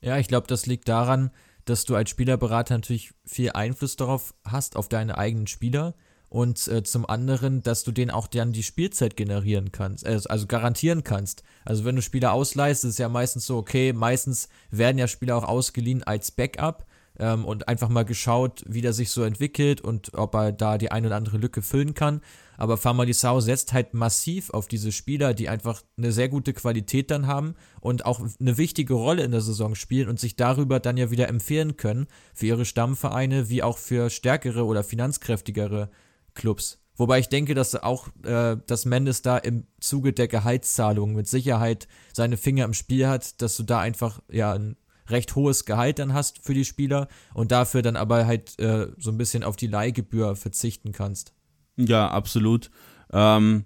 Ja, 0.00 0.18
ich 0.18 0.28
glaube, 0.28 0.46
das 0.46 0.66
liegt 0.66 0.88
daran, 0.88 1.32
dass 1.64 1.84
du 1.84 1.96
als 1.96 2.10
Spielerberater 2.10 2.74
natürlich 2.74 3.12
viel 3.24 3.50
Einfluss 3.50 3.96
darauf 3.96 4.34
hast, 4.44 4.76
auf 4.76 4.88
deine 4.88 5.18
eigenen 5.18 5.48
Spieler. 5.48 5.96
Und 6.28 6.68
äh, 6.68 6.84
zum 6.84 7.08
anderen, 7.08 7.64
dass 7.64 7.82
du 7.82 7.90
denen 7.90 8.12
auch 8.12 8.28
dann 8.28 8.52
die 8.52 8.62
Spielzeit 8.62 9.16
generieren 9.16 9.72
kannst, 9.72 10.06
äh, 10.06 10.20
also 10.28 10.46
garantieren 10.46 11.02
kannst. 11.02 11.42
Also 11.64 11.84
wenn 11.84 11.96
du 11.96 12.02
Spieler 12.02 12.32
ausleihst, 12.32 12.84
ist 12.84 13.00
ja 13.00 13.08
meistens 13.08 13.44
so, 13.44 13.56
okay, 13.56 13.92
meistens 13.92 14.48
werden 14.70 14.98
ja 14.98 15.08
Spieler 15.08 15.36
auch 15.36 15.44
ausgeliehen 15.44 16.04
als 16.04 16.30
Backup 16.30 16.86
ähm, 17.18 17.44
und 17.44 17.68
einfach 17.68 17.88
mal 17.88 18.04
geschaut, 18.04 18.62
wie 18.66 18.80
der 18.80 18.92
sich 18.92 19.10
so 19.10 19.22
entwickelt 19.22 19.80
und 19.80 20.14
ob 20.14 20.34
er 20.34 20.52
da 20.52 20.78
die 20.78 20.90
eine 20.90 21.08
oder 21.08 21.16
andere 21.16 21.38
Lücke 21.38 21.62
füllen 21.62 21.94
kann. 21.94 22.20
Aber 22.56 22.76
Famalisao 22.76 23.40
setzt 23.40 23.72
halt 23.72 23.94
massiv 23.94 24.50
auf 24.50 24.68
diese 24.68 24.92
Spieler, 24.92 25.34
die 25.34 25.48
einfach 25.48 25.82
eine 25.96 26.12
sehr 26.12 26.28
gute 26.28 26.52
Qualität 26.52 27.10
dann 27.10 27.26
haben 27.26 27.54
und 27.80 28.06
auch 28.06 28.20
eine 28.40 28.58
wichtige 28.58 28.94
Rolle 28.94 29.24
in 29.24 29.32
der 29.32 29.40
Saison 29.40 29.74
spielen 29.74 30.08
und 30.08 30.20
sich 30.20 30.36
darüber 30.36 30.80
dann 30.80 30.96
ja 30.96 31.10
wieder 31.10 31.28
empfehlen 31.28 31.76
können 31.76 32.06
für 32.32 32.46
ihre 32.46 32.64
Stammvereine 32.64 33.48
wie 33.48 33.62
auch 33.62 33.78
für 33.78 34.10
stärkere 34.10 34.64
oder 34.64 34.84
finanzkräftigere 34.84 35.90
Clubs. 36.34 36.78
Wobei 36.96 37.18
ich 37.18 37.28
denke, 37.28 37.54
dass 37.54 37.74
auch, 37.74 38.08
äh, 38.22 38.56
dass 38.66 38.84
Mendes 38.84 39.22
da 39.22 39.36
im 39.38 39.66
Zuge 39.80 40.12
der 40.12 40.28
Gehaltszahlung 40.28 41.14
mit 41.14 41.26
Sicherheit 41.26 41.88
seine 42.12 42.36
Finger 42.36 42.64
im 42.64 42.74
Spiel 42.74 43.08
hat, 43.08 43.42
dass 43.42 43.56
du 43.56 43.64
da 43.64 43.80
einfach 43.80 44.20
ja 44.30 44.52
ein 44.52 44.76
recht 45.08 45.34
hohes 45.34 45.64
Gehalt 45.64 45.98
dann 45.98 46.14
hast 46.14 46.38
für 46.38 46.54
die 46.54 46.64
Spieler 46.64 47.08
und 47.34 47.52
dafür 47.52 47.82
dann 47.82 47.96
aber 47.96 48.26
halt 48.26 48.58
äh, 48.58 48.88
so 48.98 49.10
ein 49.10 49.18
bisschen 49.18 49.44
auf 49.44 49.56
die 49.56 49.66
Leihgebühr 49.66 50.36
verzichten 50.36 50.92
kannst. 50.92 51.32
Ja, 51.76 52.08
absolut. 52.08 52.70
Ähm, 53.12 53.64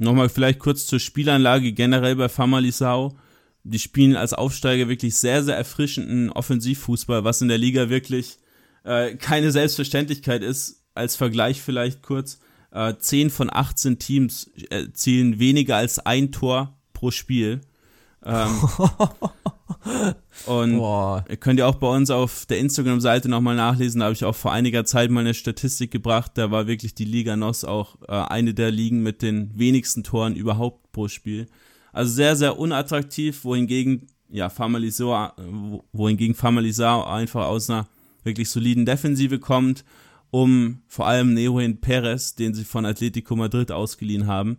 Nochmal 0.00 0.28
vielleicht 0.28 0.60
kurz 0.60 0.86
zur 0.86 1.00
Spielanlage 1.00 1.72
generell 1.72 2.14
bei 2.14 2.28
Famalisau. 2.28 3.18
Die 3.64 3.80
spielen 3.80 4.14
als 4.14 4.32
Aufsteiger 4.32 4.88
wirklich 4.88 5.16
sehr, 5.16 5.42
sehr 5.42 5.56
erfrischenden 5.56 6.30
Offensivfußball, 6.30 7.24
was 7.24 7.42
in 7.42 7.48
der 7.48 7.58
Liga 7.58 7.90
wirklich 7.90 8.38
äh, 8.84 9.16
keine 9.16 9.50
Selbstverständlichkeit 9.50 10.44
ist. 10.44 10.84
Als 10.94 11.16
Vergleich 11.16 11.60
vielleicht 11.60 12.02
kurz. 12.02 12.38
Äh, 12.70 12.94
10 12.96 13.30
von 13.30 13.50
18 13.52 13.98
Teams 13.98 14.52
erzielen 14.70 15.40
weniger 15.40 15.76
als 15.76 15.98
ein 15.98 16.30
Tor 16.30 16.78
pro 16.92 17.10
Spiel. 17.10 17.60
Ähm, 18.24 18.50
und 20.46 20.76
Boah. 20.76 21.24
ihr 21.28 21.36
könnt 21.36 21.58
ja 21.58 21.66
auch 21.66 21.76
bei 21.76 21.88
uns 21.88 22.10
auf 22.10 22.46
der 22.46 22.58
Instagram-Seite 22.58 23.28
nochmal 23.28 23.56
nachlesen, 23.56 24.00
da 24.00 24.06
habe 24.06 24.14
ich 24.14 24.24
auch 24.24 24.34
vor 24.34 24.52
einiger 24.52 24.84
Zeit 24.84 25.10
mal 25.10 25.20
eine 25.20 25.34
Statistik 25.34 25.90
gebracht, 25.90 26.32
da 26.34 26.50
war 26.50 26.66
wirklich 26.66 26.94
die 26.94 27.04
Liga 27.04 27.36
NOS 27.36 27.64
auch 27.64 27.96
äh, 28.08 28.12
eine 28.12 28.54
der 28.54 28.70
Ligen 28.70 29.02
mit 29.02 29.22
den 29.22 29.56
wenigsten 29.58 30.04
Toren 30.04 30.34
überhaupt 30.34 30.92
pro 30.92 31.08
Spiel. 31.08 31.46
Also 31.92 32.12
sehr, 32.12 32.36
sehr 32.36 32.58
unattraktiv, 32.58 33.44
wohingegen, 33.44 34.06
ja, 34.28 34.50
Famalisao, 34.50 35.32
wohingegen 35.92 36.34
Famalisao 36.34 37.04
einfach 37.04 37.46
aus 37.46 37.70
einer 37.70 37.88
wirklich 38.24 38.50
soliden 38.50 38.84
Defensive 38.84 39.38
kommt, 39.38 39.84
um 40.30 40.82
vor 40.86 41.06
allem 41.06 41.34
Neoin 41.34 41.80
Perez, 41.80 42.34
den 42.34 42.54
sie 42.54 42.64
von 42.64 42.84
Atletico 42.84 43.34
Madrid 43.36 43.72
ausgeliehen 43.72 44.26
haben. 44.26 44.58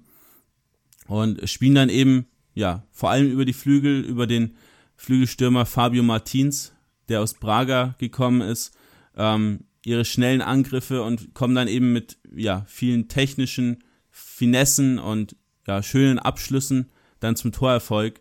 Und 1.08 1.48
spielen 1.50 1.76
dann 1.76 1.90
eben 1.90 2.28
ja, 2.60 2.84
vor 2.92 3.10
allem 3.10 3.32
über 3.32 3.46
die 3.46 3.54
Flügel, 3.54 4.02
über 4.02 4.28
den 4.28 4.58
Flügelstürmer 4.98 5.66
Fabio 5.66 6.04
Martins, 6.04 6.74
der 7.08 7.22
aus 7.22 7.34
Braga 7.34 7.96
gekommen 8.00 8.42
ist, 8.42 8.76
ähm, 9.16 9.62
ihre 9.86 10.04
schnellen 10.04 10.42
Angriffe 10.42 11.02
und 11.02 11.34
kommen 11.34 11.56
dann 11.56 11.70
eben 11.70 11.94
mit 11.94 12.18
ja, 12.36 12.66
vielen 12.68 13.08
technischen 13.08 13.82
Finessen 14.12 15.00
und 15.00 15.38
ja, 15.68 15.82
schönen 15.82 16.20
Abschlüssen 16.20 16.92
dann 17.22 17.38
zum 17.38 17.54
Torerfolg. 17.54 18.20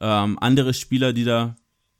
Ähm, 0.00 0.38
andere 0.40 0.74
Spieler, 0.74 1.12
die 1.12 1.24
da 1.24 1.56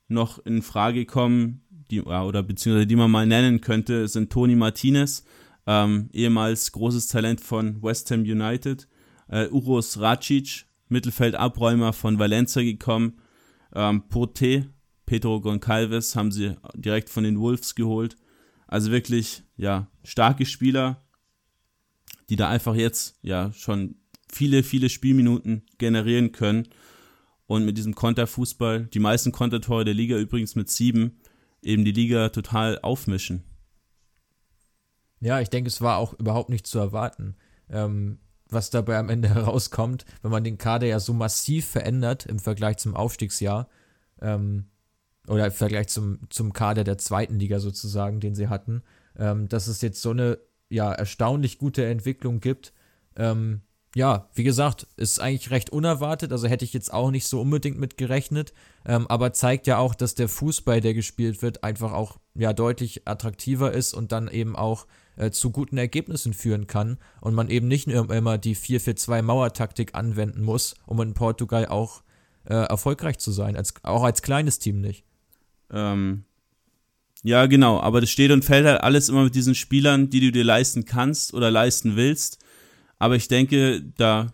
noch 0.07 0.39
in 0.47 0.63
Frage 0.63 1.05
kommen, 1.05 1.63
die, 1.91 2.01
oder 2.01 2.45
beziehungsweise 2.45 2.87
die 2.87 2.97
man 2.97 3.11
mal 3.11 3.27
nennen 3.27 3.61
könnte, 3.61 4.07
sind 4.07 4.31
Toni 4.31 4.55
Martinez, 4.55 5.25
ähm, 5.67 6.11
ehemals 6.13 6.71
großes 6.71 7.09
Talent 7.09 7.41
von 7.41 7.83
West 7.83 8.09
Ham 8.13 8.21
United, 8.21 8.87
äh, 9.27 9.49
Uros 9.49 9.99
Racic, 9.99 10.67
Mittelfeldabräumer 10.93 11.93
von 11.93 12.19
Valencia 12.19 12.63
gekommen. 12.63 13.19
Ähm, 13.75 14.09
Pote, 14.09 14.73
Pedro 15.07 15.41
Goncalves 15.41 16.15
haben 16.15 16.31
sie 16.33 16.57
direkt 16.75 17.11
von 17.11 17.25
den 17.25 17.41
Wolves 17.41 17.75
geholt. 17.75 18.17
Also 18.67 18.91
wirklich, 18.91 19.43
ja, 19.57 19.89
starke 20.05 20.47
Spieler, 20.47 21.05
die 22.29 22.37
da 22.37 22.49
einfach 22.49 22.75
jetzt, 22.75 23.19
ja, 23.23 23.53
schon 23.53 23.97
viele, 24.33 24.63
viele 24.63 24.89
Spielminuten 24.89 25.67
generieren 25.79 26.33
können. 26.33 26.69
Und 27.47 27.67
mit 27.67 27.77
diesem 27.77 27.95
Konterfußball, 27.95 28.87
die 28.87 28.99
meisten 28.99 29.33
Kontertore 29.33 29.85
der 29.85 29.93
Liga 29.93 30.17
übrigens 30.17 30.55
mit 30.55 30.71
sieben, 30.71 31.21
eben 31.61 31.85
die 31.85 31.93
Liga 31.93 32.31
total 32.31 32.79
aufmischen. 32.81 33.45
Ja, 35.21 35.41
ich 35.41 35.51
denke, 35.51 35.69
es 35.69 35.81
war 35.81 35.99
auch 35.99 36.15
überhaupt 36.15 36.49
nicht 36.49 36.67
zu 36.67 36.79
erwarten. 36.79 37.37
Ähm, 37.69 38.19
was 38.53 38.71
dabei 38.71 38.99
am 38.99 39.09
Ende 39.09 39.29
herauskommt, 39.35 40.05
wenn 40.23 40.31
man 40.31 40.45
den 40.45 40.59
Kader 40.59 40.87
ja 40.87 41.01
so 41.01 41.13
massiv 41.13 41.67
verändert 41.67 42.27
im 42.27 42.39
Vergleich 42.39 42.79
zum 42.79 42.95
Aufstiegsjahr. 42.95 43.69
Ähm, 44.21 44.67
oder 45.29 45.47
im 45.47 45.53
Vergleich 45.53 45.89
zum, 45.89 46.19
zum 46.31 46.53
Kader 46.53 46.85
der 46.85 46.99
zweiten 46.99 47.39
Liga 47.39 47.61
sozusagen, 47.61 48.21
den 48.21 48.35
sie 48.35 48.49
hatten, 48.49 48.83
ähm, 49.17 49.49
dass 49.49 49.69
es 49.69 49.81
jetzt 49.81 50.03
so 50.03 50.11
eine 50.11 50.39
ja, 50.69 50.93
erstaunlich 50.93 51.59
gute 51.59 51.85
Entwicklung 51.85 52.41
gibt. 52.41 52.73
Ähm, 53.17 53.63
ja, 53.95 54.31
wie 54.35 54.43
gesagt, 54.43 54.87
ist 54.97 55.21
eigentlich 55.21 55.51
recht 55.51 55.71
unerwartet, 55.71 56.33
also 56.33 56.49
hätte 56.49 56.65
ich 56.65 56.73
jetzt 56.73 56.93
auch 56.93 57.11
nicht 57.11 57.27
so 57.27 57.43
unbedingt 57.43 57.79
mit 57.79 57.99
gerechnet, 57.99 58.55
ähm, 58.87 59.07
aber 59.09 59.35
zeigt 59.35 59.67
ja 59.67 59.77
auch, 59.77 59.95
dass 59.95 60.15
der 60.15 60.29
Fußball, 60.29 60.81
der 60.81 60.95
gespielt 60.95 61.43
wird, 61.43 61.63
einfach 61.63 61.93
auch 61.93 62.19
ja 62.35 62.55
deutlich 62.55 63.07
attraktiver 63.07 63.73
ist 63.73 63.93
und 63.93 64.11
dann 64.11 64.29
eben 64.29 64.57
auch 64.57 64.87
äh, 65.17 65.31
zu 65.31 65.51
guten 65.51 65.79
Ergebnissen 65.79 66.33
führen 66.35 66.67
kann 66.67 66.99
und 67.21 67.35
man 67.35 67.49
eben 67.51 67.69
nicht 67.69 67.87
nur 67.87 68.11
immer 68.11 68.39
die 68.39 68.57
4-4-2 68.57 69.23
Mauertaktik 69.23 69.95
anwenden 69.95 70.43
muss, 70.43 70.75
um 70.87 71.01
in 71.01 71.15
Portugal 71.15 71.67
auch 71.67 72.03
äh, 72.45 72.55
erfolgreich 72.55 73.19
zu 73.19 73.31
sein, 73.33 73.57
als, 73.57 73.75
auch 73.83 74.03
als 74.03 74.23
kleines 74.23 74.59
Team 74.59 74.81
nicht. 74.81 75.05
Ähm, 75.71 76.25
ja, 77.23 77.47
genau, 77.47 77.81
aber 77.81 78.01
das 78.01 78.11
steht 78.11 78.33
und 78.33 78.45
fällt 78.45 78.67
halt 78.67 78.81
alles 78.81 79.09
immer 79.09 79.25
mit 79.25 79.35
diesen 79.35 79.55
Spielern, 79.55 80.11
die 80.11 80.21
du 80.21 80.33
dir 80.33 80.45
leisten 80.45 80.85
kannst 80.85 81.35
oder 81.35 81.51
leisten 81.51 81.95
willst. 81.95 82.39
Aber 82.99 83.17
ich 83.17 83.29
denke, 83.29 83.83
da 83.97 84.33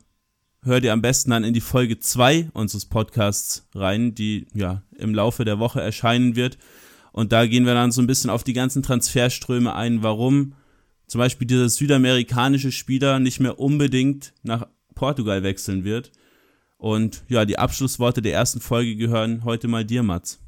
hört 0.63 0.85
ihr 0.85 0.93
am 0.93 1.03
besten 1.03 1.31
dann 1.31 1.45
in 1.45 1.55
die 1.55 1.61
Folge 1.61 1.99
2 1.99 2.51
unseres 2.55 2.87
Podcasts 2.87 3.67
rein, 3.75 4.15
die 4.15 4.47
ja 4.55 4.83
im 4.97 5.15
Laufe 5.15 5.45
der 5.45 5.59
Woche 5.59 5.81
erscheinen 5.81 6.35
wird. 6.35 6.59
Und 7.13 7.33
da 7.33 7.47
gehen 7.47 7.67
wir 7.67 7.75
dann 7.75 7.93
so 7.93 8.01
ein 8.01 8.07
bisschen 8.07 8.31
auf 8.31 8.45
die 8.45 8.53
ganzen 8.53 8.83
Transferströme 8.83 9.75
ein, 9.75 10.03
warum 10.03 10.55
zum 11.09 11.19
Beispiel 11.19 11.47
dieser 11.47 11.69
südamerikanische 11.69 12.71
Spieler 12.71 13.19
nicht 13.19 13.41
mehr 13.41 13.59
unbedingt 13.59 14.35
nach 14.43 14.69
Portugal 14.95 15.43
wechseln 15.43 15.83
wird. 15.83 16.13
Und 16.77 17.25
ja, 17.29 17.45
die 17.45 17.59
Abschlussworte 17.59 18.23
der 18.23 18.35
ersten 18.35 18.61
Folge 18.61 18.95
gehören 18.95 19.43
heute 19.45 19.67
mal 19.67 19.85
dir, 19.85 20.05
Mats. 20.05 20.39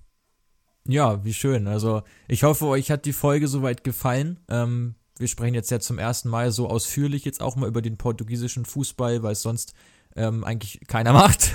Ja, 0.87 1.25
wie 1.25 1.35
schön. 1.35 1.67
Also 1.67 2.03
ich 2.29 2.45
hoffe, 2.45 2.67
euch 2.67 2.91
hat 2.91 3.05
die 3.05 3.13
Folge 3.13 3.49
soweit 3.49 3.85
gefallen. 3.85 4.39
Ähm, 4.49 4.95
wir 5.19 5.29
sprechen 5.29 5.55
jetzt 5.55 5.71
ja 5.71 5.81
zum 5.81 5.99
ersten 5.99 6.29
Mal 6.29 6.53
so 6.53 6.69
ausführlich 6.69 7.25
jetzt 7.25 7.43
auch 7.43 7.57
mal 7.57 7.69
über 7.69 7.83
den 7.83 7.97
portugiesischen 7.97 8.65
Fußball, 8.65 9.23
weil 9.23 9.33
es 9.33 9.43
sonst 9.43 9.75
ähm, 10.15 10.45
eigentlich 10.45 10.81
keiner 10.87 11.13
macht. 11.15 11.53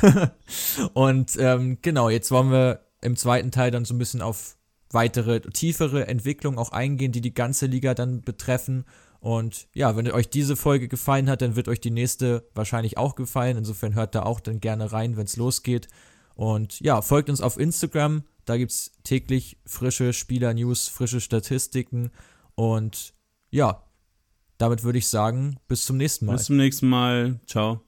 und 0.94 1.38
ähm, 1.40 1.78
genau, 1.82 2.10
jetzt 2.10 2.32
wollen 2.32 2.52
wir 2.52 2.86
im 3.02 3.16
zweiten 3.16 3.52
Teil 3.52 3.72
dann 3.72 3.86
so 3.86 3.94
ein 3.94 4.00
bisschen 4.00 4.22
auf 4.22 4.58
weitere, 4.92 5.42
tiefere 5.42 6.08
Entwicklungen 6.08 6.58
auch 6.58 6.72
eingehen, 6.72 7.12
die 7.12 7.22
die 7.22 7.34
ganze 7.34 7.66
Liga 7.66 7.94
dann 7.94 8.22
betreffen. 8.22 8.86
Und 9.20 9.68
ja, 9.74 9.96
wenn 9.96 10.10
euch 10.12 10.30
diese 10.30 10.56
Folge 10.56 10.88
gefallen 10.88 11.30
hat, 11.30 11.42
dann 11.42 11.56
wird 11.56 11.68
euch 11.68 11.82
die 11.82 11.92
nächste 11.92 12.48
wahrscheinlich 12.54 12.98
auch 12.98 13.16
gefallen. 13.16 13.58
Insofern 13.58 13.96
hört 13.96 14.14
da 14.16 14.24
auch 14.24 14.40
dann 14.40 14.60
gerne 14.60 14.92
rein, 14.92 15.18
wenn 15.18 15.26
es 15.26 15.38
losgeht. 15.38 15.88
Und 16.36 16.80
ja, 16.82 17.02
folgt 17.02 17.30
uns 17.30 17.42
auf 17.42 17.58
Instagram. 17.58 18.24
Da 18.46 18.58
gibt 18.58 18.72
es 18.72 18.92
täglich 19.04 19.58
frische 19.66 20.14
Spieler-News, 20.14 20.88
frische 20.90 21.22
Statistiken. 21.22 22.12
Und 22.54 23.14
ja, 23.50 23.84
damit 24.58 24.84
würde 24.84 25.00
ich 25.00 25.08
sagen, 25.08 25.58
bis 25.68 25.86
zum 25.86 25.98
nächsten 25.98 26.28
Mal. 26.28 26.34
Bis 26.34 26.46
zum 26.46 26.58
nächsten 26.58 26.88
Mal. 26.88 27.40
Ciao. 27.48 27.82